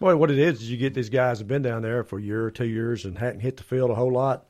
Well, 0.00 0.16
what 0.16 0.30
it 0.30 0.38
is 0.38 0.62
is 0.62 0.70
you 0.70 0.78
get 0.78 0.94
these 0.94 1.10
guys 1.10 1.38
that 1.38 1.42
have 1.44 1.48
been 1.48 1.60
down 1.60 1.82
there 1.82 2.02
for 2.04 2.18
a 2.18 2.22
year 2.22 2.46
or 2.46 2.50
two 2.50 2.66
years 2.66 3.04
and 3.04 3.18
hadn't 3.18 3.40
hit 3.40 3.58
the 3.58 3.62
field 3.62 3.90
a 3.90 3.94
whole 3.94 4.12
lot, 4.12 4.46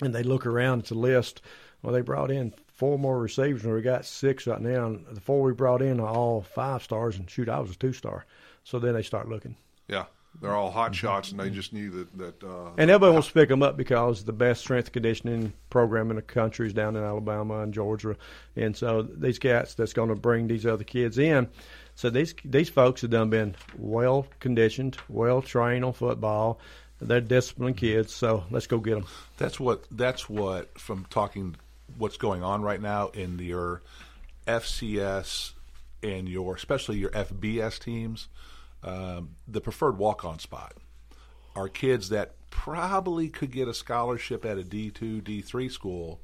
and 0.00 0.12
they 0.12 0.24
look 0.24 0.44
around 0.44 0.80
at 0.80 0.86
the 0.86 0.96
list. 0.96 1.40
Well, 1.82 1.92
they 1.92 2.00
brought 2.00 2.32
in 2.32 2.52
four 2.66 2.98
more 2.98 3.20
receivers, 3.20 3.64
and 3.64 3.72
we 3.72 3.80
got 3.80 4.04
six 4.04 4.44
right 4.44 4.60
now. 4.60 4.86
And 4.86 5.06
the 5.06 5.20
four 5.20 5.42
we 5.42 5.52
brought 5.52 5.82
in 5.82 6.00
are 6.00 6.08
all 6.08 6.42
five 6.42 6.82
stars, 6.82 7.16
and 7.16 7.30
shoot, 7.30 7.48
I 7.48 7.60
was 7.60 7.70
a 7.70 7.76
two 7.76 7.92
star. 7.92 8.26
So 8.64 8.80
then 8.80 8.94
they 8.94 9.02
start 9.02 9.28
looking. 9.28 9.54
Yeah, 9.86 10.06
they're 10.40 10.54
all 10.54 10.72
hot 10.72 10.96
shots, 10.96 11.30
and 11.30 11.38
they 11.38 11.50
just 11.50 11.72
knew 11.72 11.90
that 11.90 12.18
that. 12.18 12.42
Uh, 12.44 12.70
And 12.76 12.90
everybody 12.90 13.12
wants 13.12 13.28
to 13.28 13.34
pick 13.34 13.50
them 13.50 13.62
up 13.62 13.76
because 13.76 14.24
the 14.24 14.32
best 14.32 14.62
strength 14.62 14.90
conditioning 14.90 15.52
program 15.70 16.10
in 16.10 16.16
the 16.16 16.22
country 16.22 16.66
is 16.66 16.72
down 16.72 16.96
in 16.96 17.04
Alabama 17.04 17.60
and 17.60 17.72
Georgia, 17.72 18.16
and 18.56 18.76
so 18.76 19.02
these 19.02 19.38
cats 19.38 19.74
that's 19.74 19.92
going 19.92 20.08
to 20.08 20.16
bring 20.16 20.48
these 20.48 20.66
other 20.66 20.84
kids 20.84 21.18
in. 21.18 21.48
So 21.94 22.10
these 22.10 22.34
these 22.44 22.68
folks 22.68 23.02
have 23.02 23.10
done 23.10 23.30
been 23.30 23.54
well 23.76 24.26
conditioned, 24.40 24.96
well 25.08 25.42
trained 25.42 25.84
on 25.84 25.92
football. 25.92 26.58
They're 27.00 27.20
disciplined 27.20 27.76
kids, 27.76 28.14
so 28.14 28.44
let's 28.50 28.66
go 28.66 28.78
get 28.78 28.94
them. 28.94 29.06
That's 29.36 29.58
what 29.58 29.84
that's 29.90 30.28
what 30.28 30.78
from 30.78 31.06
talking 31.10 31.56
what's 31.98 32.16
going 32.16 32.42
on 32.42 32.62
right 32.62 32.80
now 32.80 33.08
in 33.08 33.38
your 33.38 33.82
FCS 34.46 35.52
and 36.02 36.28
your 36.28 36.54
especially 36.54 36.98
your 36.98 37.10
FBS 37.10 37.78
teams, 37.78 38.28
um, 38.82 39.36
the 39.46 39.60
preferred 39.60 39.98
walk 39.98 40.24
on 40.24 40.38
spot 40.38 40.74
are 41.54 41.68
kids 41.68 42.08
that 42.08 42.34
probably 42.50 43.28
could 43.28 43.50
get 43.50 43.68
a 43.68 43.74
scholarship 43.74 44.44
at 44.44 44.58
a 44.58 44.64
D 44.64 44.90
two 44.90 45.20
D 45.20 45.42
three 45.42 45.68
school, 45.68 46.20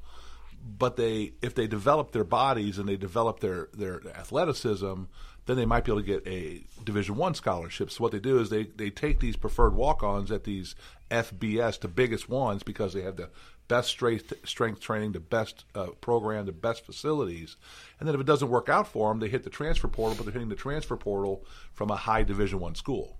but 0.77 0.95
they 0.95 1.33
if 1.41 1.55
they 1.55 1.67
develop 1.67 2.11
their 2.11 2.23
bodies 2.23 2.77
and 2.77 2.87
they 2.87 2.97
develop 2.97 3.39
their 3.39 3.69
their 3.73 4.01
athleticism, 4.15 5.03
then 5.49 5.57
they 5.57 5.65
might 5.65 5.83
be 5.83 5.91
able 5.91 6.01
to 6.01 6.05
get 6.05 6.27
a 6.27 6.61
Division 6.83 7.15
One 7.15 7.33
scholarship. 7.33 7.89
So 7.89 8.03
what 8.03 8.11
they 8.11 8.19
do 8.19 8.39
is 8.39 8.49
they 8.49 8.65
they 8.65 8.91
take 8.91 9.19
these 9.19 9.35
preferred 9.35 9.73
walk 9.73 10.03
ons 10.03 10.31
at 10.31 10.43
these 10.43 10.75
FBS, 11.09 11.79
the 11.79 11.87
biggest 11.87 12.29
ones, 12.29 12.61
because 12.61 12.93
they 12.93 13.01
have 13.01 13.15
the 13.15 13.31
best 13.67 13.89
strength 13.89 14.31
strength 14.43 14.79
training, 14.79 15.13
the 15.13 15.19
best 15.19 15.65
uh, 15.73 15.87
program, 16.01 16.45
the 16.45 16.51
best 16.51 16.85
facilities, 16.85 17.57
and 17.99 18.07
then 18.07 18.13
if 18.13 18.21
it 18.21 18.27
doesn't 18.27 18.49
work 18.49 18.69
out 18.69 18.87
for 18.87 19.09
them, 19.09 19.19
they 19.19 19.27
hit 19.27 19.43
the 19.43 19.49
transfer 19.49 19.87
portal, 19.87 20.15
but 20.15 20.25
they're 20.25 20.33
hitting 20.33 20.49
the 20.49 20.55
transfer 20.55 20.95
portal 20.95 21.43
from 21.73 21.89
a 21.89 21.95
high 21.95 22.21
Division 22.21 22.59
One 22.59 22.75
school. 22.75 23.17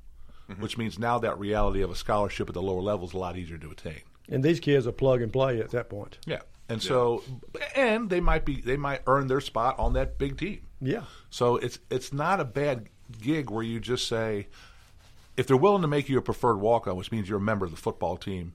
Which 0.58 0.80
means 0.80 0.98
now 0.98 1.20
that 1.20 1.38
reality 1.38 1.84
of 1.84 1.92
a 1.92 1.96
scholarship 1.96 2.50
at 2.50 2.56
the 2.56 2.62
lower 2.62 2.82
level 2.82 3.08
is 3.08 3.14
a 3.14 3.20
lot 3.20 3.38
easier 3.38 3.60
to 3.60 3.70
attain. 3.70 4.02
And 4.28 4.44
these 4.44 4.60
kids 4.60 4.88
are 4.88 4.92
plug 4.92 5.22
and 5.22 5.32
play 5.32 5.60
at 5.60 5.70
that 5.70 5.90
point. 5.90 6.18
Yeah, 6.26 6.42
and 6.68 6.82
so 6.82 7.24
and 7.76 8.10
they 8.10 8.20
might 8.20 8.46
be 8.46 8.60
they 8.60 8.78
might 8.78 9.02
earn 9.06 9.28
their 9.28 9.42
spot 9.42 9.78
on 9.78 9.94
that 9.94 10.18
big 10.18 10.38
team. 10.40 10.62
Yeah. 10.82 11.04
So 11.30 11.58
it's 11.58 11.80
it's 11.90 12.14
not 12.14 12.40
a 12.40 12.46
bad 12.46 12.90
gig 13.22 13.50
where 13.50 13.64
you 13.64 13.80
just 13.80 14.08
say 14.08 14.48
if 15.38 15.48
they're 15.48 15.58
willing 15.58 15.82
to 15.82 15.88
make 15.88 16.10
you 16.10 16.18
a 16.18 16.22
preferred 16.22 16.58
walk 16.58 16.88
on, 16.88 16.96
which 16.96 17.12
means 17.12 17.28
you're 17.30 17.38
a 17.38 17.42
member 17.42 17.66
of 17.66 17.72
the 17.72 17.78
football 17.78 18.18
team, 18.18 18.54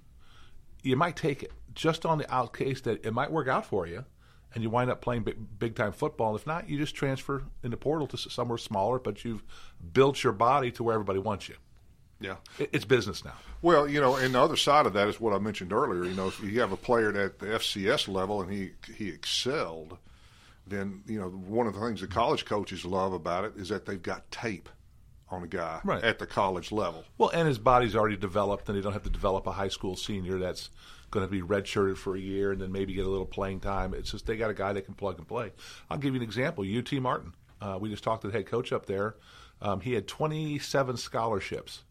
you 0.83 0.97
might 0.97 1.17
take 1.17 1.43
it 1.43 1.53
just 1.75 2.05
on 2.07 2.19
the 2.19 2.35
out 2.35 2.53
case 2.57 2.81
that 2.83 3.05
it 3.05 3.13
might 3.13 3.31
work 3.33 3.49
out 3.49 3.67
for 3.67 3.87
you, 3.87 4.05
and 4.55 4.63
you 4.63 4.71
wind 4.71 4.91
up 4.91 5.01
playing 5.01 5.23
big, 5.25 5.37
big 5.59 5.75
time 5.75 5.93
football. 5.93 6.37
If 6.37 6.47
not, 6.47 6.69
you 6.69 6.79
just 6.79 6.95
transfer 6.95 7.43
in 7.63 7.71
the 7.71 7.77
portal 7.77 8.07
to 8.09 8.17
somewhere 8.17 8.59
smaller, 8.59 8.99
but 8.99 9.25
you've 9.25 9.43
built 9.93 10.23
your 10.23 10.33
body 10.35 10.71
to 10.73 10.83
where 10.85 10.95
everybody 10.95 11.19
wants 11.19 11.49
you. 11.49 11.57
Yeah. 12.21 12.37
It- 12.59 12.71
It's 12.73 12.85
business 12.85 13.25
now. 13.25 13.35
Well, 13.61 13.89
you 13.89 14.01
know, 14.01 14.17
and 14.17 14.35
the 14.35 14.41
other 14.41 14.57
side 14.57 14.87
of 14.87 14.93
that 14.93 15.09
is 15.09 15.19
what 15.19 15.33
I 15.35 15.39
mentioned 15.39 15.73
earlier. 15.73 16.05
You 16.05 16.15
know, 16.15 16.29
if 16.29 16.41
you 16.43 16.61
have 16.61 16.71
a 16.73 16.77
player 16.77 17.09
at 17.19 17.39
the 17.39 17.47
FCS 17.55 18.09
level 18.09 18.41
and 18.43 18.53
he 18.53 18.73
he 18.95 19.09
excelled, 19.09 19.97
then 20.67 21.03
you 21.07 21.19
know 21.21 21.29
one 21.29 21.67
of 21.67 21.75
the 21.75 21.81
things 21.81 22.01
the 22.01 22.07
college 22.07 22.45
coaches 22.45 22.85
love 22.85 23.13
about 23.13 23.45
it 23.45 23.53
is 23.57 23.69
that 23.69 23.87
they've 23.87 24.03
got 24.03 24.31
tape 24.31 24.69
on 25.31 25.43
a 25.43 25.47
guy 25.47 25.81
Right. 25.85 26.05
at 26.05 26.19
the 26.19 26.27
college 26.27 26.71
level. 26.71 27.03
Well, 27.19 27.31
and 27.31 27.49
his 27.49 27.59
body's 27.59 27.97
already 27.97 28.17
developed, 28.17 28.69
and 28.69 28.77
they 28.77 28.83
don't 28.83 28.93
have 28.93 29.03
to 29.05 29.11
develop 29.11 29.47
a 29.47 29.53
high 29.53 29.69
school 29.69 29.97
senior 29.97 30.39
that's 30.39 30.71
going 31.11 31.25
to 31.27 31.31
be 31.31 31.41
redshirted 31.43 31.97
for 31.97 32.15
a 32.17 32.21
year 32.21 32.53
and 32.53 32.61
then 32.61 32.73
maybe 32.73 32.93
get 32.93 33.07
a 33.07 33.09
little 33.09 33.25
playing 33.27 33.61
time. 33.61 33.95
It's 33.95 34.11
just 34.11 34.27
they 34.27 34.37
got 34.37 34.51
a 34.51 34.55
guy 34.55 34.73
that 34.73 34.83
can 34.85 34.95
plug 34.95 35.19
and 35.19 35.27
play. 35.29 35.53
I'll 35.89 35.99
give 35.99 36.15
you 36.15 36.21
an 36.21 36.25
example. 36.27 36.65
UT 36.65 36.93
Martin. 37.01 37.33
Uh, 37.61 37.79
we 37.81 37.89
just 37.89 38.03
talked 38.05 38.23
to 38.23 38.29
the 38.29 38.33
head 38.33 38.47
coach 38.47 38.73
up 38.73 38.87
there. 38.87 39.17
Um, 39.63 39.81
he 39.81 39.95
had 39.95 40.07
27 40.09 40.97
scholarships. 40.97 41.85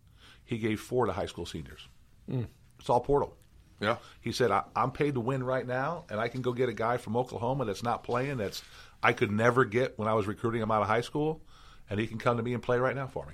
He 0.43 0.57
gave 0.57 0.79
four 0.79 1.05
to 1.05 1.13
high 1.13 1.25
school 1.25 1.45
seniors. 1.45 1.87
Mm. 2.29 2.47
It's 2.79 2.89
all 2.89 2.99
portal. 2.99 3.35
Yeah. 3.83 3.97
He 4.21 4.31
said, 4.31 4.49
I, 4.51 4.63
"I'm 4.75 4.91
paid 4.91 5.13
to 5.15 5.19
win 5.19 5.43
right 5.43 5.65
now, 5.67 6.05
and 6.09 6.19
I 6.19 6.27
can 6.29 6.41
go 6.41 6.53
get 6.53 6.69
a 6.69 6.73
guy 6.73 6.97
from 6.97 7.15
Oklahoma 7.17 7.65
that's 7.65 7.83
not 7.83 8.03
playing. 8.03 8.37
That's 8.37 8.63
I 9.01 9.13
could 9.13 9.31
never 9.31 9.65
get 9.65 9.97
when 9.99 10.07
I 10.07 10.13
was 10.13 10.25
recruiting 10.27 10.61
him 10.61 10.71
out 10.71 10.81
of 10.81 10.87
high 10.87 11.01
school, 11.01 11.41
and 11.89 11.99
he 11.99 12.07
can 12.07 12.17
come 12.17 12.37
to 12.37 12.43
me 12.43 12.53
and 12.53 12.63
play 12.63 12.77
right 12.79 12.95
now 12.95 13.07
for 13.07 13.25
me." 13.25 13.33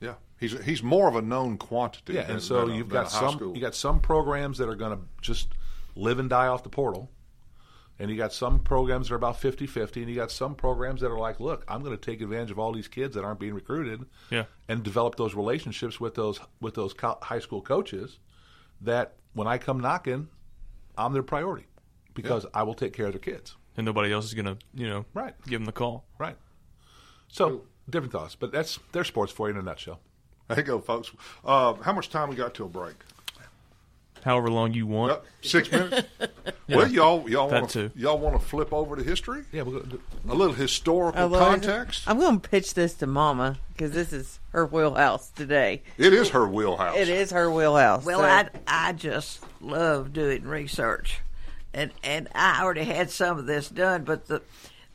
Yeah, 0.00 0.14
he's 0.38 0.52
he's 0.64 0.82
more 0.82 1.08
of 1.08 1.16
a 1.16 1.22
known 1.22 1.58
quantity. 1.58 2.14
Yeah, 2.14 2.22
than- 2.22 2.36
and 2.36 2.42
so 2.42 2.66
than 2.66 2.76
you've 2.76 2.88
than 2.88 3.02
got 3.02 3.10
some 3.10 3.34
school. 3.36 3.54
you 3.54 3.60
got 3.60 3.74
some 3.74 4.00
programs 4.00 4.58
that 4.58 4.68
are 4.68 4.74
going 4.76 4.96
to 4.96 5.04
just 5.20 5.48
live 5.94 6.18
and 6.18 6.30
die 6.30 6.46
off 6.46 6.62
the 6.62 6.70
portal. 6.70 7.10
And 7.98 8.10
you 8.10 8.16
got 8.16 8.32
some 8.32 8.60
programs 8.60 9.08
that 9.08 9.12
are 9.12 9.18
about 9.18 9.38
50-50, 9.38 9.96
and 9.96 10.08
you 10.08 10.14
got 10.16 10.30
some 10.30 10.54
programs 10.54 11.02
that 11.02 11.08
are 11.10 11.18
like, 11.18 11.38
look, 11.38 11.66
I'm 11.68 11.82
going 11.82 11.94
to 11.94 12.00
take 12.00 12.22
advantage 12.22 12.50
of 12.50 12.58
all 12.58 12.72
these 12.72 12.88
kids 12.88 13.14
that 13.14 13.24
aren't 13.26 13.38
being 13.38 13.52
recruited, 13.52 14.06
Yeah. 14.30 14.44
and 14.70 14.82
develop 14.82 15.16
those 15.16 15.34
relationships 15.34 16.00
with 16.00 16.14
those 16.14 16.40
with 16.62 16.72
those 16.74 16.94
co- 16.94 17.18
high 17.20 17.40
school 17.40 17.60
coaches. 17.60 18.18
That 18.80 19.16
when 19.34 19.46
I 19.46 19.58
come 19.58 19.80
knocking, 19.80 20.28
I'm 20.96 21.12
their 21.12 21.22
priority 21.22 21.66
because 22.14 22.46
I 22.54 22.62
will 22.62 22.74
take 22.74 22.92
care 22.92 23.06
of 23.06 23.12
their 23.12 23.20
kids. 23.20 23.56
and 23.76 23.86
nobody 23.86 24.12
else 24.12 24.24
is 24.26 24.34
gonna, 24.34 24.58
you 24.74 24.88
know, 24.88 25.04
right, 25.14 25.34
give 25.46 25.60
them 25.60 25.64
the 25.64 25.72
call. 25.72 26.04
Right. 26.18 26.36
So 27.28 27.62
different 27.88 28.12
thoughts, 28.12 28.34
but 28.34 28.52
that's 28.52 28.78
their 28.92 29.04
sports 29.04 29.32
for 29.32 29.48
you 29.48 29.54
in 29.54 29.60
a 29.60 29.62
nutshell. 29.62 30.00
There 30.48 30.58
you 30.58 30.64
go, 30.64 30.80
folks. 30.80 31.12
Uh, 31.44 31.74
how 31.74 31.92
much 31.92 32.10
time 32.10 32.28
we 32.28 32.34
got 32.36 32.54
till 32.54 32.68
break? 32.68 32.96
However 34.24 34.50
long 34.50 34.72
you 34.74 34.86
want. 34.86 35.20
Six 35.42 35.70
minutes. 35.72 36.06
Yeah. 36.66 36.76
Well, 36.76 36.88
y'all 36.88 37.28
y'all 37.28 37.50
want 37.50 37.70
to 37.70 37.90
y'all 37.96 38.18
want 38.18 38.38
to 38.40 38.44
flip 38.46 38.72
over 38.72 38.96
to 38.96 39.02
history? 39.02 39.42
Yeah, 39.52 39.62
we'll 39.62 39.80
do 39.80 40.00
a 40.28 40.34
little 40.34 40.54
historical 40.54 41.22
Oh, 41.22 41.28
well, 41.28 41.40
context. 41.44 42.04
I'm 42.06 42.18
going 42.18 42.40
to 42.40 42.48
pitch 42.48 42.74
this 42.74 42.94
to 42.94 43.06
Mama 43.06 43.58
because 43.72 43.92
this 43.92 44.12
is 44.12 44.38
her 44.52 44.66
wheelhouse 44.66 45.30
today. 45.30 45.82
It 45.98 46.12
is 46.12 46.30
her 46.30 46.46
wheelhouse. 46.46 46.96
It 46.96 47.08
is 47.08 47.30
her 47.32 47.50
wheelhouse. 47.50 48.04
Well, 48.04 48.20
so- 48.20 48.24
I 48.24 48.48
I 48.66 48.92
just 48.92 49.40
love 49.60 50.12
doing 50.12 50.44
research, 50.44 51.20
and 51.74 51.90
and 52.04 52.28
I 52.34 52.62
already 52.62 52.84
had 52.84 53.10
some 53.10 53.38
of 53.38 53.46
this 53.46 53.68
done, 53.68 54.04
but 54.04 54.26
the 54.28 54.42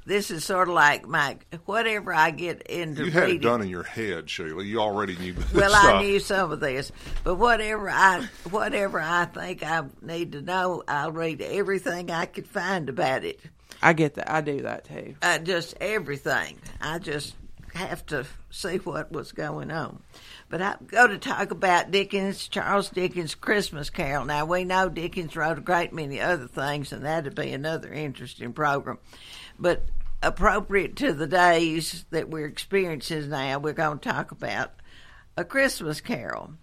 this 0.05 0.29
is 0.31 0.45
sort 0.45 0.67
of 0.69 0.75
like 0.75 1.07
my 1.07 1.37
whatever 1.65 2.13
I 2.13 2.31
get 2.31 2.61
into 2.63 3.05
You 3.05 3.11
had 3.11 3.23
reading. 3.23 3.37
it 3.37 3.43
done 3.43 3.61
in 3.61 3.69
your 3.69 3.83
head, 3.83 4.29
Sheila. 4.29 4.63
You 4.63 4.79
already 4.79 5.15
knew 5.17 5.33
this 5.33 5.53
well, 5.53 5.69
stuff. 5.71 5.85
I 5.85 6.01
knew 6.01 6.19
some 6.19 6.51
of 6.51 6.59
this, 6.59 6.91
but 7.23 7.35
whatever 7.35 7.89
I 7.89 8.27
whatever 8.49 8.99
I 8.99 9.25
think 9.25 9.63
I 9.63 9.83
need 10.01 10.33
to 10.33 10.41
know, 10.41 10.83
I'll 10.87 11.11
read 11.11 11.41
everything 11.41 12.11
I 12.11 12.25
could 12.25 12.47
find 12.47 12.89
about 12.89 13.23
it. 13.23 13.39
I 13.81 13.93
get 13.93 14.15
that. 14.15 14.31
I 14.31 14.41
do 14.41 14.61
that 14.61 14.85
too. 14.85 15.15
Uh, 15.21 15.39
just 15.39 15.75
everything. 15.81 16.59
I 16.79 16.99
just 16.99 17.35
have 17.73 18.05
to 18.07 18.25
see 18.49 18.77
what 18.77 19.11
was 19.11 19.31
going 19.31 19.69
on. 19.69 19.99
But 20.47 20.61
I 20.61 20.75
go 20.85 21.07
to 21.07 21.17
talk 21.17 21.51
about 21.51 21.91
Dickens, 21.91 22.47
Charles 22.47 22.89
Dickens' 22.89 23.35
Christmas 23.35 23.89
Carol. 23.89 24.25
Now 24.25 24.45
we 24.45 24.63
know 24.63 24.87
Dickens 24.89 25.35
wrote 25.35 25.57
a 25.57 25.61
great 25.61 25.91
many 25.91 26.21
other 26.21 26.47
things, 26.47 26.93
and 26.93 27.03
that'd 27.03 27.35
be 27.35 27.51
another 27.51 27.91
interesting 27.91 28.53
program. 28.53 28.99
But 29.59 29.85
appropriate 30.21 30.95
to 30.97 31.13
the 31.13 31.27
days 31.27 32.05
that 32.09 32.29
we're 32.29 32.47
experiencing 32.47 33.29
now, 33.29 33.59
we're 33.59 33.73
going 33.73 33.99
to 33.99 34.09
talk 34.09 34.31
about 34.31 34.71
a 35.37 35.43
Christmas 35.43 36.01
Carol. 36.01 36.53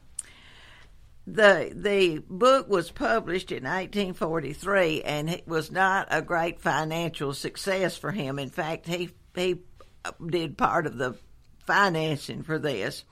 The 1.24 1.70
the 1.72 2.18
book 2.28 2.68
was 2.68 2.90
published 2.90 3.52
in 3.52 3.62
1843, 3.62 5.02
and 5.02 5.30
it 5.30 5.46
was 5.46 5.70
not 5.70 6.08
a 6.10 6.20
great 6.20 6.60
financial 6.60 7.32
success 7.32 7.96
for 7.96 8.10
him. 8.10 8.40
In 8.40 8.50
fact, 8.50 8.88
he 8.88 9.10
he 9.34 9.60
did 10.26 10.58
part 10.58 10.86
of 10.86 10.98
the 10.98 11.14
financing 11.64 12.42
for 12.42 12.58
this. 12.58 13.04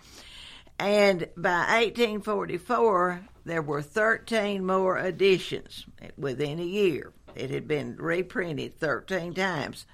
And 0.81 1.29
by 1.37 1.83
1844, 1.83 3.21
there 3.45 3.63
were 3.63 3.83
13 3.83 4.65
more 4.65 4.99
editions 4.99 5.85
within 6.17 6.59
a 6.59 6.65
year. 6.65 7.13
It 7.37 7.51
had 7.51 7.69
been 7.69 7.97
reprinted 7.97 8.79
13 8.79 9.35
times. 9.35 9.87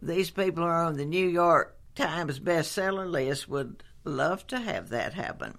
These 0.00 0.30
people 0.30 0.64
are 0.64 0.84
on 0.84 0.96
the 0.96 1.04
New 1.04 1.26
York 1.28 1.76
Times 1.94 2.38
bestseller 2.38 3.10
list 3.10 3.48
would 3.48 3.82
love 4.04 4.46
to 4.46 4.58
have 4.58 4.88
that 4.90 5.14
happen. 5.14 5.58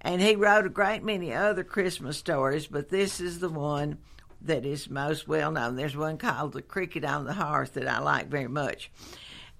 And 0.00 0.22
he 0.22 0.34
wrote 0.34 0.66
a 0.66 0.70
great 0.70 1.04
many 1.04 1.32
other 1.32 1.62
Christmas 1.62 2.16
stories, 2.16 2.66
but 2.66 2.88
this 2.88 3.20
is 3.20 3.38
the 3.38 3.50
one 3.50 3.98
that 4.40 4.64
is 4.64 4.88
most 4.88 5.28
well 5.28 5.52
known. 5.52 5.76
There's 5.76 5.96
one 5.96 6.16
called 6.16 6.52
The 6.52 6.62
Cricket 6.62 7.04
on 7.04 7.24
the 7.24 7.34
Hearth 7.34 7.74
that 7.74 7.86
I 7.86 7.98
like 8.00 8.28
very 8.28 8.48
much. 8.48 8.90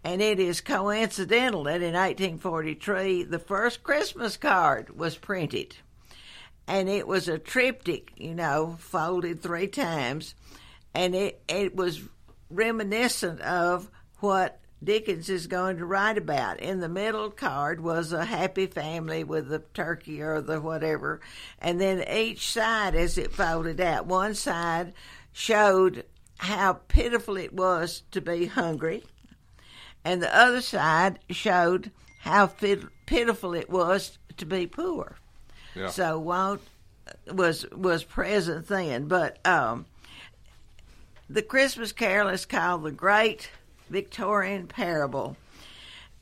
And 0.03 0.23
it 0.23 0.41
is 0.41 0.63
coincidental 0.63 1.65
that 1.65 1.83
in 1.83 1.93
1843, 1.93 3.25
the 3.25 3.39
first 3.39 3.83
Christmas 3.83 4.39
card 4.39 4.97
was 4.97 5.19
printed. 5.19 5.77
And 6.67 6.89
it 6.89 7.07
was 7.07 7.29
a 7.29 7.39
triptych, 7.39 8.13
you 8.17 8.35
know, 8.35 8.77
folded 8.79 9.43
three 9.43 9.67
times. 9.67 10.35
And 10.95 11.15
it, 11.15 11.43
it 11.49 11.77
was 11.77 12.03
reminiscent 12.49 13.41
of 13.41 13.91
what 14.19 14.61
Dickens 14.83 15.29
is 15.29 15.47
going 15.47 15.77
to 15.79 15.85
write 15.85 16.19
about. 16.19 16.61
In 16.61 16.81
the 16.81 16.89
middle 16.89 17.31
card 17.31 17.81
was 17.81 18.13
a 18.13 18.25
happy 18.25 18.67
family 18.67 19.25
with 19.25 19.49
the 19.49 19.61
turkey 19.75 20.23
or 20.23 20.41
the 20.41 20.61
whatever. 20.61 21.21
And 21.59 21.81
then 21.81 22.05
each 22.11 22.51
side, 22.51 22.95
as 22.95 23.19
it 23.19 23.33
folded 23.33 23.81
out, 23.81 24.07
one 24.07 24.35
side 24.35 24.95
showed 25.33 26.05
how 26.39 26.75
pitiful 26.89 27.37
it 27.37 27.53
was 27.53 28.03
to 28.11 28.21
be 28.21 28.47
hungry 28.47 29.05
and 30.05 30.23
the 30.23 30.35
other 30.37 30.61
side 30.61 31.19
showed 31.31 31.91
how 32.21 32.47
fit, 32.47 32.81
pitiful 33.07 33.55
it 33.55 33.71
was 33.71 34.19
to 34.37 34.47
be 34.47 34.67
poor. 34.67 35.17
Yeah. 35.75 35.89
So 35.89 36.19
Walt 36.19 36.61
was 37.33 37.67
was 37.71 38.05
present 38.05 38.69
then, 38.69 39.07
but 39.09 39.45
um, 39.47 39.87
the 41.31 41.43
Christmas 41.43 41.93
Carol 41.93 42.29
is 42.29 42.45
called 42.45 42.83
the 42.83 42.91
Great 42.91 43.51
Victorian 43.89 44.67
Parable, 44.67 45.37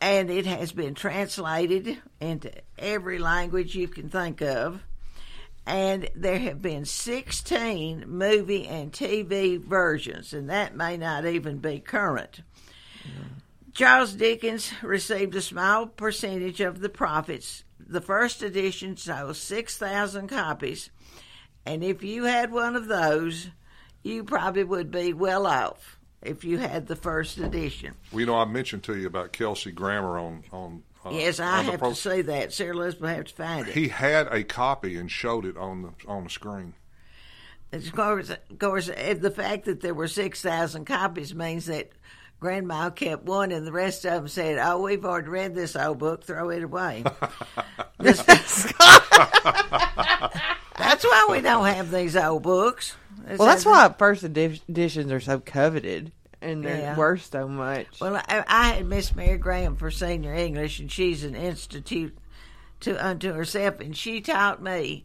and 0.02 0.28
it 0.28 0.44
has 0.44 0.72
been 0.72 0.94
translated 0.94 1.96
into 2.20 2.52
every 2.78 3.18
language 3.18 3.74
you 3.74 3.88
can 3.88 4.10
think 4.10 4.42
of. 4.42 4.82
And 5.66 6.10
there 6.14 6.38
have 6.38 6.60
been 6.60 6.84
16 6.84 8.04
movie 8.06 8.66
and 8.66 8.92
TV 8.92 9.58
versions, 9.58 10.34
and 10.34 10.50
that 10.50 10.76
may 10.76 10.98
not 10.98 11.24
even 11.24 11.56
be 11.56 11.80
current. 11.80 12.42
Charles 13.72 14.12
Dickens 14.12 14.72
received 14.82 15.34
a 15.34 15.40
small 15.40 15.86
percentage 15.86 16.60
of 16.60 16.80
the 16.80 16.88
profits. 16.90 17.64
The 17.80 18.02
first 18.02 18.42
edition 18.42 18.98
sold 18.98 19.36
6,000 19.36 20.28
copies, 20.28 20.90
and 21.64 21.82
if 21.82 22.02
you 22.02 22.24
had 22.24 22.52
one 22.52 22.76
of 22.76 22.88
those, 22.88 23.48
you 24.02 24.24
probably 24.24 24.64
would 24.64 24.90
be 24.90 25.12
well 25.12 25.46
off 25.46 25.98
if 26.22 26.44
you 26.44 26.58
had 26.58 26.86
the 26.86 26.96
first 26.96 27.38
edition. 27.38 27.94
Well, 28.12 28.20
you 28.20 28.26
know, 28.26 28.36
I 28.36 28.44
mentioned 28.44 28.82
to 28.84 28.96
you 28.96 29.06
about 29.06 29.32
Kelsey 29.32 29.72
Grammer 29.72 30.18
on 30.18 30.44
on. 30.52 30.82
Uh, 31.04 31.10
yes, 31.10 31.38
I 31.38 31.58
on 31.58 31.64
have 31.66 31.80
pro- 31.80 31.90
to 31.90 31.94
see 31.94 32.22
that. 32.22 32.52
Sarah 32.52 32.74
Elizabeth 32.74 33.02
will 33.02 33.08
have 33.08 33.24
to 33.26 33.34
find 33.34 33.68
it. 33.68 33.74
He 33.74 33.88
had 33.88 34.26
a 34.32 34.42
copy 34.42 34.96
and 34.96 35.10
showed 35.10 35.44
it 35.44 35.56
on 35.56 35.82
the 35.82 36.08
on 36.08 36.24
the 36.24 36.30
screen. 36.30 36.74
Of 37.70 37.92
course, 37.92 38.30
of 38.30 38.58
course, 38.58 38.86
the 38.86 39.32
fact 39.34 39.66
that 39.66 39.82
there 39.82 39.92
were 39.92 40.08
6,000 40.08 40.86
copies 40.86 41.34
means 41.34 41.66
that 41.66 41.90
Grandma 42.40 42.88
kept 42.88 43.24
one 43.24 43.52
and 43.52 43.66
the 43.66 43.72
rest 43.72 44.06
of 44.06 44.14
them 44.14 44.28
said, 44.28 44.58
Oh, 44.58 44.80
we've 44.80 45.04
already 45.04 45.28
read 45.28 45.54
this 45.54 45.76
old 45.76 45.98
book, 45.98 46.24
throw 46.24 46.48
it 46.50 46.62
away. 46.62 47.04
That's 47.98 48.24
why 51.04 51.26
we 51.30 51.42
don't 51.42 51.66
have 51.66 51.90
these 51.90 52.16
old 52.16 52.42
books. 52.42 52.96
Well, 53.36 53.48
that's 53.48 53.66
why 53.66 53.92
first 53.98 54.24
edi- 54.24 54.60
editions 54.68 55.12
are 55.12 55.20
so 55.20 55.40
coveted 55.40 56.12
and 56.40 56.64
they're 56.64 56.78
Yeah. 56.78 56.96
worth 56.96 57.28
so 57.30 57.48
much. 57.48 58.00
Well, 58.00 58.16
I, 58.16 58.44
I 58.46 58.68
had 58.74 58.86
Miss 58.86 59.14
Mary 59.14 59.36
Graham 59.38 59.74
for 59.76 59.90
senior 59.90 60.32
English, 60.34 60.78
and 60.78 60.90
she's 60.90 61.24
an 61.24 61.34
institute 61.34 62.16
to 62.80 62.94
unto 63.04 63.32
herself, 63.32 63.80
and 63.80 63.96
she 63.96 64.20
taught 64.20 64.62
me 64.62 65.04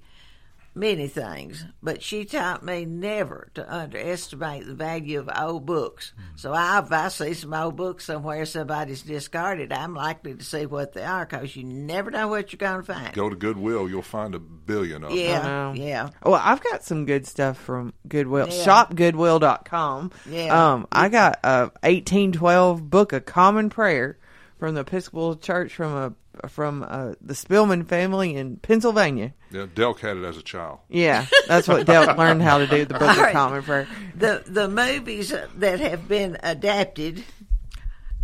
many 0.75 1.07
things, 1.07 1.65
but 1.81 2.01
she 2.01 2.25
taught 2.25 2.63
me 2.63 2.85
never 2.85 3.49
to 3.53 3.73
underestimate 3.73 4.65
the 4.65 4.73
value 4.73 5.19
of 5.19 5.29
old 5.35 5.65
books. 5.65 6.13
So 6.35 6.53
I, 6.53 6.79
if 6.79 6.91
I 6.91 7.07
see 7.09 7.33
some 7.33 7.53
old 7.53 7.75
books 7.75 8.05
somewhere 8.05 8.45
somebody's 8.45 9.01
discarded, 9.03 9.71
I'm 9.71 9.93
likely 9.93 10.35
to 10.35 10.43
see 10.43 10.65
what 10.65 10.93
they 10.93 11.03
are 11.03 11.25
because 11.25 11.55
you 11.55 11.63
never 11.63 12.11
know 12.11 12.27
what 12.27 12.51
you're 12.51 12.57
going 12.57 12.81
to 12.81 12.93
find. 12.93 13.13
Go 13.13 13.29
to 13.29 13.35
Goodwill, 13.35 13.89
you'll 13.89 14.01
find 14.01 14.35
a 14.35 14.39
billion 14.39 15.03
of 15.03 15.09
them. 15.09 15.19
Yeah, 15.19 15.73
yeah. 15.73 16.09
Well, 16.23 16.41
I've 16.43 16.63
got 16.63 16.83
some 16.83 17.05
good 17.05 17.27
stuff 17.27 17.57
from 17.57 17.93
Goodwill. 18.07 18.47
Yeah. 18.49 18.65
Shopgoodwill.com. 18.65 20.11
Yeah. 20.29 20.73
Um, 20.73 20.87
I 20.91 21.09
got 21.09 21.39
a 21.43 21.71
1812 21.83 22.89
book 22.89 23.13
of 23.13 23.25
Common 23.25 23.69
Prayer 23.69 24.17
from 24.57 24.75
the 24.75 24.81
Episcopal 24.81 25.35
Church 25.35 25.73
from 25.73 25.93
a 25.93 26.13
from 26.47 26.85
uh, 26.87 27.13
the 27.21 27.33
Spillman 27.33 27.87
family 27.87 28.35
in 28.35 28.57
Pennsylvania. 28.57 29.33
Yeah, 29.51 29.65
Delk 29.65 29.99
had 29.99 30.17
it 30.17 30.23
as 30.23 30.37
a 30.37 30.41
child. 30.43 30.79
Yeah, 30.89 31.25
that's 31.47 31.67
what 31.67 31.85
Delk 31.85 32.17
learned 32.17 32.41
how 32.41 32.57
to 32.57 32.67
do 32.67 32.85
the 32.85 32.93
book 32.93 33.03
All 33.03 33.09
of 33.09 33.17
right. 33.17 33.33
Common 33.33 33.63
Prayer. 33.63 33.87
The 34.15 34.43
the 34.45 34.67
movies 34.67 35.33
that 35.57 35.79
have 35.79 36.07
been 36.07 36.37
adapted 36.43 37.23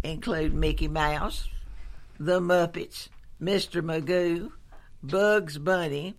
include 0.04 0.54
Mickey 0.54 0.88
Mouse, 0.88 1.48
The 2.20 2.40
Muppets, 2.40 3.10
Mr. 3.42 3.82
Magoo, 3.82 4.52
Bugs 5.04 5.58
Bunny, 5.58 6.16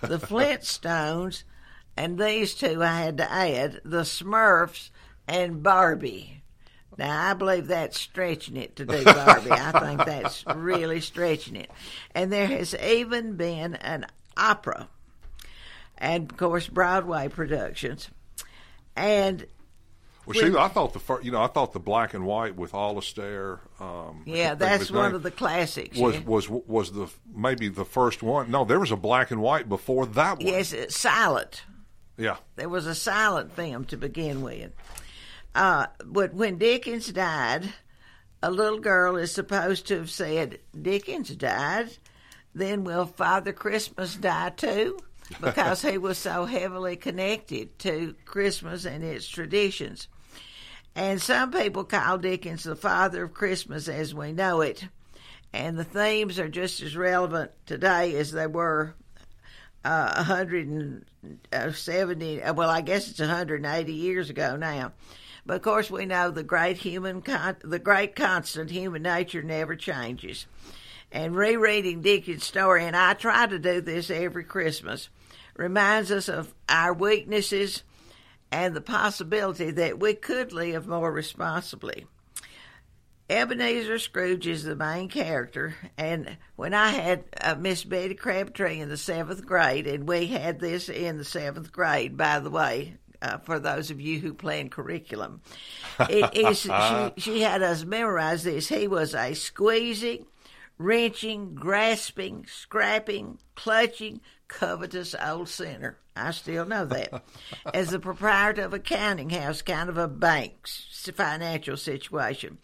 The 0.00 0.18
Flintstones, 0.18 1.44
and 1.96 2.18
these 2.18 2.54
two 2.54 2.82
I 2.82 3.00
had 3.00 3.18
to 3.18 3.30
add, 3.30 3.80
The 3.84 4.02
Smurfs 4.02 4.90
and 5.26 5.62
Barbie. 5.62 6.37
Now 6.98 7.30
I 7.30 7.34
believe 7.34 7.68
that's 7.68 7.98
stretching 7.98 8.56
it 8.56 8.76
to 8.76 8.84
do 8.84 9.04
Barbie. 9.04 9.52
I 9.52 9.70
think 9.80 10.04
that's 10.04 10.44
really 10.56 11.00
stretching 11.00 11.54
it. 11.56 11.70
And 12.14 12.32
there 12.32 12.46
has 12.48 12.74
even 12.74 13.36
been 13.36 13.76
an 13.76 14.06
opera 14.36 14.88
and 15.96 16.30
of 16.30 16.36
course 16.36 16.66
Broadway 16.68 17.28
productions. 17.28 18.08
And 18.96 19.46
Well, 20.26 20.34
when- 20.34 20.44
Sheila, 20.46 20.62
I 20.64 20.68
thought 20.68 20.92
the 20.92 20.98
fir- 20.98 21.20
you 21.22 21.30
know 21.30 21.40
I 21.42 21.46
thought 21.46 21.72
the 21.72 21.78
black 21.80 22.14
and 22.14 22.24
white 22.26 22.56
with 22.56 22.74
Alistair. 22.74 23.60
Um, 23.80 24.22
Yeah, 24.26 24.54
that's 24.54 24.90
one 24.90 25.06
name, 25.06 25.14
of 25.14 25.22
the 25.22 25.30
classics, 25.30 25.96
Was 25.96 26.16
yeah. 26.16 26.20
was 26.24 26.48
was 26.48 26.92
the 26.92 27.06
maybe 27.32 27.68
the 27.68 27.84
first 27.84 28.22
one? 28.22 28.50
No, 28.50 28.64
there 28.64 28.80
was 28.80 28.90
a 28.90 28.96
black 28.96 29.30
and 29.30 29.40
white 29.40 29.68
before 29.68 30.04
that 30.06 30.38
one. 30.38 30.46
yes, 30.46 30.72
it's 30.72 30.98
silent. 30.98 31.62
Yeah, 32.16 32.38
There 32.56 32.68
was 32.68 32.86
a 32.86 32.96
silent 32.96 33.52
film 33.54 33.84
to 33.86 33.96
begin 33.96 34.42
with. 34.42 34.72
Uh, 35.54 35.86
but 36.04 36.34
when 36.34 36.58
Dickens 36.58 37.12
died, 37.12 37.72
a 38.42 38.50
little 38.50 38.78
girl 38.78 39.16
is 39.16 39.32
supposed 39.32 39.86
to 39.88 39.98
have 39.98 40.10
said, 40.10 40.58
Dickens 40.80 41.30
died, 41.30 41.96
then 42.54 42.84
will 42.84 43.06
Father 43.06 43.52
Christmas 43.52 44.14
die 44.14 44.50
too? 44.50 44.98
Because 45.40 45.82
he 45.82 45.98
was 45.98 46.16
so 46.16 46.44
heavily 46.46 46.94
connected 46.96 47.78
to 47.80 48.14
Christmas 48.24 48.86
and 48.86 49.04
its 49.04 49.28
traditions. 49.28 50.08
And 50.94 51.20
some 51.20 51.52
people 51.52 51.84
call 51.84 52.16
Dickens 52.18 52.64
the 52.64 52.74
father 52.74 53.24
of 53.24 53.34
Christmas 53.34 53.88
as 53.88 54.14
we 54.14 54.32
know 54.32 54.62
it. 54.62 54.88
And 55.52 55.78
the 55.78 55.84
themes 55.84 56.38
are 56.38 56.48
just 56.48 56.80
as 56.82 56.96
relevant 56.96 57.50
today 57.66 58.16
as 58.16 58.32
they 58.32 58.46
were 58.46 58.94
uh, 59.84 60.24
170, 60.26 62.42
uh, 62.42 62.54
well, 62.54 62.70
I 62.70 62.80
guess 62.80 63.08
it's 63.08 63.20
180 63.20 63.92
years 63.92 64.30
ago 64.30 64.56
now. 64.56 64.92
But 65.48 65.54
of 65.54 65.62
course, 65.62 65.90
we 65.90 66.04
know 66.04 66.30
the 66.30 66.42
great 66.42 66.76
human, 66.76 67.22
con- 67.22 67.56
the 67.64 67.78
great 67.78 68.14
constant 68.14 68.70
human 68.70 69.02
nature 69.02 69.42
never 69.42 69.76
changes. 69.76 70.46
And 71.10 71.34
rereading 71.34 72.02
Dickens' 72.02 72.44
story, 72.44 72.84
and 72.84 72.94
I 72.94 73.14
try 73.14 73.46
to 73.46 73.58
do 73.58 73.80
this 73.80 74.10
every 74.10 74.44
Christmas, 74.44 75.08
reminds 75.56 76.12
us 76.12 76.28
of 76.28 76.54
our 76.68 76.92
weaknesses 76.92 77.82
and 78.52 78.76
the 78.76 78.82
possibility 78.82 79.70
that 79.70 79.98
we 79.98 80.12
could 80.12 80.52
live 80.52 80.86
more 80.86 81.10
responsibly. 81.10 82.06
Ebenezer 83.30 83.98
Scrooge 83.98 84.46
is 84.46 84.64
the 84.64 84.76
main 84.76 85.08
character, 85.08 85.74
and 85.96 86.36
when 86.56 86.74
I 86.74 86.90
had 86.90 87.24
uh, 87.40 87.54
Miss 87.54 87.84
Betty 87.84 88.14
Crabtree 88.14 88.80
in 88.80 88.90
the 88.90 88.98
seventh 88.98 89.46
grade, 89.46 89.86
and 89.86 90.06
we 90.06 90.26
had 90.26 90.60
this 90.60 90.90
in 90.90 91.16
the 91.16 91.24
seventh 91.24 91.72
grade, 91.72 92.18
by 92.18 92.38
the 92.38 92.50
way, 92.50 92.98
uh, 93.20 93.38
for 93.38 93.58
those 93.58 93.90
of 93.90 94.00
you 94.00 94.20
who 94.20 94.32
plan 94.34 94.68
curriculum, 94.68 95.40
it's, 96.00 96.60
she, 97.16 97.20
she 97.20 97.40
had 97.40 97.62
us 97.62 97.84
memorize 97.84 98.44
this. 98.44 98.68
He 98.68 98.86
was 98.86 99.14
a 99.14 99.34
squeezing, 99.34 100.26
wrenching, 100.78 101.54
grasping, 101.54 102.46
scrapping, 102.46 103.38
clutching, 103.54 104.20
covetous 104.48 105.14
old 105.20 105.48
sinner. 105.48 105.98
I 106.16 106.32
still 106.32 106.66
know 106.66 106.84
that. 106.86 107.22
As 107.74 107.90
the 107.90 108.00
proprietor 108.00 108.62
of 108.62 108.74
a 108.74 108.78
counting 108.78 109.30
house, 109.30 109.62
kind 109.62 109.88
of 109.88 109.96
a 109.96 110.08
bank's 110.08 111.08
financial 111.14 111.76
situation. 111.76 112.58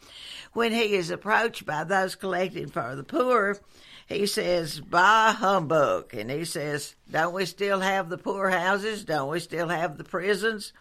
When 0.53 0.73
he 0.73 0.95
is 0.95 1.11
approached 1.11 1.65
by 1.65 1.85
those 1.85 2.15
collecting 2.15 2.69
for 2.69 2.97
the 2.97 3.05
poor, 3.05 3.59
he 4.07 4.27
says, 4.27 4.81
Bah 4.81 5.33
humbug. 5.33 6.15
And 6.15 6.31
he 6.31 6.45
says, 6.45 6.95
Don't 7.11 7.35
we 7.35 7.47
still 7.47 7.81
have 7.81 8.09
the 8.09 8.19
poorhouses? 8.19 9.05
Don't 9.05 9.31
we 9.31 9.41
still 9.41 9.69
have 9.69 9.97
the 9.97 10.05
prisons? 10.05 10.73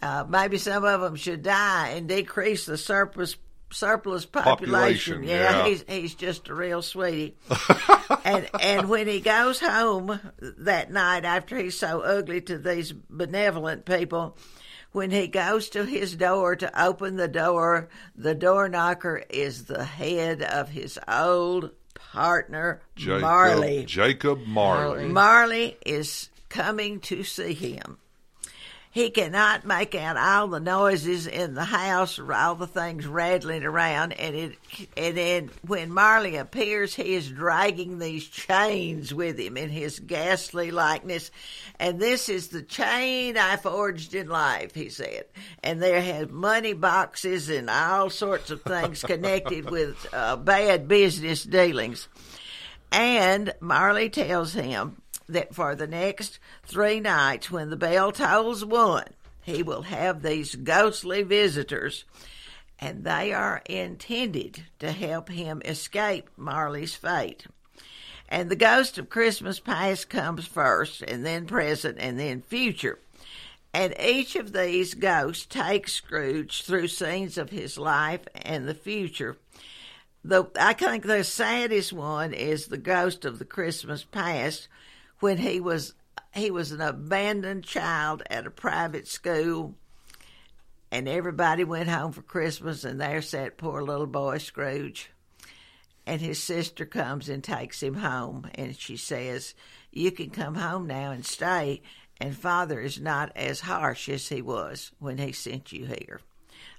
Uh, 0.00 0.24
maybe 0.28 0.58
some 0.58 0.84
of 0.84 1.00
them 1.00 1.16
should 1.16 1.42
die 1.42 1.88
and 1.90 2.08
decrease 2.08 2.66
the 2.66 2.76
surplus 2.76 3.36
surplus 3.72 4.24
population. 4.24 5.14
Population, 5.16 5.22
yeah, 5.24 5.58
yeah. 5.58 5.66
he's 5.66 5.84
he's 5.88 6.14
just 6.14 6.48
a 6.48 6.54
real 6.54 6.82
sweetie. 6.82 7.36
and 8.24 8.48
and 8.60 8.88
when 8.88 9.06
he 9.06 9.20
goes 9.20 9.58
home 9.58 10.20
that 10.38 10.92
night 10.92 11.24
after 11.24 11.56
he's 11.56 11.78
so 11.78 12.00
ugly 12.00 12.40
to 12.42 12.58
these 12.58 12.92
benevolent 12.92 13.84
people, 13.84 14.36
when 14.92 15.10
he 15.10 15.28
goes 15.28 15.70
to 15.70 15.84
his 15.84 16.14
door 16.14 16.56
to 16.56 16.82
open 16.82 17.16
the 17.16 17.28
door, 17.28 17.88
the 18.14 18.34
door 18.34 18.68
knocker 18.68 19.22
is 19.30 19.64
the 19.64 19.84
head 19.84 20.42
of 20.42 20.68
his 20.68 20.98
old 21.08 21.70
partner 21.96 22.80
Jacob, 22.94 23.20
Marley. 23.22 23.84
Jacob 23.84 24.46
Marley. 24.46 25.06
Marley 25.06 25.76
is 25.84 26.30
coming 26.48 27.00
to 27.00 27.22
see 27.22 27.54
him. 27.54 27.98
He 28.96 29.10
cannot 29.10 29.66
make 29.66 29.94
out 29.94 30.16
all 30.16 30.48
the 30.48 30.58
noises 30.58 31.26
in 31.26 31.52
the 31.52 31.66
house 31.66 32.18
or 32.18 32.32
all 32.32 32.54
the 32.54 32.66
things 32.66 33.06
rattling 33.06 33.62
around, 33.62 34.14
and 34.14 34.34
it 34.34 34.58
and 34.96 35.14
then 35.14 35.50
when 35.66 35.92
Marley 35.92 36.36
appears, 36.36 36.94
he 36.94 37.12
is 37.12 37.28
dragging 37.28 37.98
these 37.98 38.26
chains 38.26 39.12
with 39.12 39.38
him 39.38 39.58
in 39.58 39.68
his 39.68 39.98
ghastly 39.98 40.70
likeness, 40.70 41.30
and 41.78 42.00
this 42.00 42.30
is 42.30 42.48
the 42.48 42.62
chain 42.62 43.36
I 43.36 43.58
forged 43.58 44.14
in 44.14 44.30
life, 44.30 44.74
he 44.74 44.88
said, 44.88 45.26
and 45.62 45.82
there 45.82 46.00
have 46.00 46.30
money 46.30 46.72
boxes 46.72 47.50
and 47.50 47.68
all 47.68 48.08
sorts 48.08 48.50
of 48.50 48.62
things 48.62 49.02
connected 49.02 49.68
with 49.70 50.06
uh, 50.14 50.36
bad 50.36 50.88
business 50.88 51.44
dealings. 51.44 52.08
And 52.90 53.52
Marley 53.60 54.08
tells 54.08 54.54
him 54.54 55.02
that 55.28 55.54
for 55.54 55.74
the 55.74 55.86
next 55.86 56.38
three 56.64 57.00
nights, 57.00 57.50
when 57.50 57.70
the 57.70 57.76
bell 57.76 58.12
tolls 58.12 58.64
one, 58.64 59.08
he 59.42 59.62
will 59.62 59.82
have 59.82 60.22
these 60.22 60.54
ghostly 60.54 61.22
visitors, 61.22 62.04
and 62.78 63.04
they 63.04 63.32
are 63.32 63.62
intended 63.66 64.64
to 64.78 64.92
help 64.92 65.28
him 65.28 65.62
escape 65.64 66.28
Marley's 66.36 66.94
fate. 66.94 67.46
And 68.28 68.50
the 68.50 68.56
ghost 68.56 68.98
of 68.98 69.08
Christmas 69.08 69.60
past 69.60 70.10
comes 70.10 70.46
first, 70.46 71.02
and 71.02 71.24
then 71.24 71.46
present, 71.46 71.98
and 72.00 72.18
then 72.18 72.42
future. 72.42 72.98
And 73.72 73.94
each 74.00 74.36
of 74.36 74.52
these 74.52 74.94
ghosts 74.94 75.46
takes 75.46 75.92
Scrooge 75.92 76.62
through 76.62 76.88
scenes 76.88 77.36
of 77.38 77.50
his 77.50 77.76
life 77.78 78.22
and 78.34 78.66
the 78.66 78.74
future. 78.74 79.36
The, 80.24 80.46
I 80.58 80.72
think 80.72 81.04
the 81.04 81.22
saddest 81.22 81.92
one 81.92 82.32
is 82.32 82.66
the 82.66 82.78
ghost 82.78 83.24
of 83.24 83.38
the 83.38 83.44
Christmas 83.44 84.02
past, 84.02 84.66
when 85.20 85.38
he 85.38 85.60
was 85.60 85.94
he 86.34 86.50
was 86.50 86.72
an 86.72 86.80
abandoned 86.80 87.64
child 87.64 88.22
at 88.28 88.46
a 88.46 88.50
private 88.50 89.08
school, 89.08 89.74
and 90.90 91.08
everybody 91.08 91.64
went 91.64 91.88
home 91.88 92.12
for 92.12 92.22
Christmas, 92.22 92.84
and 92.84 93.00
there 93.00 93.22
sat 93.22 93.56
poor 93.56 93.82
little 93.82 94.06
boy 94.06 94.38
Scrooge. 94.38 95.10
And 96.08 96.20
his 96.20 96.40
sister 96.40 96.86
comes 96.86 97.28
and 97.28 97.42
takes 97.42 97.82
him 97.82 97.94
home, 97.94 98.48
and 98.54 98.76
she 98.76 98.96
says, 98.96 99.54
"You 99.90 100.12
can 100.12 100.30
come 100.30 100.54
home 100.54 100.86
now 100.86 101.10
and 101.10 101.24
stay." 101.24 101.82
And 102.18 102.36
father 102.36 102.80
is 102.80 102.98
not 102.98 103.30
as 103.36 103.60
harsh 103.60 104.08
as 104.08 104.28
he 104.28 104.40
was 104.40 104.92
when 104.98 105.18
he 105.18 105.32
sent 105.32 105.72
you 105.72 105.84
here. 105.86 106.20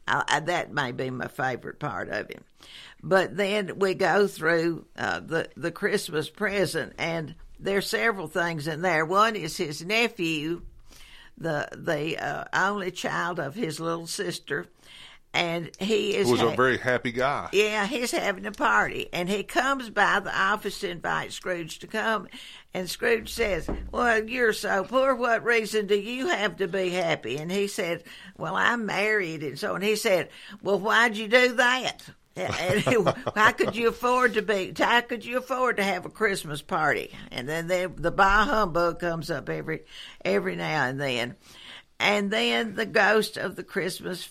I, 0.07 0.23
I, 0.27 0.39
that 0.39 0.73
may 0.73 0.91
be 0.91 1.09
my 1.09 1.27
favorite 1.27 1.79
part 1.79 2.09
of 2.09 2.29
him. 2.29 2.43
But 3.03 3.37
then 3.37 3.77
we 3.77 3.93
go 3.93 4.27
through 4.27 4.87
uh, 4.97 5.19
the 5.19 5.49
the 5.55 5.71
Christmas 5.71 6.29
present, 6.29 6.93
and 6.97 7.35
there's 7.59 7.89
several 7.89 8.27
things 8.27 8.67
in 8.67 8.81
there. 8.81 9.05
One 9.05 9.35
is 9.35 9.57
his 9.57 9.83
nephew, 9.83 10.61
the 11.37 11.67
the 11.75 12.17
uh, 12.17 12.45
only 12.53 12.91
child 12.91 13.39
of 13.39 13.55
his 13.55 13.79
little 13.79 14.07
sister, 14.07 14.67
and 15.33 15.69
he 15.79 16.15
is 16.15 16.27
was 16.29 16.39
ha- 16.41 16.47
a 16.47 16.55
very 16.55 16.77
happy 16.77 17.11
guy. 17.11 17.49
yeah, 17.53 17.85
he's 17.85 18.11
having 18.11 18.45
a 18.45 18.51
party, 18.51 19.07
and 19.13 19.29
he 19.29 19.43
comes 19.43 19.89
by 19.89 20.19
the 20.19 20.35
office 20.35 20.79
to 20.79 20.89
invite 20.89 21.31
Scrooge 21.31 21.79
to 21.79 21.87
come. 21.87 22.27
And 22.73 22.87
Scrooge 22.89 23.33
says, 23.33 23.67
Well, 23.91 24.23
you're 24.25 24.53
so 24.53 24.83
poor. 24.83 25.15
What 25.15 25.43
reason 25.43 25.87
do 25.87 25.95
you 25.95 26.27
have 26.27 26.57
to 26.57 26.67
be 26.67 26.89
happy? 26.89 27.37
And 27.37 27.51
he 27.51 27.67
said, 27.67 28.03
Well, 28.37 28.55
I'm 28.55 28.85
married. 28.85 29.41
And 29.41 29.57
so, 29.57 29.73
and 29.73 29.83
he 29.83 29.95
said, 29.95 30.29
Well, 30.61 30.79
why'd 30.79 31.17
you 31.17 31.27
do 31.27 31.53
that? 31.55 32.03
How 33.35 33.51
could 33.51 33.75
you 33.75 33.87
afford 33.87 34.35
to 34.35 34.41
be? 34.41 34.73
How 34.77 35.01
could 35.01 35.25
you 35.25 35.37
afford 35.37 35.77
to 35.77 35.83
have 35.83 36.05
a 36.05 36.09
Christmas 36.09 36.61
party? 36.61 37.11
And 37.31 37.47
then 37.47 37.67
the, 37.67 37.91
the 37.95 38.11
bah 38.11 38.45
humbug 38.45 38.99
comes 38.99 39.31
up 39.31 39.49
every 39.49 39.85
every 40.23 40.55
now 40.55 40.85
and 40.85 40.99
then, 40.99 41.35
and 41.99 42.31
then 42.31 42.75
the 42.75 42.85
ghost 42.85 43.37
of 43.37 43.55
the 43.55 43.63
Christmas 43.63 44.29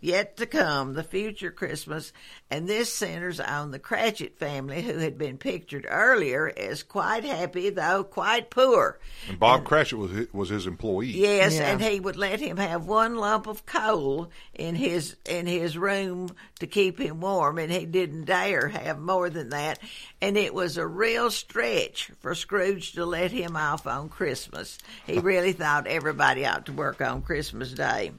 yet 0.00 0.36
to 0.36 0.46
come, 0.46 0.94
the 0.94 1.02
future 1.02 1.50
Christmas, 1.50 2.12
and 2.50 2.68
this 2.68 2.92
centers 2.92 3.40
on 3.40 3.70
the 3.70 3.78
Cratchit 3.78 4.38
family, 4.38 4.82
who 4.82 4.98
had 4.98 5.18
been 5.18 5.38
pictured 5.38 5.86
earlier 5.88 6.52
as 6.56 6.82
quite 6.82 7.24
happy 7.24 7.70
though 7.70 8.04
quite 8.04 8.50
poor. 8.50 8.98
And 9.28 9.38
Bob 9.38 9.64
Cratchit 9.64 9.98
was 9.98 10.10
his, 10.10 10.32
was 10.32 10.48
his 10.48 10.66
employee. 10.66 11.08
Yes, 11.08 11.58
and 11.58 11.80
he 11.80 12.00
would 12.00 12.16
let 12.16 12.40
him 12.40 12.56
have 12.56 12.86
one 12.86 13.16
lump 13.16 13.46
of 13.46 13.66
coal 13.66 14.30
in 14.54 14.74
his 14.74 15.16
in 15.24 15.46
his 15.46 15.76
room 15.76 16.30
to 16.60 16.66
keep 16.66 16.98
him 16.98 17.20
warm, 17.20 17.58
and 17.58 17.70
he 17.72 17.86
didn't 17.86 18.24
dare 18.24 18.68
have 18.68 18.98
more 18.98 19.30
than 19.30 19.50
that. 19.50 19.78
And 20.20 20.36
it 20.36 20.54
was 20.54 20.76
a 20.76 20.86
real 20.86 21.30
stretch 21.30 22.10
for 22.20 22.34
Scrooge 22.34 22.92
to 22.92 23.04
let 23.04 23.32
him 23.32 23.56
off 23.56 23.86
on 23.86 24.08
Christmas. 24.08 24.78
He 25.06 25.18
really 25.18 25.52
thought 25.52 25.86
everybody 25.86 26.46
ought 26.46 26.66
to 26.66 26.72
work 26.72 27.00
on 27.00 27.22
Christmas 27.22 27.72
Day. 27.72 28.12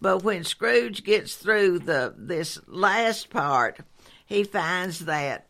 But 0.00 0.22
when 0.22 0.44
Scrooge 0.44 1.02
gets 1.02 1.34
through 1.34 1.80
the 1.80 2.14
this 2.16 2.58
last 2.66 3.30
part, 3.30 3.78
he 4.26 4.44
finds 4.44 5.00
that 5.00 5.46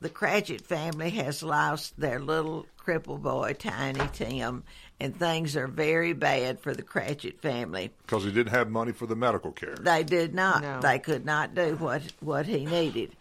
the 0.00 0.08
Cratchit 0.08 0.60
family 0.60 1.10
has 1.10 1.42
lost 1.42 1.98
their 1.98 2.20
little 2.20 2.66
cripple 2.78 3.20
boy, 3.20 3.54
Tiny 3.54 4.08
Tim, 4.12 4.62
and 5.00 5.18
things 5.18 5.56
are 5.56 5.66
very 5.66 6.12
bad 6.12 6.60
for 6.60 6.74
the 6.74 6.82
Cratchit 6.82 7.40
family. 7.40 7.90
Because 8.02 8.24
he 8.24 8.30
didn't 8.30 8.52
have 8.52 8.70
money 8.70 8.92
for 8.92 9.06
the 9.06 9.16
medical 9.16 9.52
care. 9.52 9.74
They 9.74 10.04
did 10.04 10.34
not. 10.34 10.62
No. 10.62 10.80
They 10.80 10.98
could 10.98 11.24
not 11.24 11.54
do 11.54 11.76
what 11.76 12.02
what 12.20 12.46
he 12.46 12.64
needed. 12.64 13.16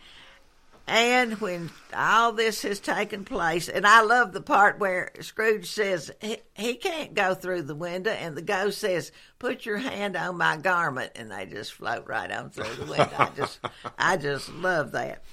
And 0.87 1.41
when 1.41 1.71
all 1.95 2.31
this 2.31 2.61
has 2.61 2.79
taken 2.79 3.25
place, 3.25 3.67
and 3.67 3.87
I 3.87 4.01
love 4.01 4.33
the 4.33 4.41
part 4.41 4.77
where 4.77 5.11
Scrooge 5.19 5.65
says 5.65 6.11
he, 6.21 6.37
he 6.53 6.75
can't 6.75 7.15
go 7.15 7.33
through 7.33 7.63
the 7.63 7.73
window, 7.73 8.11
and 8.11 8.35
the 8.35 8.43
ghost 8.43 8.79
says, 8.79 9.11
"Put 9.39 9.65
your 9.65 9.77
hand 9.77 10.15
on 10.15 10.37
my 10.37 10.57
garment," 10.57 11.13
and 11.15 11.31
they 11.31 11.47
just 11.47 11.73
float 11.73 12.05
right 12.05 12.31
on 12.31 12.51
through 12.51 12.75
the 12.75 12.85
window. 12.85 13.15
I 13.17 13.31
just, 13.35 13.59
I 13.97 14.17
just 14.17 14.53
love 14.53 14.91
that. 14.91 15.23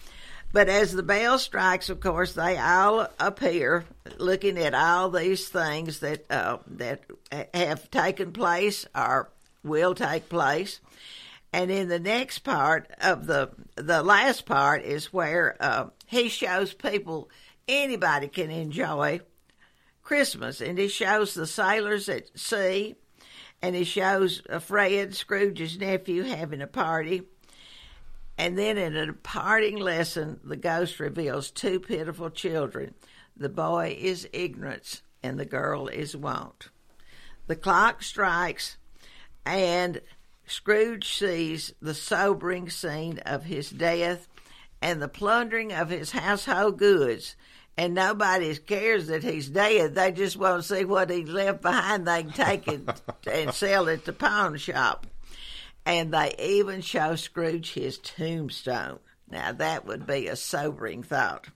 But 0.52 0.68
as 0.68 0.92
the 0.92 1.02
bell 1.02 1.38
strikes, 1.38 1.90
of 1.90 2.00
course, 2.00 2.32
they 2.32 2.58
all 2.58 3.08
appear, 3.18 3.84
looking 4.18 4.58
at 4.58 4.74
all 4.74 5.10
these 5.10 5.48
things 5.48 6.00
that 6.00 6.30
uh, 6.30 6.58
that 6.66 7.02
have 7.52 7.90
taken 7.90 8.32
place 8.32 8.86
or 8.94 9.30
will 9.62 9.94
take 9.94 10.28
place. 10.28 10.80
And 11.52 11.70
in 11.70 11.88
the 11.88 12.00
next 12.00 12.40
part 12.40 12.90
of 13.00 13.26
the 13.26 13.50
the 13.76 14.02
last 14.02 14.46
part 14.46 14.82
is 14.82 15.12
where 15.12 15.56
uh, 15.60 15.86
he 16.06 16.28
shows 16.28 16.72
people 16.72 17.28
anybody 17.68 18.28
can 18.28 18.50
enjoy 18.50 19.20
Christmas, 20.02 20.60
and 20.60 20.78
he 20.78 20.88
shows 20.88 21.34
the 21.34 21.46
sailors 21.46 22.08
at 22.08 22.38
sea, 22.38 22.96
and 23.60 23.76
he 23.76 23.84
shows 23.84 24.42
uh, 24.48 24.58
Fred, 24.58 25.14
Scrooge's 25.14 25.78
nephew, 25.78 26.22
having 26.22 26.62
a 26.62 26.66
party. 26.66 27.22
And 28.38 28.58
then 28.58 28.78
in 28.78 28.96
a 28.96 29.12
parting 29.12 29.76
lesson, 29.76 30.40
the 30.42 30.56
ghost 30.56 30.98
reveals 30.98 31.50
two 31.50 31.78
pitiful 31.78 32.30
children. 32.30 32.94
The 33.36 33.50
boy 33.50 33.96
is 34.00 34.28
ignorance, 34.32 35.02
and 35.22 35.38
the 35.38 35.44
girl 35.44 35.86
is 35.88 36.16
want. 36.16 36.70
The 37.46 37.56
clock 37.56 38.02
strikes, 38.02 38.78
and 39.44 40.00
Scrooge 40.52 41.16
sees 41.16 41.72
the 41.80 41.94
sobering 41.94 42.68
scene 42.68 43.20
of 43.24 43.44
his 43.44 43.70
death 43.70 44.28
and 44.82 45.00
the 45.00 45.08
plundering 45.08 45.72
of 45.72 45.88
his 45.88 46.10
household 46.10 46.78
goods. 46.78 47.36
And 47.78 47.94
nobody 47.94 48.54
cares 48.56 49.06
that 49.06 49.22
he's 49.22 49.48
dead. 49.48 49.94
They 49.94 50.12
just 50.12 50.36
want 50.36 50.62
to 50.62 50.68
see 50.68 50.84
what 50.84 51.08
he 51.08 51.24
left 51.24 51.62
behind. 51.62 52.06
They 52.06 52.24
can 52.24 52.32
take 52.32 52.68
it 52.68 53.00
and 53.26 53.54
sell 53.54 53.88
it 53.88 54.04
to 54.04 54.12
pawn 54.12 54.58
shop. 54.58 55.06
And 55.86 56.12
they 56.12 56.34
even 56.38 56.82
show 56.82 57.16
Scrooge 57.16 57.72
his 57.72 57.96
tombstone. 57.96 58.98
Now 59.30 59.52
that 59.52 59.86
would 59.86 60.06
be 60.06 60.28
a 60.28 60.36
sobering 60.36 61.02
thought. 61.02 61.46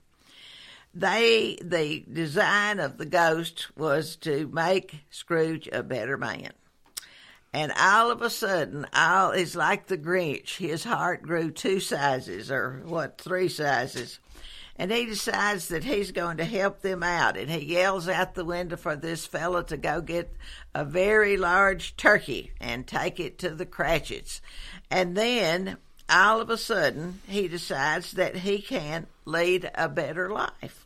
They 0.95 1.59
the 1.61 2.03
design 2.11 2.79
of 2.79 2.97
the 2.97 3.05
ghost 3.05 3.77
was 3.77 4.15
to 4.17 4.47
make 4.47 5.01
Scrooge 5.11 5.69
a 5.71 5.83
better 5.83 6.17
man. 6.17 6.49
And 7.53 7.71
all 7.79 8.11
of 8.11 8.21
a 8.21 8.29
sudden, 8.29 8.85
all 8.93 9.31
is 9.31 9.55
like 9.55 9.87
the 9.87 9.97
Grinch. 9.97 10.57
His 10.57 10.83
heart 10.83 11.23
grew 11.23 11.49
two 11.49 11.79
sizes, 11.79 12.51
or 12.51 12.81
what, 12.85 13.19
three 13.19 13.49
sizes. 13.49 14.19
And 14.79 14.91
he 14.91 15.05
decides 15.05 15.69
that 15.69 15.83
he's 15.83 16.11
going 16.11 16.37
to 16.37 16.45
help 16.45 16.81
them 16.81 17.01
out. 17.01 17.35
And 17.35 17.49
he 17.49 17.73
yells 17.73 18.07
out 18.07 18.35
the 18.35 18.45
window 18.45 18.77
for 18.77 18.95
this 18.95 19.25
fellow 19.25 19.63
to 19.63 19.77
go 19.77 20.01
get 20.01 20.31
a 20.75 20.85
very 20.85 21.35
large 21.35 21.95
turkey 21.95 22.51
and 22.61 22.85
take 22.85 23.19
it 23.19 23.39
to 23.39 23.49
the 23.49 23.65
Cratchits. 23.65 24.39
And 24.91 25.17
then, 25.17 25.77
all 26.07 26.41
of 26.41 26.51
a 26.51 26.57
sudden, 26.57 27.21
he 27.27 27.47
decides 27.47 28.11
that 28.13 28.35
he 28.35 28.61
can 28.61 29.07
lead 29.25 29.71
a 29.73 29.89
better 29.89 30.29
life. 30.29 30.85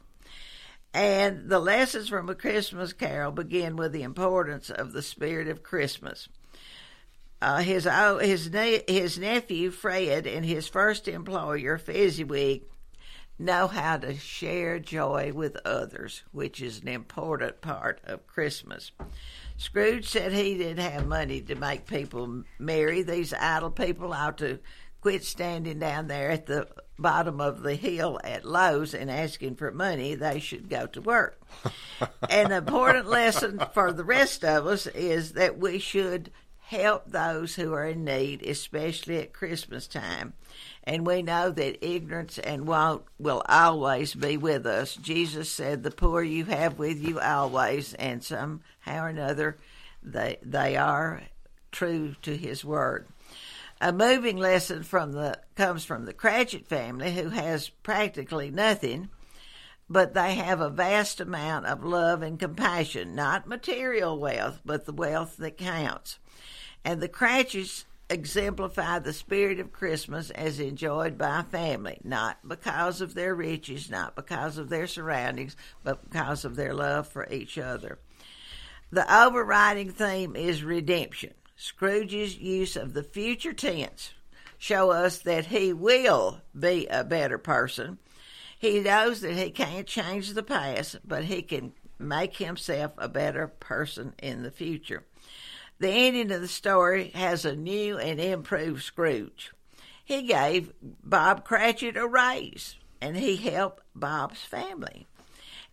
And 0.94 1.50
the 1.50 1.60
lessons 1.60 2.10
from 2.10 2.30
A 2.30 2.36
Christmas 2.36 2.94
Carol 2.94 3.32
begin 3.32 3.76
with 3.76 3.92
the 3.92 4.04
importance 4.04 4.70
of 4.70 4.94
the 4.94 5.02
spirit 5.02 5.48
of 5.48 5.64
Christmas. 5.64 6.30
Uh, 7.42 7.58
his 7.58 7.88
oh, 7.88 8.20
his 8.20 8.52
ne- 8.52 8.84
his 8.88 9.18
nephew 9.18 9.72
Fred 9.72 10.28
and 10.28 10.46
his 10.46 10.68
first 10.68 11.08
employer 11.08 11.78
Fezziwig 11.78 12.64
know 13.40 13.68
how 13.68 13.98
to 13.98 14.16
share 14.16 14.78
joy 14.78 15.32
with 15.34 15.58
others, 15.66 16.24
which 16.32 16.62
is 16.62 16.82
an 16.82 16.88
important 16.88 17.60
part 17.62 18.00
of 18.04 18.28
Christmas. 18.28 18.92
Scrooge 19.58 20.08
said 20.08 20.32
he 20.32 20.58
didn't 20.58 20.84
have 20.84 21.08
money 21.08 21.42
to 21.42 21.56
make 21.56 21.88
people 21.88 22.44
merry. 22.60 23.02
These 23.02 23.34
idle 23.34 23.72
people 23.72 24.14
ought 24.14 24.38
to 24.38 24.60
quit 25.02 25.24
standing 25.24 25.80
down 25.80 26.08
there 26.08 26.30
at 26.30 26.46
the 26.46 26.68
bottom 27.00 27.42
of 27.42 27.64
the 27.64 27.74
hill 27.74 28.20
at 28.24 28.46
Lowe's 28.46 28.94
and 28.94 29.10
asking 29.10 29.56
for 29.56 29.72
money. 29.72 30.14
They 30.14 30.40
should 30.40 30.70
go 30.70 30.86
to 30.88 31.02
work. 31.02 31.42
An 32.30 32.52
important 32.52 33.08
lesson 33.08 33.60
for 33.74 33.92
the 33.92 34.04
rest 34.04 34.46
of 34.46 34.68
us 34.68 34.86
is 34.86 35.34
that 35.34 35.58
we 35.58 35.80
should 35.80 36.32
help 36.72 37.04
those 37.06 37.56
who 37.56 37.74
are 37.74 37.86
in 37.86 38.06
need, 38.06 38.42
especially 38.44 39.18
at 39.18 39.34
Christmas 39.34 39.88
time. 39.88 40.32
And 40.86 41.06
we 41.06 41.22
know 41.22 41.50
that 41.50 41.86
ignorance 41.86 42.40
and 42.40 42.66
want 42.66 43.04
will 43.20 43.44
always 43.50 44.16
be 44.16 44.38
with 44.38 44.66
us. 44.66 44.96
Jesus 44.96 45.52
said, 45.52 45.84
The 45.84 45.92
poor 45.92 46.24
you 46.24 46.46
have 46.46 46.80
with 46.80 47.06
you 47.06 47.20
always, 47.20 47.94
and 47.96 48.24
somehow 48.24 48.62
or 48.88 49.10
another 49.10 49.58
they, 50.02 50.38
they 50.42 50.78
are 50.78 51.24
true 51.74 52.16
to 52.22 52.38
his 52.38 52.64
word. 52.64 53.06
A 53.82 53.92
moving 53.92 54.38
lesson 54.38 54.84
from 54.84 55.12
the 55.12 55.40
comes 55.56 55.84
from 55.84 56.06
the 56.06 56.14
Cratchit 56.14 56.68
family, 56.68 57.12
who 57.12 57.30
has 57.30 57.68
practically 57.68 58.50
nothing, 58.50 59.10
but 59.90 60.14
they 60.14 60.36
have 60.36 60.62
a 60.62 60.70
vast 60.70 61.20
amount 61.20 61.66
of 61.66 61.84
love 61.84 62.22
and 62.22 62.40
compassion, 62.40 63.14
not 63.14 63.46
material 63.46 64.18
wealth, 64.18 64.62
but 64.64 64.86
the 64.86 64.94
wealth 64.94 65.36
that 65.38 65.58
counts. 65.58 66.18
And 66.84 67.02
the 67.02 67.08
Cratchits 67.08 67.86
exemplify 68.10 69.00
the 69.00 69.14
spirit 69.14 69.60
of 69.60 69.72
Christmas 69.72 70.30
as 70.32 70.60
enjoyed 70.60 71.18
by 71.18 71.40
a 71.40 71.44
family, 71.44 72.00
not 72.04 72.46
because 72.48 73.00
of 73.00 73.14
their 73.14 73.34
riches, 73.34 73.90
not 73.90 74.16
because 74.16 74.58
of 74.58 74.70
their 74.70 74.88
surroundings, 74.88 75.56
but 75.84 76.10
because 76.10 76.44
of 76.44 76.56
their 76.56 76.74
love 76.74 77.08
for 77.08 77.28
each 77.32 77.58
other. 77.58 78.00
The 78.92 79.06
overriding 79.14 79.92
theme 79.92 80.36
is 80.36 80.64
redemption. 80.64 81.34
Scrooge's 81.56 82.38
use 82.38 82.76
of 82.76 82.94
the 82.94 83.04
future 83.04 83.54
tense 83.54 84.14
show 84.58 84.92
us 84.92 85.20
that 85.20 85.46
he 85.46 85.72
will 85.72 86.42
be 86.58 86.88
a 86.88 87.04
better 87.04 87.38
person. 87.38 87.98
He 88.60 88.80
knows 88.82 89.22
that 89.22 89.34
he 89.34 89.52
can't 89.52 89.88
change 89.88 90.34
the 90.34 90.44
past, 90.44 90.98
but 91.06 91.24
he 91.24 91.42
can 91.42 91.74
make 91.98 92.38
himself 92.38 92.92
a 92.98 93.08
better 93.08 93.48
person 93.48 94.14
in 94.22 94.44
the 94.44 94.52
future. 94.52 95.04
The 95.82 95.90
ending 95.90 96.32
of 96.32 96.42
the 96.42 96.48
story 96.48 97.10
has 97.16 97.44
a 97.44 97.56
new 97.56 97.98
and 97.98 98.20
improved 98.20 98.84
Scrooge. 98.84 99.52
He 100.06 100.22
gave 100.22 100.74
Bob 100.80 101.44
Cratchit 101.44 101.98
a 101.98 102.06
raise, 102.06 102.76
and 103.02 103.18
he 103.18 103.36
helped 103.36 103.82
Bob's 103.96 104.42
family. 104.42 105.08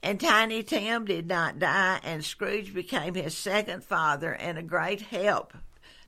And 0.02 0.18
Tiny 0.18 0.62
Tim 0.62 1.04
did 1.04 1.28
not 1.28 1.58
die, 1.58 2.00
and 2.02 2.24
Scrooge 2.24 2.72
became 2.72 3.16
his 3.16 3.36
second 3.36 3.84
father 3.84 4.32
and 4.32 4.56
a 4.56 4.62
great 4.62 5.02
help 5.02 5.52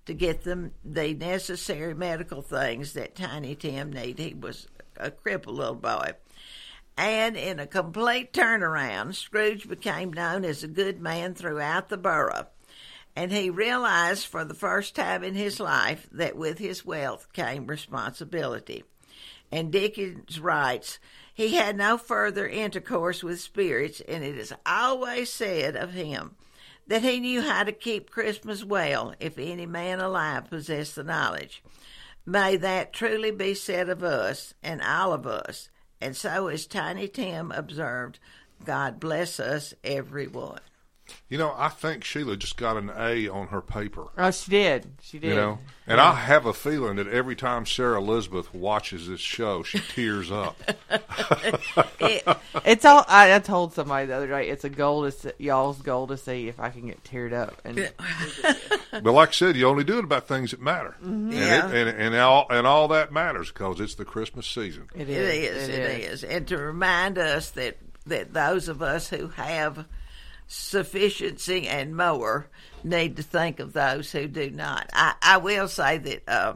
to 0.06 0.14
get 0.14 0.44
them 0.44 0.72
the 0.82 1.12
necessary 1.12 1.92
medical 1.92 2.40
things 2.40 2.94
that 2.94 3.14
Tiny 3.14 3.54
Tim 3.54 3.92
needed. 3.92 4.18
He 4.18 4.32
was 4.32 4.66
a 4.96 5.10
crippled 5.10 5.56
little 5.56 5.74
boy. 5.74 6.12
And 6.96 7.36
in 7.36 7.60
a 7.60 7.66
complete 7.66 8.32
turnaround, 8.32 9.16
Scrooge 9.16 9.68
became 9.68 10.10
known 10.10 10.46
as 10.46 10.64
a 10.64 10.68
good 10.68 11.02
man 11.02 11.34
throughout 11.34 11.90
the 11.90 11.98
borough 11.98 12.46
and 13.16 13.32
he 13.32 13.50
realized 13.50 14.26
for 14.26 14.44
the 14.44 14.54
first 14.54 14.94
time 14.94 15.22
in 15.22 15.34
his 15.34 15.60
life 15.60 16.08
that 16.12 16.36
with 16.36 16.58
his 16.58 16.84
wealth 16.84 17.32
came 17.32 17.66
responsibility. 17.66 18.84
And 19.52 19.72
Dickens 19.72 20.38
writes, 20.38 20.98
he 21.34 21.54
had 21.56 21.76
no 21.76 21.96
further 21.96 22.46
intercourse 22.46 23.22
with 23.22 23.40
spirits, 23.40 24.00
and 24.06 24.22
it 24.22 24.36
is 24.36 24.52
always 24.66 25.32
said 25.32 25.74
of 25.74 25.92
him 25.92 26.36
that 26.86 27.02
he 27.02 27.20
knew 27.20 27.40
how 27.40 27.62
to 27.62 27.72
keep 27.72 28.10
Christmas 28.10 28.64
well 28.64 29.14
if 29.20 29.38
any 29.38 29.66
man 29.66 30.00
alive 30.00 30.50
possessed 30.50 30.96
the 30.96 31.04
knowledge. 31.04 31.62
May 32.26 32.56
that 32.56 32.92
truly 32.92 33.30
be 33.30 33.54
said 33.54 33.88
of 33.88 34.02
us 34.02 34.54
and 34.62 34.82
all 34.82 35.12
of 35.12 35.26
us. 35.26 35.70
And 36.00 36.16
so, 36.16 36.48
as 36.48 36.66
Tiny 36.66 37.08
Tim 37.08 37.52
observed, 37.52 38.18
God 38.64 39.00
bless 39.00 39.40
us, 39.40 39.72
everyone. 39.82 40.60
You 41.28 41.38
know, 41.38 41.54
I 41.56 41.68
think 41.68 42.04
Sheila 42.04 42.36
just 42.36 42.56
got 42.56 42.76
an 42.76 42.90
A 42.96 43.28
on 43.28 43.48
her 43.48 43.60
paper. 43.60 44.08
Oh, 44.18 44.30
she 44.30 44.50
did. 44.50 44.86
She 45.00 45.18
did. 45.18 45.30
You 45.30 45.34
know, 45.34 45.58
and 45.86 45.98
yeah. 45.98 46.10
I 46.10 46.14
have 46.14 46.46
a 46.46 46.52
feeling 46.52 46.96
that 46.96 47.08
every 47.08 47.34
time 47.34 47.66
Sarah 47.66 47.98
Elizabeth 47.98 48.54
watches 48.54 49.08
this 49.08 49.20
show, 49.20 49.62
she 49.62 49.78
tears 49.94 50.30
up. 50.30 50.56
it, 52.00 52.38
it's 52.64 52.84
all. 52.84 53.04
I, 53.08 53.34
I, 53.34 53.38
told 53.38 53.74
somebody 53.74 54.06
the 54.06 54.14
other 54.14 54.28
day, 54.28 54.48
it's 54.48 54.64
a 54.64 54.68
goal 54.68 55.04
to 55.04 55.10
see, 55.10 55.32
y'all's 55.38 55.82
goal 55.82 56.06
to 56.08 56.16
see 56.16 56.48
if 56.48 56.60
I 56.60 56.70
can 56.70 56.86
get 56.86 57.02
teared 57.04 57.32
up. 57.32 57.60
And 57.64 57.92
but 58.92 59.12
like 59.12 59.30
I 59.30 59.32
said, 59.32 59.56
you 59.56 59.66
only 59.66 59.84
do 59.84 59.98
it 59.98 60.04
about 60.04 60.28
things 60.28 60.52
that 60.52 60.60
matter. 60.60 60.96
Mm-hmm. 61.02 61.32
Yeah. 61.32 61.66
And, 61.66 61.74
it, 61.74 61.88
and, 61.96 62.14
and 62.14 62.16
all 62.16 62.46
and 62.50 62.66
all 62.66 62.88
that 62.88 63.12
matters 63.12 63.48
because 63.48 63.80
it's 63.80 63.94
the 63.94 64.04
Christmas 64.04 64.46
season. 64.46 64.88
It 64.94 65.08
is. 65.08 65.28
It 65.28 65.44
is. 65.44 65.68
It, 65.68 65.74
it 65.74 66.00
is. 66.00 66.22
is. 66.22 66.24
And 66.24 66.46
to 66.48 66.56
remind 66.58 67.18
us 67.18 67.50
that 67.50 67.78
that 68.06 68.32
those 68.32 68.68
of 68.68 68.82
us 68.82 69.08
who 69.08 69.28
have 69.28 69.86
sufficiency 70.52 71.68
and 71.68 71.96
more 71.96 72.48
need 72.82 73.16
to 73.16 73.22
think 73.22 73.60
of 73.60 73.72
those 73.72 74.10
who 74.10 74.26
do 74.26 74.50
not. 74.50 74.90
I, 74.92 75.14
I 75.22 75.36
will 75.36 75.68
say 75.68 75.98
that 75.98 76.28
uh, 76.28 76.54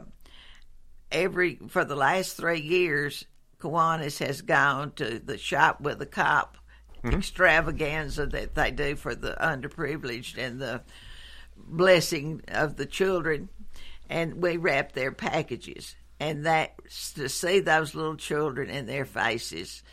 every 1.09 1.59
for 1.69 1.85
the 1.85 1.95
last 1.95 2.35
three 2.35 2.59
years, 2.59 3.23
Kiwanis 3.61 4.19
has 4.19 4.41
gone 4.41 4.91
to 4.97 5.19
the 5.19 5.37
shop 5.37 5.79
with 5.79 6.01
a 6.01 6.05
cop 6.05 6.57
mm-hmm. 7.05 7.15
extravaganza 7.15 8.25
that 8.27 8.53
they 8.53 8.71
do 8.71 8.97
for 8.97 9.15
the 9.15 9.37
underprivileged 9.39 10.37
and 10.37 10.59
the 10.59 10.81
blessing 11.55 12.41
of 12.49 12.75
the 12.75 12.85
children, 12.85 13.47
and 14.09 14.43
we 14.43 14.57
wrap 14.57 14.91
their 14.91 15.13
packages. 15.13 15.95
And 16.19 16.45
that 16.45 16.73
to 17.15 17.29
see 17.29 17.61
those 17.61 17.95
little 17.95 18.17
children 18.17 18.69
in 18.69 18.87
their 18.87 19.05
faces 19.05 19.83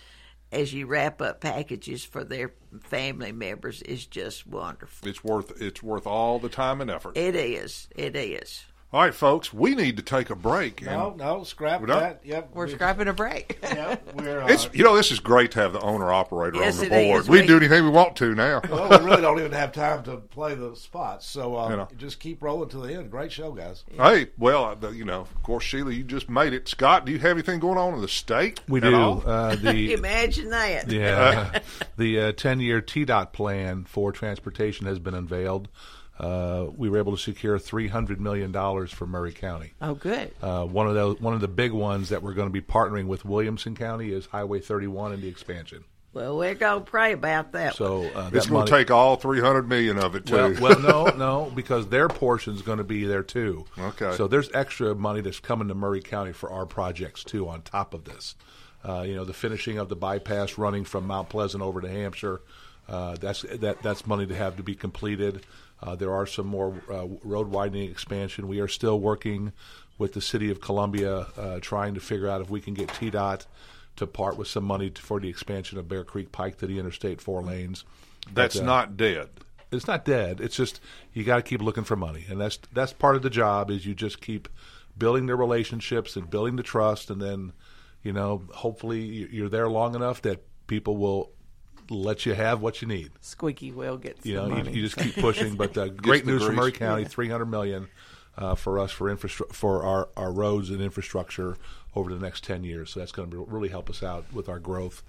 as 0.53 0.73
you 0.73 0.87
wrap 0.87 1.21
up 1.23 1.41
packages 1.41 2.05
for 2.05 2.23
their 2.23 2.53
family 2.81 3.33
members 3.33 3.83
is 3.83 4.07
just 4.07 4.47
wonderful. 4.47 5.09
It's 5.09 5.25
worth 5.25 5.61
it's 5.61 5.83
worth 5.83 6.07
all 6.07 6.39
the 6.39 6.51
time 6.51 6.81
and 6.81 6.91
effort. 6.91 7.17
It 7.17 7.35
is. 7.35 7.89
It 7.97 8.15
is. 8.15 8.65
All 8.95 9.01
right, 9.01 9.15
folks, 9.15 9.55
we 9.55 9.75
need 9.75 9.97
to 9.97 10.03
take 10.03 10.29
a 10.29 10.37
break. 10.37 10.83
No, 10.83 11.09
and- 11.13 11.17
no, 11.17 11.45
scrap 11.45 11.81
We 11.81 11.87
don't? 11.87 11.99
that. 11.99 12.21
Yep, 12.25 12.51
We're 12.53 12.67
we- 12.67 12.73
scrapping 12.75 13.09
a 13.09 13.15
break. 13.15 13.59
Yep, 13.63 14.17
we're. 14.17 14.43
Uh, 14.43 14.49
It's 14.49 14.69
you 14.75 14.85
know 14.85 14.95
this 14.95 15.11
is 15.11 15.19
great 15.19 15.53
to 15.53 15.61
have 15.61 15.73
the 15.73 15.81
owner 15.81 16.13
operator 16.13 16.59
Yes, 16.59 16.79
on 16.79 16.85
the 16.85 16.91
board. 16.91 17.25
We 17.27 17.31
We- 17.31 17.39
can 17.39 17.47
do 17.49 17.57
anything 17.57 17.85
we 17.85 17.89
want 17.91 18.17
to 18.17 18.35
now. 18.35 18.61
well, 18.71 18.91
we 18.91 19.07
really 19.07 19.23
don't 19.23 19.39
even 19.39 19.53
have 19.53 19.73
time 19.73 20.03
to 20.03 20.19
play 20.19 20.55
the 20.55 20.77
spots, 20.77 21.25
so 21.27 21.57
uh, 21.57 21.71
You 21.71 21.77
know. 21.77 21.89
just 21.97 22.21
keep 22.21 22.43
rolling 22.43 22.69
to 22.69 22.79
the 22.81 22.93
end. 22.93 23.11
Great 23.11 23.33
show, 23.33 23.53
guys. 23.53 23.83
Hey, 23.97 24.27
well, 24.37 24.65
uh, 24.67 24.75
the- 24.75 24.91
you 24.91 25.07
know, 25.07 25.23
of 25.23 25.43
course, 25.43 25.65
Sheila, 25.65 25.91
you 25.93 26.05
just 26.05 26.29
made 26.29 26.53
it. 26.53 26.69
Scott, 26.69 27.07
do 27.07 27.13
you 27.13 27.19
have 27.21 27.31
anything 27.31 27.61
going 27.61 27.79
on 27.79 27.95
in 27.95 28.03
the 28.03 28.09
state? 28.09 28.61
We 28.69 28.81
at 28.81 28.91
do. 28.91 28.95
all? 28.95 29.23
Uh, 29.27 29.57
the 29.57 29.95
Imagine 29.95 30.51
that. 30.51 30.91
Yeah, 30.91 31.61
the 31.97 32.21
uh, 32.21 32.33
ten-year 32.33 32.83
TDOT 32.83 33.33
plan 33.33 33.85
for 33.85 34.13
transportation 34.13 34.85
has 34.87 34.99
been 34.99 35.15
unveiled. 35.15 35.69
Uh, 36.19 36.67
we 36.77 36.89
were 36.91 36.99
able 36.99 37.13
to 37.17 37.23
secure 37.23 37.59
three 37.59 37.89
hundred 37.89 38.21
million 38.21 38.53
dollars 38.53 38.93
for 38.93 39.07
Maury 39.07 39.33
County. 39.33 39.73
Oh, 39.81 39.95
good. 39.95 40.33
Uh, 40.43 40.65
one 40.67 40.87
of 40.87 40.95
those, 40.95 41.21
one 41.21 41.35
of 41.35 41.41
the 41.41 41.49
big 41.49 41.73
ones 41.73 42.11
that 42.11 42.23
we're 42.23 42.35
going 42.35 42.49
to 42.49 42.53
be 42.53 42.61
partnering 42.61 43.07
with 43.07 43.25
Williamson 43.25 43.75
County 43.75 44.13
is 44.13 44.27
Highway 44.27 44.61
31 44.61 45.13
and 45.13 45.23
the 45.23 45.29
expansion. 45.29 45.85
Well, 46.13 46.37
we're 46.37 46.55
going 46.55 46.85
to 46.85 46.91
pray 46.91 47.13
about 47.13 47.53
that. 47.53 47.75
So 47.75 48.01
one. 48.01 48.07
uh, 48.15 48.31
It's 48.35 48.47
going 48.47 48.67
to 48.67 48.71
money- 48.71 48.85
take 48.85 48.91
all 48.91 49.17
three 49.17 49.41
hundred 49.41 49.67
million 49.69 49.99
of 49.99 50.15
it 50.15 50.27
too. 50.27 50.35
Well, 50.35 50.55
well, 50.61 50.81
no, 50.81 51.05
no, 51.17 51.53
because 51.55 51.89
their 51.89 52.09
portion's 52.09 52.61
going 52.61 52.79
to 52.79 52.85
be 52.85 53.05
there 53.05 53.23
too. 53.23 53.65
Okay. 53.79 54.15
So 54.17 54.29
there's 54.29 54.51
extra 54.53 54.95
money 54.95 55.23
that's 55.23 55.41
coming 55.41 55.69
to 55.69 55.75
Maury 55.75 56.03
County 56.03 56.33
for 56.33 56.51
our 56.53 56.67
projects 56.67 57.25
too. 57.25 57.49
On 57.49 57.63
top 57.63 57.95
of 57.95 58.05
this, 58.05 58.35
uh, 58.87 59.01
you 59.07 59.15
know, 59.17 59.25
the 59.25 59.33
finishing 59.33 59.79
of 59.79 59.89
the 59.89 59.97
bypass 59.97 60.59
running 60.59 60.85
from 60.85 61.07
Mount 61.07 61.31
Pleasant 61.31 61.63
over 61.63 61.81
to 61.81 61.89
Hampshire. 61.89 62.43
Uh, 62.89 63.17
that's 63.21 63.43
that 63.43 63.83
that's 63.83 64.07
money 64.07 64.27
to 64.27 64.35
have 64.35 64.57
to 64.57 64.63
be 64.63 64.75
completed. 64.75 65.45
Uh, 65.83 65.97
there 65.97 66.13
are 66.13 66.27
some 66.27 66.47
more 66.47 66.81
uh, 66.91 67.07
road 67.25 67.49
widening 67.49 67.91
expansion. 67.91 68.49
We 68.49 68.61
are 68.61 68.69
still 68.69 69.01
working 69.01 69.53
with 69.99 70.13
the 70.15 70.21
city 70.21 70.51
of 70.51 70.61
Columbia, 70.61 71.27
uh, 71.37 71.59
trying 71.61 71.95
to 71.95 72.01
figure 72.01 72.29
out 72.29 72.41
if 72.41 72.51
we 72.51 72.61
can 72.61 72.75
get 72.75 72.89
TDOT 72.89 73.47
to 73.97 74.07
part 74.07 74.37
with 74.37 74.49
some 74.49 74.65
money 74.65 74.91
to, 74.91 75.03
for 75.03 75.21
the 75.21 75.29
expansion 75.29 75.79
of 75.79 75.89
Bear 75.89 76.03
Creek 76.05 76.33
Pike 76.33 76.59
to 76.59 76.67
the 76.67 76.79
interstate 76.79 77.21
four 77.21 77.43
lanes. 77.43 77.85
That's 78.33 78.57
But, 78.57 78.65
not 78.65 78.97
dead. 78.97 79.29
it's 79.71 79.87
not 79.87 80.05
dead. 80.05 80.41
It's 80.41 80.57
just 80.57 80.81
you 81.13 81.25
got 81.25 81.37
to 81.37 81.43
keep 81.43 81.61
looking 81.63 81.85
for 81.85 81.97
money, 81.97 82.25
and 82.29 82.41
that's 82.41 82.59
that's 82.73 82.93
part 82.93 83.17
of 83.17 83.23
the 83.23 83.31
job. 83.31 83.71
Is 83.71 83.87
you 83.87 83.95
just 83.95 84.21
keep 84.21 84.49
building 84.97 85.27
the 85.27 85.35
relationships 85.37 86.17
and 86.17 86.29
building 86.31 86.57
the 86.57 86.63
trust, 86.63 87.11
and 87.11 87.21
then 87.21 87.53
you 88.03 88.13
know 88.13 88.43
hopefully 88.53 89.01
you're 89.31 89.49
there 89.49 89.69
long 89.69 89.95
enough 89.95 90.23
that 90.23 90.43
people 90.67 90.97
will 90.97 91.31
let 91.95 92.27
you 92.27 92.35
have 92.35 92.61
what 92.61 92.83
you 92.83 92.89
need. 92.89 93.11
Squeaky 93.21 93.71
wheel 93.73 93.97
gets 93.97 94.25
You 94.27 94.37
the 94.37 94.43
know, 94.43 94.49
you, 94.49 94.55
money. 94.65 94.73
you 94.73 94.83
just 94.83 94.97
keep 94.97 95.15
pushing. 95.17 95.55
But 95.57 95.77
uh, 95.77 95.89
great 95.89 96.27
news 96.27 96.43
for 96.43 96.49
grease. 96.49 96.57
Maury 96.57 96.73
County: 96.73 97.03
Yeah. 97.03 97.09
three 97.09 97.29
hundred 97.29 97.47
million 97.47 97.89
uh, 98.37 98.55
for 98.55 98.79
us 98.79 98.91
for 98.93 99.15
infrastru- 99.15 99.53
for 99.53 99.85
our, 99.85 100.09
our 100.17 100.33
roads 100.33 100.71
and 100.71 100.81
infrastructure 100.81 101.57
over 101.95 102.13
the 102.13 102.21
next 102.21 102.45
ten 102.45 102.65
years. 102.65 102.91
So 102.91 103.01
that's 103.01 103.13
going 103.13 103.31
to 103.31 103.45
really 103.49 103.69
help 103.69 103.91
us 103.91 104.03
out 104.03 104.25
with 104.33 104.49
our 104.49 104.59
growth 104.59 105.03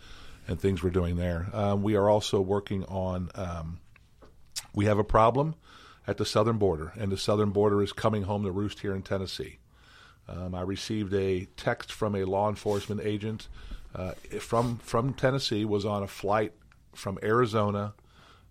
and 0.48 0.60
things 0.60 0.84
we're 0.84 0.90
doing 0.90 1.16
there. 1.16 1.48
Um, 1.54 1.84
we 1.84 1.96
are 1.96 2.10
also 2.10 2.42
working 2.42 2.84
on. 2.86 3.30
Um, 3.36 3.80
we 4.76 4.86
have 4.86 4.98
a 4.98 5.04
problem 5.04 5.56
at 6.06 6.18
the 6.18 6.26
southern 6.26 6.58
border, 6.58 6.92
and 6.98 7.12
the 7.12 7.18
southern 7.18 7.52
border 7.52 7.82
is 7.82 7.94
coming 7.94 8.24
home 8.24 8.44
to 8.44 8.52
roost 8.52 8.80
here 8.82 8.94
in 8.96 9.02
Tennessee. 9.04 9.60
Um, 10.28 10.56
I 10.56 10.62
received 10.62 11.14
a 11.14 11.46
text 11.58 11.92
from 11.92 12.16
a 12.16 12.24
law 12.24 12.50
enforcement 12.50 13.02
agent 13.04 13.48
uh, 13.96 14.12
from 14.40 14.78
from 14.78 15.14
Tennessee. 15.14 15.64
Was 15.66 15.86
on 15.86 16.02
a 16.04 16.08
flight 16.08 16.54
from 16.96 17.20
Arizona 17.24 17.94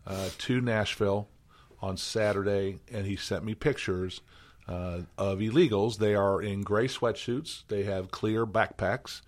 uh, 0.06 0.28
to 0.38 0.60
Nashville 0.60 1.28
on 1.80 1.96
Saturday, 1.96 2.78
and 2.92 3.06
he 3.06 3.16
sent 3.16 3.44
me 3.44 3.54
pictures 3.54 4.20
uh, 4.68 5.00
of 5.18 5.38
illegals. 5.38 5.98
They 5.98 6.14
are 6.14 6.40
in 6.40 6.62
gray 6.62 6.86
sweatsuits. 6.86 7.64
They 7.68 7.82
have 7.84 8.10
clear 8.10 8.46
backpacks. 8.46 9.22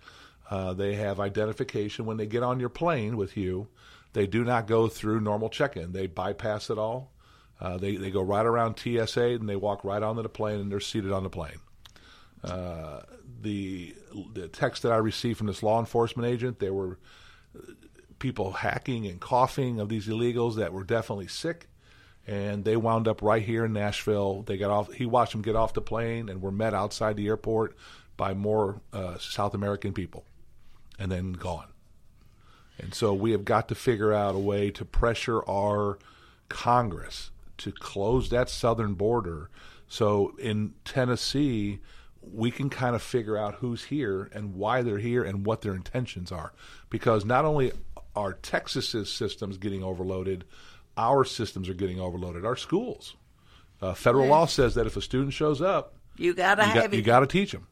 Uh, 0.49 0.73
they 0.73 0.95
have 0.95 1.19
identification. 1.19 2.05
When 2.05 2.17
they 2.17 2.25
get 2.25 2.43
on 2.43 2.59
your 2.59 2.69
plane 2.69 3.17
with 3.17 3.35
you, 3.35 3.67
they 4.13 4.27
do 4.27 4.43
not 4.43 4.67
go 4.67 4.87
through 4.87 5.19
normal 5.19 5.49
check-in. 5.49 5.91
They 5.91 6.07
bypass 6.07 6.69
it 6.69 6.77
all. 6.77 7.11
Uh, 7.59 7.77
they 7.77 7.95
they 7.95 8.11
go 8.11 8.21
right 8.21 8.45
around 8.45 8.77
TSA 8.77 9.23
and 9.23 9.47
they 9.47 9.55
walk 9.55 9.83
right 9.83 10.03
onto 10.03 10.21
the 10.21 10.29
plane 10.29 10.59
and 10.59 10.71
they're 10.71 10.79
seated 10.79 11.11
on 11.11 11.23
the 11.23 11.29
plane. 11.29 11.59
Uh, 12.43 13.01
the 13.41 13.95
the 14.33 14.47
text 14.47 14.83
that 14.83 14.91
I 14.91 14.97
received 14.97 15.37
from 15.37 15.47
this 15.47 15.63
law 15.63 15.79
enforcement 15.79 16.29
agent, 16.29 16.59
they 16.59 16.69
were 16.69 16.99
people 18.25 18.53
hacking 18.53 19.05
and 19.05 19.21
coughing 19.21 19.79
of 19.79 19.87
these 19.87 20.07
illegals 20.07 20.55
that 20.55 20.73
were 20.73 20.83
definitely 20.83 21.27
sick, 21.27 21.67
and 22.25 22.65
they 22.65 22.75
wound 22.75 23.07
up 23.07 23.21
right 23.21 23.43
here 23.43 23.65
in 23.65 23.71
Nashville. 23.71 24.41
They 24.41 24.57
got 24.57 24.71
off. 24.71 24.91
He 24.91 25.05
watched 25.05 25.33
them 25.33 25.43
get 25.43 25.55
off 25.55 25.75
the 25.75 25.81
plane 25.81 26.27
and 26.27 26.41
were 26.41 26.51
met 26.51 26.73
outside 26.73 27.17
the 27.17 27.27
airport 27.27 27.75
by 28.17 28.33
more 28.33 28.81
uh, 28.91 29.19
South 29.19 29.53
American 29.53 29.93
people, 29.93 30.25
and 30.97 31.11
then 31.11 31.33
gone. 31.33 31.67
And 32.79 32.95
so 32.95 33.13
we 33.13 33.29
have 33.31 33.45
got 33.45 33.67
to 33.67 33.75
figure 33.75 34.11
out 34.11 34.33
a 34.33 34.39
way 34.39 34.71
to 34.71 34.83
pressure 34.83 35.47
our 35.47 35.99
Congress 36.49 37.29
to 37.59 37.71
close 37.71 38.29
that 38.29 38.49
southern 38.49 38.95
border. 38.95 39.51
So 39.87 40.35
in 40.39 40.73
Tennessee, 40.83 41.79
we 42.21 42.49
can 42.49 42.71
kind 42.71 42.95
of 42.95 43.03
figure 43.03 43.37
out 43.37 43.55
who's 43.55 43.83
here 43.83 44.31
and 44.33 44.55
why 44.55 44.81
they're 44.81 44.97
here 44.97 45.23
and 45.23 45.45
what 45.45 45.61
their 45.61 45.75
intentions 45.75 46.31
are. 46.31 46.53
Because 46.89 47.23
not 47.23 47.45
only 47.45 47.71
are 48.15 48.33
Texas's 48.33 49.11
systems 49.11 49.57
getting 49.57 49.83
overloaded, 49.83 50.45
our 50.97 51.23
systems 51.25 51.67
are 51.69 51.73
getting 51.73 51.99
overloaded. 51.99 52.45
Our 52.45 52.55
schools. 52.55 53.15
Uh, 53.81 53.93
federal 53.93 54.27
law 54.27 54.45
says 54.45 54.75
that 54.75 54.87
if 54.87 54.95
a 54.97 55.01
student 55.01 55.33
shows 55.33 55.61
up, 55.61 55.95
You 56.17 56.33
gotta 56.33 56.63
you 56.63 56.69
have 56.69 56.83
got, 56.91 56.93
you 56.93 57.01
got 57.01 57.19
to 57.19 57.27
teach 57.27 57.51
them. 57.51 57.67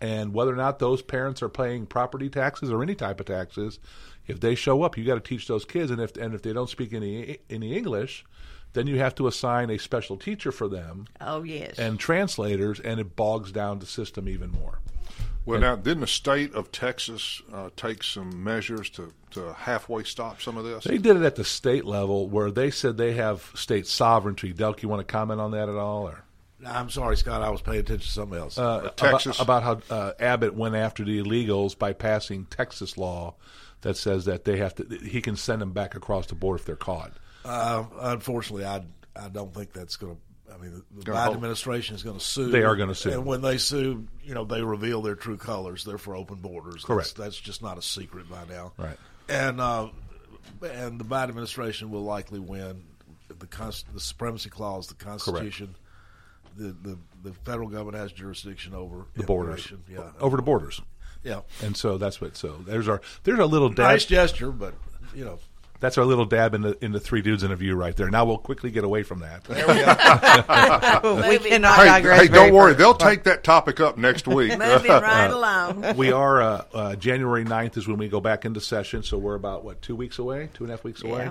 And 0.00 0.32
whether 0.34 0.52
or 0.52 0.56
not 0.56 0.78
those 0.78 1.02
parents 1.02 1.42
are 1.42 1.48
paying 1.48 1.86
property 1.86 2.28
taxes 2.28 2.70
or 2.70 2.82
any 2.82 2.94
type 2.94 3.18
of 3.20 3.26
taxes, 3.26 3.78
if 4.26 4.40
they 4.40 4.54
show 4.54 4.82
up, 4.82 4.96
you 4.96 5.04
got 5.04 5.14
to 5.14 5.20
teach 5.20 5.46
those 5.48 5.64
kids. 5.64 5.90
And 5.90 6.00
if 6.00 6.16
and 6.16 6.34
if 6.34 6.42
they 6.42 6.52
don't 6.52 6.68
speak 6.70 6.92
any 6.92 7.38
any 7.50 7.76
English, 7.76 8.24
then 8.74 8.86
you 8.86 8.98
have 8.98 9.14
to 9.16 9.26
assign 9.26 9.70
a 9.70 9.78
special 9.78 10.16
teacher 10.16 10.52
for 10.52 10.68
them 10.68 11.06
Oh 11.20 11.42
yes. 11.42 11.78
and 11.78 11.98
translators, 11.98 12.78
and 12.80 13.00
it 13.00 13.16
bogs 13.16 13.50
down 13.50 13.78
the 13.78 13.86
system 13.86 14.28
even 14.28 14.50
more. 14.50 14.80
Well, 15.48 15.56
And- 15.56 15.62
now 15.62 15.76
didn't 15.76 16.00
the 16.02 16.06
state 16.06 16.54
of 16.54 16.70
Texas 16.70 17.40
uh, 17.54 17.70
take 17.74 18.02
some 18.02 18.44
measures 18.44 18.90
to, 18.90 19.14
to 19.30 19.54
halfway 19.54 20.04
stop 20.04 20.42
some 20.42 20.58
of 20.58 20.64
this? 20.64 20.84
They 20.84 20.98
did 20.98 21.16
it 21.16 21.22
at 21.22 21.36
the 21.36 21.44
state 21.44 21.86
level 21.86 22.28
where 22.28 22.50
they 22.50 22.70
said 22.70 22.98
they 22.98 23.14
have 23.14 23.50
state 23.54 23.86
sovereignty. 23.86 24.52
Delk, 24.52 24.82
you 24.82 24.90
want 24.90 25.00
to 25.06 25.10
comment 25.10 25.40
on 25.40 25.52
that 25.52 25.70
at 25.70 25.74
all? 25.76 26.06
Or 26.06 26.22
I'm 26.66 26.90
sorry, 26.90 27.16
Scott. 27.16 27.40
I 27.40 27.48
was 27.48 27.62
paying 27.62 27.78
attention 27.80 28.06
to 28.06 28.12
something 28.12 28.38
else. 28.38 28.58
uh, 28.58 28.90
about, 28.98 29.40
about 29.40 29.62
how 29.62 29.80
uh, 29.96 30.12
Abbott 30.20 30.54
went 30.54 30.74
after 30.74 31.02
the 31.02 31.18
illegals 31.22 31.78
by 31.78 31.94
passing 31.94 32.44
Texas 32.46 32.98
law 32.98 33.34
that 33.80 33.96
says 33.96 34.26
that 34.26 34.44
they 34.44 34.58
have 34.58 34.74
to 34.74 34.98
he 35.02 35.22
can 35.22 35.36
send 35.36 35.62
them 35.62 35.72
back 35.72 35.94
across 35.94 36.26
the 36.26 36.34
border 36.34 36.58
if 36.58 36.66
they're 36.66 36.76
caught. 36.76 37.12
Uh, 37.44 37.84
unfortunately, 38.00 38.66
I 38.66 38.82
I 39.16 39.28
don't 39.28 39.54
think 39.54 39.72
that's 39.72 39.96
going 39.96 40.16
to. 40.16 40.20
I 40.52 40.56
mean, 40.58 40.82
the, 40.96 41.04
the 41.04 41.10
Biden 41.12 41.34
administration 41.34 41.94
is 41.94 42.02
going 42.02 42.18
to 42.18 42.24
sue. 42.24 42.50
They 42.50 42.62
are 42.62 42.74
gonna 42.76 42.94
sue. 42.94 43.10
and 43.10 43.26
when 43.26 43.42
they 43.42 43.58
sue, 43.58 44.06
you 44.22 44.34
know, 44.34 44.44
they 44.44 44.62
reveal 44.62 45.02
their 45.02 45.14
true 45.14 45.36
colors. 45.36 45.84
They're 45.84 45.98
for 45.98 46.16
open 46.16 46.36
borders. 46.36 46.84
Correct. 46.84 47.08
That's, 47.16 47.36
that's 47.36 47.40
just 47.40 47.62
not 47.62 47.78
a 47.78 47.82
secret 47.82 48.28
by 48.30 48.44
now. 48.48 48.72
Right. 48.76 48.96
And 49.28 49.60
uh, 49.60 49.88
and 50.62 50.98
the 50.98 51.04
Biden 51.04 51.28
administration 51.28 51.90
will 51.90 52.04
likely 52.04 52.40
win. 52.40 52.82
The 53.38 53.46
const- 53.46 53.92
the 53.92 54.00
supremacy 54.00 54.48
clause, 54.48 54.86
the 54.88 54.94
Constitution, 54.94 55.74
the, 56.56 56.74
the 56.82 56.98
the 57.22 57.32
federal 57.44 57.68
government 57.68 57.96
has 57.98 58.10
jurisdiction 58.12 58.74
over 58.74 59.04
The 59.14 59.24
borders. 59.24 59.70
Yeah, 59.90 60.10
over 60.20 60.36
the 60.36 60.42
borders. 60.42 60.80
Yeah. 61.24 61.40
and 61.62 61.76
so 61.76 61.98
that's 61.98 62.20
what. 62.20 62.36
So 62.36 62.56
there's 62.66 62.88
our 62.88 63.00
there's 63.24 63.38
our 63.38 63.46
little 63.46 63.68
dab. 63.68 63.90
Nice 63.90 64.06
gesture, 64.06 64.50
but 64.50 64.74
you 65.14 65.24
know. 65.24 65.38
That's 65.80 65.96
our 65.96 66.04
little 66.04 66.24
dab 66.24 66.54
in 66.54 66.62
the 66.62 66.84
in 66.84 66.90
the 66.92 66.98
three 66.98 67.22
dudes 67.22 67.44
interview 67.44 67.74
right 67.74 67.94
there. 67.94 68.10
Now 68.10 68.24
we'll 68.24 68.38
quickly 68.38 68.70
get 68.70 68.82
away 68.82 69.04
from 69.04 69.20
that. 69.20 69.44
There 69.44 69.66
we 69.66 69.74
go. 69.74 71.28
We 71.28 71.38
cannot 71.38 71.76
hey, 71.78 71.84
digress 71.86 72.20
hey, 72.22 72.26
very 72.28 72.46
don't 72.46 72.54
worry. 72.54 72.72
far. 72.72 72.78
They'll 72.78 72.94
take 72.94 73.24
that 73.24 73.44
topic 73.44 73.78
up 73.80 73.96
next 73.96 74.26
week. 74.26 74.58
Moving 74.58 74.90
right 74.90 75.26
along. 75.30 75.96
we 75.96 76.10
are 76.10 76.42
uh, 76.42 76.64
uh, 76.74 76.96
January 76.96 77.44
9th 77.44 77.76
is 77.76 77.86
when 77.86 77.98
we 77.98 78.08
go 78.08 78.20
back 78.20 78.44
into 78.44 78.60
session, 78.60 79.02
so 79.02 79.18
we're 79.18 79.34
about 79.36 79.64
what 79.64 79.80
two 79.82 79.94
weeks 79.94 80.18
away, 80.18 80.48
two 80.54 80.64
and 80.64 80.72
a 80.72 80.76
half 80.76 80.84
weeks 80.84 81.02
away. 81.02 81.30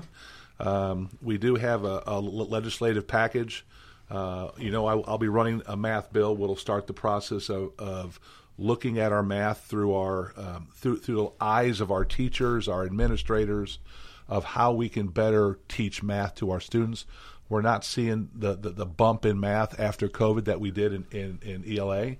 Um, 0.60 1.10
we 1.22 1.38
do 1.38 1.56
have 1.56 1.84
a, 1.84 2.04
a 2.08 2.20
legislative 2.20 3.08
package. 3.08 3.66
Uh, 4.10 4.52
you 4.58 4.72
know, 4.72 4.88
I, 4.88 4.98
I'll 5.08 5.18
be 5.18 5.28
running 5.28 5.62
a 5.66 5.76
math 5.76 6.14
bill. 6.14 6.36
We'll 6.36 6.56
start 6.56 6.88
the 6.88 6.94
process 6.94 7.50
of, 7.50 7.72
of 7.78 8.20
looking 8.58 8.98
at 9.00 9.12
our 9.12 9.24
math 9.24 9.66
through 9.66 9.94
our 9.94 10.34
um, 10.38 10.68
through 10.74 10.98
through 11.00 11.16
the 11.16 11.44
eyes 11.44 11.82
of 11.82 11.92
our 11.92 12.06
teachers, 12.06 12.68
our 12.68 12.86
administrators, 12.86 13.80
of 14.28 14.44
how 14.44 14.74
we 14.74 14.90
can 14.90 15.08
better 15.08 15.60
teach 15.70 16.04
math 16.04 16.36
to 16.36 16.52
our 16.52 16.60
students. 16.60 17.06
We're 17.50 17.62
not 17.62 17.86
seeing 17.86 18.30
the, 18.36 18.56
the, 18.56 18.70
the 18.72 18.86
bump 18.86 19.26
in 19.26 19.40
math 19.40 19.80
after 19.80 20.10
COVID 20.10 20.46
that 20.46 20.60
we 20.60 20.70
did 20.72 20.94
in, 20.94 21.06
in, 21.12 21.40
in 21.44 21.78
ELA. 21.78 21.96
Well, 21.96 22.18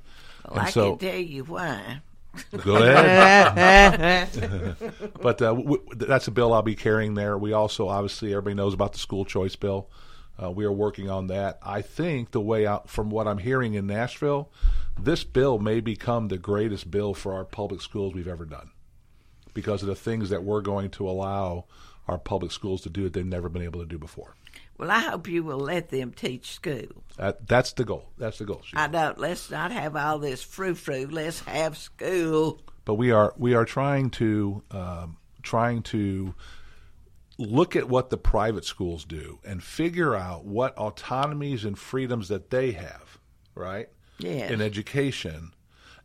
And 0.52 0.60
I 0.60 0.70
so- 0.70 0.96
can 0.96 1.10
tell 1.10 1.20
you 1.20 1.44
why. 1.44 2.02
Go 2.64 2.76
ahead. 2.78 4.30
but 5.22 5.42
uh, 5.42 5.54
w- 5.56 5.84
that's 5.96 6.28
a 6.28 6.32
bill 6.32 6.54
I'll 6.54 6.62
be 6.62 6.76
carrying 6.76 7.14
there. 7.16 7.38
We 7.38 7.54
also, 7.54 7.88
obviously, 7.88 8.32
everybody 8.32 8.54
knows 8.56 8.74
about 8.74 8.94
the 8.94 9.00
school 9.00 9.26
choice 9.26 9.56
bill. 9.56 9.90
Uh, 10.42 10.52
we 10.52 10.66
are 10.66 10.72
working 10.72 11.10
on 11.10 11.28
that. 11.28 11.58
I 11.64 11.82
think 11.82 12.32
the 12.32 12.42
way 12.42 12.68
out 12.68 12.90
from 12.90 13.10
what 13.10 13.28
I'm 13.28 13.40
hearing 13.40 13.74
in 13.74 13.88
Nashville, 13.88 14.52
this 15.00 15.24
bill 15.24 15.58
may 15.58 15.80
become 15.80 16.28
the 16.28 16.38
greatest 16.38 16.92
bill 16.92 17.14
for 17.16 17.34
our 17.34 17.44
public 17.44 17.82
schools 17.82 18.14
we've 18.14 18.28
ever 18.28 18.46
done 18.46 18.70
because 19.56 19.82
of 19.82 19.88
the 19.88 19.96
things 19.96 20.30
that 20.30 20.44
we're 20.44 20.62
going 20.62 20.92
to 20.92 21.10
allow 21.10 21.66
our 22.08 22.18
public 22.18 22.52
schools 22.52 22.82
to 22.82 22.90
do 22.90 23.04
that 23.04 23.14
they've 23.14 23.26
never 23.26 23.50
been 23.50 23.62
able 23.62 23.80
to 23.80 23.86
do 23.86 23.98
before. 23.98 24.36
Well, 24.78 24.92
I 24.92 25.00
hope 25.00 25.28
you 25.28 25.44
will 25.44 25.60
let 25.60 25.90
them 25.90 26.12
teach 26.12 26.52
school. 26.52 27.04
That, 27.18 27.48
that's 27.48 27.74
the 27.74 27.84
goal. 27.84 28.06
That's 28.18 28.38
the 28.38 28.46
goal. 28.46 28.62
I 28.76 28.88
don't. 28.88 29.18
Let's 29.18 29.50
not 29.50 29.72
have 29.72 29.96
all 29.96 30.20
this 30.20 30.44
frou 30.44 30.76
frou. 30.76 31.08
Let's 31.10 31.40
have 31.42 31.78
school. 31.78 32.62
But 32.86 32.96
we 32.96 33.12
are 33.12 33.34
we 33.38 33.56
are 33.56 33.66
trying 33.66 34.12
to 34.12 34.62
um, 34.72 35.18
trying 35.42 35.82
to 35.84 36.36
look 37.40 37.76
at 37.76 37.90
what 37.90 38.10
the 38.10 38.18
private 38.18 38.66
schools 38.66 39.04
do 39.04 39.40
and 39.44 39.64
figure 39.64 40.16
out 40.16 40.46
what 40.46 40.78
autonomies 40.78 41.66
and 41.66 41.78
freedoms 41.78 42.30
that 42.30 42.50
they 42.50 42.72
have, 42.72 43.20
right? 43.56 43.90
Yes. 44.20 44.50
In 44.52 44.62
education 44.62 45.54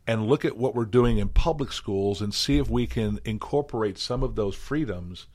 and 0.05 0.27
look 0.27 0.45
at 0.45 0.57
what 0.57 0.75
we're 0.75 0.85
doing 0.85 1.17
in 1.17 1.29
public 1.29 1.71
schools 1.71 2.21
and 2.21 2.33
see 2.33 2.57
if 2.57 2.69
we 2.69 2.85
can 2.85 3.19
incorporate 3.25 3.97
some 3.97 4.21
of 4.21 4.35
those 4.35 4.55
freedoms 4.55 5.27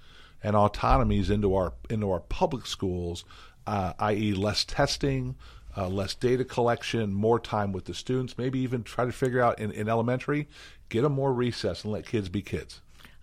and 0.42 0.54
autonomies 0.56 1.30
into 1.30 1.54
our 1.54 1.72
into 1.90 2.10
our 2.10 2.20
public 2.20 2.66
schools, 2.66 3.24
uh, 3.66 3.92
i.e., 3.98 4.32
less 4.34 4.64
testing, 4.64 5.36
uh, 5.76 5.88
less 5.88 6.14
data 6.14 6.44
collection, 6.44 7.12
more 7.12 7.40
time 7.40 7.72
with 7.72 7.84
the 7.86 7.94
students. 7.94 8.38
Maybe 8.38 8.60
even 8.60 8.82
try 8.82 9.04
to 9.04 9.12
figure 9.12 9.42
out 9.42 9.58
in, 9.58 9.70
in 9.72 9.88
elementary, 9.88 10.48
get 10.88 11.02
them 11.02 11.12
more 11.12 11.32
recess 11.32 11.84
and 11.84 11.92
let 11.92 12.06
kids 12.06 12.28
be 12.28 12.42
kids. 12.42 12.80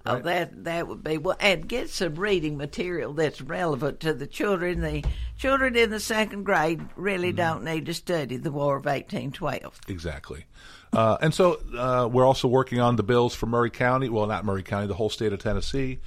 Oh, 0.08 0.20
that 0.20 0.66
that 0.66 0.88
would 0.88 1.04
be 1.04 1.18
well, 1.18 1.36
and 1.40 1.68
get 1.68 1.90
some 1.90 2.14
reading 2.14 2.58
material 2.58 3.12
that's 3.14 3.42
relevant 3.42 4.02
to 4.02 4.14
the 4.14 4.28
children. 4.28 4.82
The 4.82 5.04
children 5.36 5.76
in 5.76 5.90
the 5.90 6.00
second 6.00 6.44
grade 6.44 6.88
really 6.96 7.30
Mm-hmm. 7.30 7.38
don't 7.38 7.64
need 7.64 7.88
to 7.88 7.94
study 7.96 8.38
the 8.38 8.52
War 8.52 8.78
of 8.78 8.86
eighteen 8.86 9.32
twelve. 9.32 9.80
Exactly. 9.88 10.46
Uh, 10.94 11.18
and 11.22 11.34
so 11.34 11.60
uh, 11.76 12.08
we're 12.08 12.24
also 12.24 12.48
working 12.48 12.80
on 12.80 12.98
the 12.98 13.04
bills 13.04 13.34
for 13.34 13.48
Maury 13.48 13.72
County. 13.72 14.08
Well, 14.08 14.28
not 14.28 14.46
Maury 14.46 14.62
County, 14.62 14.86
the 14.86 14.94
whole 14.94 15.10
state 15.10 15.34
of 15.34 15.40
Tennessee. 15.40 16.00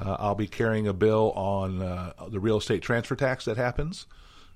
Uh, 0.00 0.16
I'll 0.18 0.34
be 0.34 0.46
carrying 0.46 0.86
a 0.86 0.92
bill 0.92 1.32
on 1.32 1.82
uh, 1.82 2.12
the 2.28 2.40
real 2.40 2.58
estate 2.58 2.82
transfer 2.82 3.16
tax 3.16 3.44
that 3.46 3.56
happens, 3.56 4.06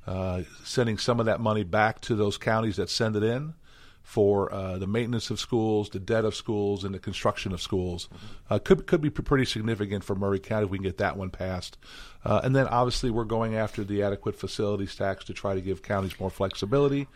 uh, 0.07 0.43
sending 0.65 0.99
some 0.99 1.21
of 1.21 1.27
that 1.27 1.41
money 1.41 1.65
back 1.65 2.01
to 2.03 2.15
those 2.15 2.39
counties 2.39 2.77
that 2.77 2.91
send 2.91 3.17
it 3.17 3.23
in 3.23 3.55
for 4.03 4.53
uh, 4.53 4.79
the 4.79 4.87
maintenance 4.87 5.31
of 5.31 5.39
schools, 5.39 5.89
the 5.91 6.01
debt 6.01 6.25
of 6.25 6.35
schools, 6.35 6.85
and 6.85 6.95
the 6.95 6.99
construction 6.99 7.53
of 7.53 7.63
schools. 7.63 8.09
Uh, 8.51 8.59
could 8.59 8.87
could 8.87 9.01
be 9.01 9.11
pretty 9.11 9.45
significant 9.45 10.05
for 10.05 10.15
Maury 10.15 10.41
County 10.41 10.65
if 10.65 10.71
we 10.71 10.79
can 10.79 10.85
get 10.85 10.99
that 10.99 11.17
one 11.17 11.31
passed. 11.31 11.79
Uh, 12.25 12.41
and 12.43 12.55
then 12.55 12.67
obviously 12.69 13.11
we're 13.11 13.25
going 13.25 13.57
after 13.57 13.85
the 13.85 14.03
adequate 14.03 14.37
facilities 14.37 14.95
tax 14.95 15.25
to 15.25 15.33
try 15.33 15.55
to 15.55 15.61
give 15.61 15.83
counties 15.83 16.19
more 16.21 16.31
flexibility. 16.31 17.09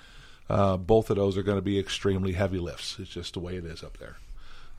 Both 0.48 1.10
of 1.10 1.16
those 1.16 1.36
are 1.36 1.42
going 1.42 1.58
to 1.58 1.62
be 1.62 1.78
extremely 1.78 2.32
heavy 2.32 2.58
lifts. 2.58 2.98
It's 3.00 3.10
just 3.10 3.34
the 3.34 3.40
way 3.40 3.56
it 3.56 3.64
is 3.64 3.82
up 3.82 3.98
there. 3.98 4.16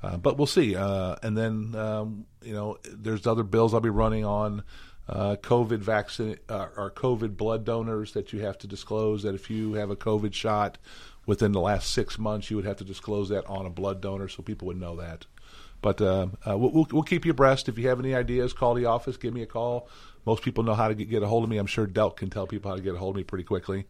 Uh, 0.08 0.16
but 0.16 0.38
we'll 0.38 0.48
see. 0.48 0.74
Uh, 0.74 1.16
and 1.22 1.38
then, 1.38 1.76
um, 1.76 2.26
you 2.42 2.54
know, 2.54 2.78
there's 2.90 3.28
other 3.28 3.44
bills 3.44 3.74
I'll 3.74 3.82
be 3.82 3.90
running 3.90 4.24
on 4.24 4.64
uh, 5.10 5.36
COVID 5.42 5.80
vaccine 5.80 6.38
uh, 6.48 6.68
or 6.78 6.92
COVID 6.92 7.36
blood 7.36 7.66
donors 7.66 8.14
that 8.14 8.32
you 8.32 8.40
have 8.40 8.58
to 8.60 8.68
disclose 8.68 9.24
that 9.24 9.36
if 9.36 9.50
you 9.50 9.74
have 9.74 9.90
a 9.90 9.98
COVID 9.98 10.34
shot 10.34 10.78
within 11.26 11.52
the 11.52 11.60
last 11.60 11.92
six 11.92 12.18
months, 12.18 12.50
you 12.50 12.56
would 12.56 12.66
have 12.66 12.78
to 12.78 12.86
disclose 12.86 13.28
that 13.30 13.46
on 13.48 13.66
a 13.66 13.70
blood 13.70 14.00
donor 14.00 14.30
so 14.30 14.42
people 14.42 14.68
would 14.68 14.80
know 14.80 14.96
that. 14.96 15.26
But 15.82 16.02
uh, 16.02 16.28
uh, 16.48 16.58
we'll, 16.58 16.88
we'll, 16.90 17.04
keep 17.04 17.26
you 17.26 17.32
abreast. 17.32 17.68
If 17.68 17.78
you 17.78 17.90
have 17.90 18.00
any 18.00 18.16
ideas, 18.16 18.54
call 18.54 18.76
the 18.76 18.86
office, 18.86 19.18
give 19.18 19.34
me 19.34 19.42
a 19.42 19.46
call. 19.46 19.90
Most 20.26 20.42
people 20.42 20.64
know 20.64 20.74
how 20.74 20.88
to 20.88 20.96
get, 20.96 21.10
get 21.10 21.22
a 21.22 21.28
hold 21.28 21.44
of 21.44 21.50
me. 21.50 21.58
I'm 21.58 21.68
sure 21.68 21.86
Delk 21.86 22.16
can 22.16 22.30
tell 22.30 22.48
people 22.48 22.72
how 22.72 22.78
to 22.78 22.82
get 22.82 22.96
a 22.96 22.98
hold 22.98 23.16
of 23.16 23.18
me 23.18 23.24
pretty 23.24 23.44
quickly. 23.44 23.88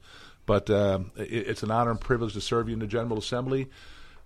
But 0.48 0.70
um, 0.72 1.12
it, 1.16 1.48
it's 1.48 1.64
an 1.64 1.70
honor 1.70 1.92
and 1.92 2.02
privilege 2.02 2.34
to 2.34 2.42
serve 2.42 2.70
you 2.70 2.74
in 2.74 2.80
the 2.80 2.88
General 2.88 3.20
Assembly 3.20 3.70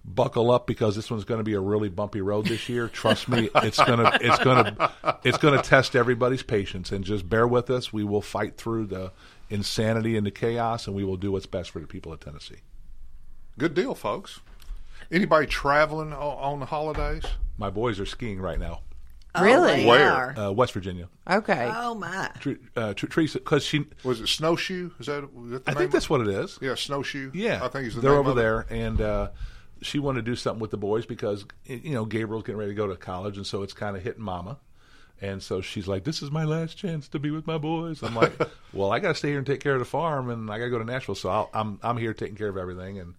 buckle 0.04 0.50
up 0.52 0.68
because 0.68 0.96
this 0.96 1.12
one's 1.12 1.24
going 1.26 1.40
to 1.40 1.44
be 1.44 1.54
a 1.54 1.60
really 1.60 1.90
bumpy 1.90 2.22
road 2.22 2.46
this 2.46 2.68
year. 2.70 2.88
Trust 2.88 3.30
me, 3.30 3.50
it's 3.56 3.78
gonna 3.78 4.18
it's 4.22 4.40
gonna 4.44 4.92
it's 5.24 5.38
gonna 5.38 5.62
test 5.62 5.96
everybody's 5.96 6.44
patience 6.44 6.92
and 6.92 7.04
just 7.04 7.28
bear 7.30 7.48
with 7.48 7.70
us. 7.70 7.94
We 7.94 8.04
will 8.04 8.22
fight 8.22 8.58
through 8.58 8.88
the 8.88 9.12
insanity 9.50 10.18
and 10.18 10.26
the 10.26 10.32
chaos, 10.32 10.88
and 10.88 10.96
we 10.96 11.04
will 11.04 11.18
do 11.18 11.32
what's 11.32 11.46
best 11.46 11.70
for 11.72 11.80
the 11.80 11.88
people 11.88 12.12
of 12.14 12.20
Tennessee. 12.20 12.58
Good 13.58 13.74
deal, 13.74 13.94
folks. 13.96 14.40
Anybody 15.12 15.46
traveling 15.46 16.14
on 16.14 16.60
the 16.60 16.66
holidays? 16.66 17.24
My 17.58 17.70
boys 17.70 18.00
are 18.00 18.06
skiing 18.06 18.40
right 18.40 18.60
now. 18.60 18.82
Really? 19.40 19.86
Where? 19.86 20.38
Uh, 20.38 20.52
West 20.52 20.74
Virginia. 20.74 21.08
Okay. 21.30 21.72
Oh 21.74 21.96
my! 21.96 22.30
Tr- 22.40 22.52
uh, 22.76 22.94
Tr- 22.94 23.08
Teresa, 23.08 23.38
because 23.40 23.64
she 23.64 23.86
was 24.04 24.20
it 24.20 24.28
snowshoe? 24.28 24.90
Is 25.00 25.06
that? 25.06 25.22
That 25.22 25.64
the 25.66 25.72
I 25.72 25.74
name 25.74 25.78
think 25.80 25.92
that's 25.92 26.06
it? 26.06 26.10
what 26.10 26.22
it 26.22 26.28
is. 26.28 26.60
Yeah, 26.62 26.76
snowshoe. 26.76 27.32
Yeah, 27.34 27.64
I 27.64 27.70
think 27.70 27.86
it's 27.86 27.96
the 27.96 28.02
they're 28.02 28.12
name 28.12 28.20
over 28.20 28.32
of 28.32 28.38
it. 28.38 28.42
there, 28.42 28.66
and 28.70 29.00
uh, 29.00 29.30
she 29.82 30.00
wanted 30.00 30.26
to 30.26 30.32
do 30.32 30.36
something 30.36 30.60
with 30.62 30.72
the 30.72 30.78
boys 30.78 31.06
because 31.06 31.46
you 31.66 31.94
know 31.94 32.06
Gabriel's 32.06 32.44
getting 32.44 32.60
ready 32.60 32.72
to 32.72 32.76
go 32.76 32.88
to 32.88 32.96
college, 32.96 33.38
and 33.38 33.46
so 33.46 33.64
it's 33.64 33.74
kind 33.74 33.96
of 33.96 34.04
hitting 34.04 34.24
Mama. 34.24 34.60
And 35.20 35.42
so 35.42 35.62
she's 35.62 35.88
like, 35.88 36.04
"This 36.04 36.22
is 36.22 36.32
my 36.32 36.46
last 36.46 36.78
chance 36.78 37.08
to 37.10 37.20
be 37.20 37.30
with 37.30 37.46
my 37.46 37.58
boys." 37.58 38.02
I'm 38.02 38.16
like, 38.16 38.34
"Well, 38.74 38.92
I 38.92 39.00
got 39.00 39.10
to 39.10 39.16
stay 39.16 39.30
here 39.30 39.38
and 39.38 39.46
take 39.46 39.60
care 39.62 39.74
of 39.74 39.80
the 39.80 39.86
farm, 39.86 40.30
and 40.30 40.50
I 40.50 40.58
got 40.58 40.66
to 40.66 40.72
go 40.72 40.80
to 40.80 40.86
Nashville, 40.86 41.16
so 41.16 41.30
I'll, 41.30 41.50
I'm 41.54 41.80
I'm 41.84 41.98
here 41.98 42.14
taking 42.14 42.36
care 42.36 42.50
of 42.50 42.58
everything." 42.58 43.00
And 43.00 43.16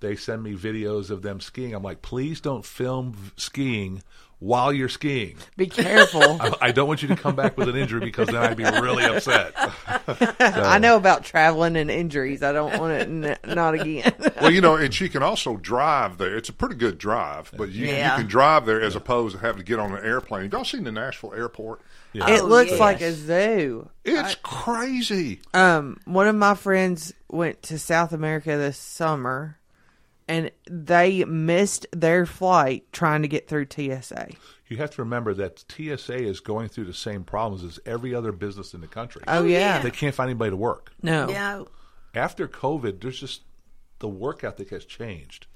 they 0.00 0.16
send 0.16 0.42
me 0.42 0.54
videos 0.54 1.10
of 1.10 1.22
them 1.22 1.40
skiing. 1.40 1.74
I'm 1.74 1.82
like, 1.82 2.02
"Please 2.02 2.40
don't 2.40 2.64
film 2.64 3.32
skiing 3.36 4.02
while 4.42 4.72
you're 4.72 4.88
skiing. 4.88 5.36
Be 5.56 5.66
careful. 5.68 6.22
I, 6.40 6.52
I 6.60 6.72
don't 6.72 6.88
want 6.88 7.00
you 7.02 7.08
to 7.08 7.16
come 7.16 7.36
back 7.36 7.56
with 7.56 7.68
an 7.68 7.76
injury 7.76 8.00
because 8.00 8.26
then 8.26 8.36
I'd 8.36 8.56
be 8.56 8.64
really 8.64 9.04
upset." 9.04 9.52
I 10.08 10.78
know 10.78 10.96
about 10.96 11.24
traveling 11.24 11.76
and 11.76 11.90
injuries. 11.90 12.42
I 12.42 12.52
don't 12.52 12.78
want 12.78 12.92
it 12.92 13.08
n- 13.08 13.54
not 13.54 13.74
again. 13.74 14.12
well, 14.40 14.50
you 14.50 14.60
know, 14.60 14.76
and 14.76 14.92
she 14.92 15.08
can 15.08 15.22
also 15.22 15.56
drive 15.56 16.18
there. 16.18 16.36
It's 16.36 16.48
a 16.48 16.52
pretty 16.52 16.74
good 16.74 16.98
drive, 16.98 17.52
but 17.56 17.70
you, 17.70 17.86
Yeah. 17.86 18.16
you 18.16 18.22
can 18.22 18.28
drive 18.28 18.66
there 18.66 18.80
as 18.80 18.96
opposed 18.96 19.36
to 19.36 19.40
having 19.40 19.58
to 19.58 19.64
get 19.64 19.78
on 19.78 19.92
an 19.92 20.04
airplane. 20.04 20.50
Y'all 20.50 20.64
seen 20.64 20.84
the 20.84 20.92
Nashville 20.92 21.32
airport? 21.34 21.80
It 22.14 22.44
looks 22.44 22.78
like 22.78 23.00
a 23.00 23.12
zoo. 23.12 23.88
It's 24.04 24.34
crazy. 24.42 25.40
Um, 25.54 25.98
one 26.04 26.28
of 26.28 26.34
my 26.34 26.54
friends 26.54 27.14
went 27.30 27.62
to 27.64 27.78
South 27.78 28.12
America 28.12 28.56
this 28.58 28.76
summer, 28.76 29.56
and 30.32 30.50
they 30.70 31.24
missed 31.26 31.86
their 31.92 32.24
flight 32.24 32.90
trying 32.90 33.20
to 33.20 33.28
get 33.28 33.48
through 33.48 33.66
TSA. 33.70 34.30
You 34.68 34.78
have 34.78 34.90
to 34.92 35.02
remember 35.02 35.34
that 35.34 35.62
TSA 35.70 36.14
is 36.16 36.40
going 36.40 36.68
through 36.70 36.86
the 36.86 36.94
same 36.94 37.22
problems 37.22 37.62
as 37.62 37.78
every 37.84 38.14
other 38.14 38.32
business 38.32 38.72
in 38.72 38.80
the 38.80 38.86
country. 38.86 39.22
Oh, 39.28 39.44
yeah. 39.44 39.80
They 39.80 39.90
can't 39.90 40.14
find 40.14 40.30
anybody 40.30 40.50
to 40.52 40.56
work. 40.56 40.92
No. 41.02 41.28
Yeah. 41.28 41.64
After 42.14 42.48
COVID, 42.48 43.02
there's 43.02 43.20
just 43.20 43.42
the 43.98 44.08
work 44.08 44.42
ethic 44.42 44.70
has 44.70 44.86
changed. 44.86 45.46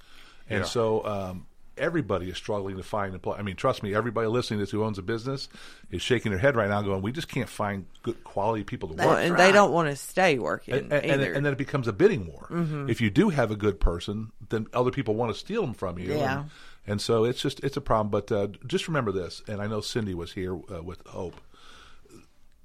And 0.51 0.61
Yeah. 0.61 0.66
so 0.66 1.07
um, 1.07 1.47
everybody 1.79 2.29
is 2.29 2.37
struggling 2.37 2.77
to 2.77 2.83
find 2.83 3.14
employment. 3.14 3.41
I 3.41 3.45
mean, 3.45 3.57
trust 3.57 3.83
me, 3.83 3.95
everybody 3.95 4.27
listening 4.29 4.59
to 4.59 4.64
this 4.64 4.70
who 4.70 4.85
owns 4.85 4.99
a 4.99 5.03
business 5.03 5.49
is 5.91 6.03
shaking 6.03 6.33
their 6.33 6.39
head 6.39 6.57
right 6.57 6.68
now 6.68 6.83
going, 6.83 7.03
we 7.03 7.12
just 7.12 7.29
can't 7.29 7.49
find 7.49 7.87
good 8.03 8.22
quality 8.24 8.64
people 8.64 8.89
to 8.89 8.95
work. 8.95 9.18
And 9.18 9.37
they 9.37 9.53
don't 9.53 9.72
want 9.72 9.89
to 9.89 9.97
stay 9.97 10.39
working 10.39 10.74
and, 10.74 10.93
and, 10.93 11.05
either. 11.05 11.33
and 11.33 11.45
then 11.45 11.53
it 11.53 11.59
becomes 11.59 11.89
a 11.89 11.93
bidding 11.93 12.27
war. 12.27 12.49
Mhm. 12.51 12.91
If 12.91 13.01
you 13.01 13.11
do 13.11 13.29
have 13.29 13.51
a 13.51 13.57
good 13.57 13.81
person, 13.81 14.33
then 14.49 14.66
other 14.72 14.91
people 14.91 15.14
want 15.14 15.33
to 15.33 15.39
steal 15.39 15.62
them 15.62 15.74
from 15.74 15.99
you. 15.99 16.14
Yeah. 16.14 16.41
And, 16.41 16.51
and 16.87 17.01
so 17.01 17.24
it's 17.24 17.41
just 17.41 17.61
it's 17.64 17.77
a 17.77 17.81
problem. 17.81 18.11
But 18.11 18.33
uh, 18.33 18.49
just 18.66 18.89
remember 18.89 19.12
this, 19.12 19.43
and 19.49 19.61
I 19.61 19.66
know 19.66 19.81
Cindy 19.81 20.14
was 20.14 20.33
here 20.33 20.55
uh, 20.55 20.83
with 20.83 21.05
Hope. 21.07 21.41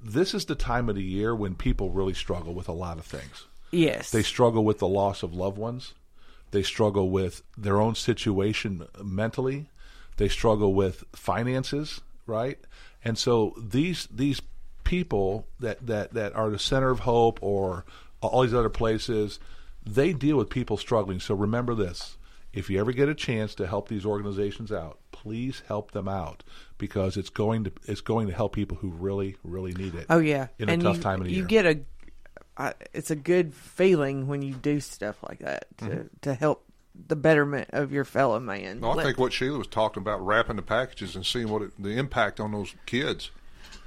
This 0.03 0.33
is 0.33 0.45
the 0.45 0.55
time 0.55 0.89
of 0.89 0.95
the 0.95 1.03
year 1.03 1.35
when 1.35 1.55
people 1.55 1.91
really 1.91 2.13
struggle 2.13 2.53
with 2.53 2.67
a 2.67 2.73
lot 2.73 2.97
of 2.97 3.05
things. 3.05 3.45
Yes. 3.71 4.11
They 4.11 4.23
struggle 4.23 4.63
with 4.65 4.79
the 4.79 4.87
loss 4.87 5.23
of 5.23 5.33
loved 5.33 5.57
ones. 5.57 5.93
They 6.51 6.63
struggle 6.63 7.09
with 7.09 7.43
their 7.57 7.79
own 7.79 7.95
situation 7.95 8.85
mentally. 9.01 9.67
They 10.17 10.27
struggle 10.27 10.73
with 10.73 11.03
finances, 11.13 12.01
right? 12.25 12.59
And 13.03 13.17
so 13.17 13.55
these 13.57 14.07
these 14.11 14.41
people 14.83 15.47
that, 15.59 15.87
that, 15.87 16.13
that 16.13 16.35
are 16.35 16.49
the 16.49 16.59
center 16.59 16.89
of 16.89 16.99
hope 17.01 17.39
or 17.41 17.85
all 18.21 18.41
these 18.41 18.53
other 18.53 18.69
places, 18.69 19.39
they 19.85 20.11
deal 20.11 20.37
with 20.37 20.49
people 20.49 20.75
struggling. 20.77 21.19
So 21.19 21.33
remember 21.33 21.73
this. 21.73 22.17
If 22.53 22.69
you 22.69 22.79
ever 22.81 22.91
get 22.91 23.07
a 23.07 23.15
chance 23.15 23.55
to 23.55 23.67
help 23.67 23.87
these 23.87 24.05
organizations 24.05 24.71
out, 24.71 24.99
please 25.13 25.63
help 25.67 25.91
them 25.91 26.09
out 26.09 26.43
because 26.77 27.15
it's 27.15 27.29
going 27.29 27.63
to 27.63 27.71
it's 27.85 28.01
going 28.01 28.27
to 28.27 28.33
help 28.33 28.53
people 28.53 28.75
who 28.77 28.89
really 28.89 29.37
really 29.43 29.71
need 29.73 29.95
it. 29.95 30.07
oh 30.09 30.19
yeah, 30.19 30.47
in 30.59 30.67
and 30.67 30.81
a 30.81 30.85
tough 30.85 30.97
you, 30.97 31.01
time 31.01 31.21
of 31.21 31.27
the 31.27 31.31
you 31.31 31.37
year. 31.37 31.45
get 31.45 31.65
a. 31.65 31.79
I 32.67 32.73
it's 32.93 33.11
a 33.11 33.15
good 33.15 33.53
feeling 33.53 34.27
when 34.27 34.41
you 34.41 34.53
do 34.53 34.79
stuff 34.79 35.17
like 35.27 35.39
that 35.39 35.65
to 35.79 35.85
Mhm. 35.85 36.09
to 36.21 36.33
help 36.33 36.65
the 37.07 37.15
betterment 37.15 37.69
of 37.71 37.91
your 37.91 38.03
fellow 38.05 38.39
man. 38.39 38.81
No, 38.81 38.91
I 38.91 39.03
think 39.03 39.17
what 39.17 39.33
Sheila 39.33 39.57
was 39.57 39.67
talking 39.67 40.01
about, 40.01 40.25
wrapping 40.25 40.57
the 40.57 40.61
packages 40.61 41.15
and 41.15 41.25
seeing 41.25 41.47
what 41.49 41.61
it, 41.61 41.71
the 41.81 41.97
impact 41.97 42.39
on 42.39 42.51
those 42.51 42.75
kids. 42.85 43.31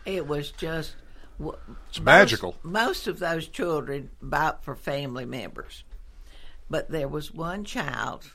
It 0.06 0.26
was 0.26 0.50
just. 0.50 0.96
It's 1.38 1.98
most- 1.98 2.00
magical. 2.02 2.56
Most 2.62 3.06
of 3.06 3.18
those 3.18 3.48
children 3.48 4.10
bought 4.22 4.64
for 4.64 4.74
family 4.76 5.24
members, 5.24 5.82
but 6.70 6.90
there 6.90 7.08
was 7.08 7.32
one 7.32 7.64
child 7.64 8.32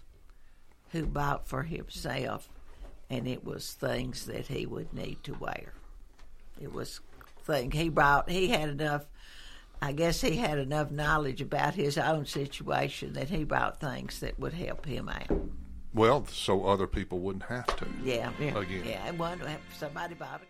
who 0.91 1.05
bought 1.05 1.47
for 1.47 1.63
himself, 1.63 2.49
and 3.09 3.27
it 3.27 3.43
was 3.45 3.71
things 3.73 4.25
that 4.25 4.47
he 4.47 4.65
would 4.65 4.93
need 4.93 5.23
to 5.23 5.33
wear. 5.33 5.73
It 6.59 6.73
was 6.73 6.99
thing 7.43 7.71
he 7.71 7.89
bought. 7.89 8.29
He 8.29 8.49
had 8.49 8.69
enough 8.69 9.05
I 9.81 9.93
guess 9.93 10.21
he 10.21 10.35
had 10.35 10.57
enough 10.57 10.91
knowledge 10.91 11.41
about 11.41 11.73
his 11.73 11.97
own 11.97 12.25
situation 12.25 13.13
that 13.13 13.29
he 13.29 13.43
bought 13.43 13.79
things 13.79 14.19
that 14.19 14.39
would 14.39 14.53
help 14.53 14.85
him 14.85 15.07
out. 15.09 15.27
Well, 15.93 16.25
so 16.27 16.65
other 16.65 16.85
people 16.85 17.19
wouldn't 17.19 17.45
have 17.45 17.65
to. 17.77 17.87
Yeah, 18.03 18.31
yeah, 18.39 18.57
Again. 18.59 18.83
yeah. 18.85 19.11
One, 19.11 19.41
somebody 19.77 20.15
bought 20.15 20.41
a 20.41 20.48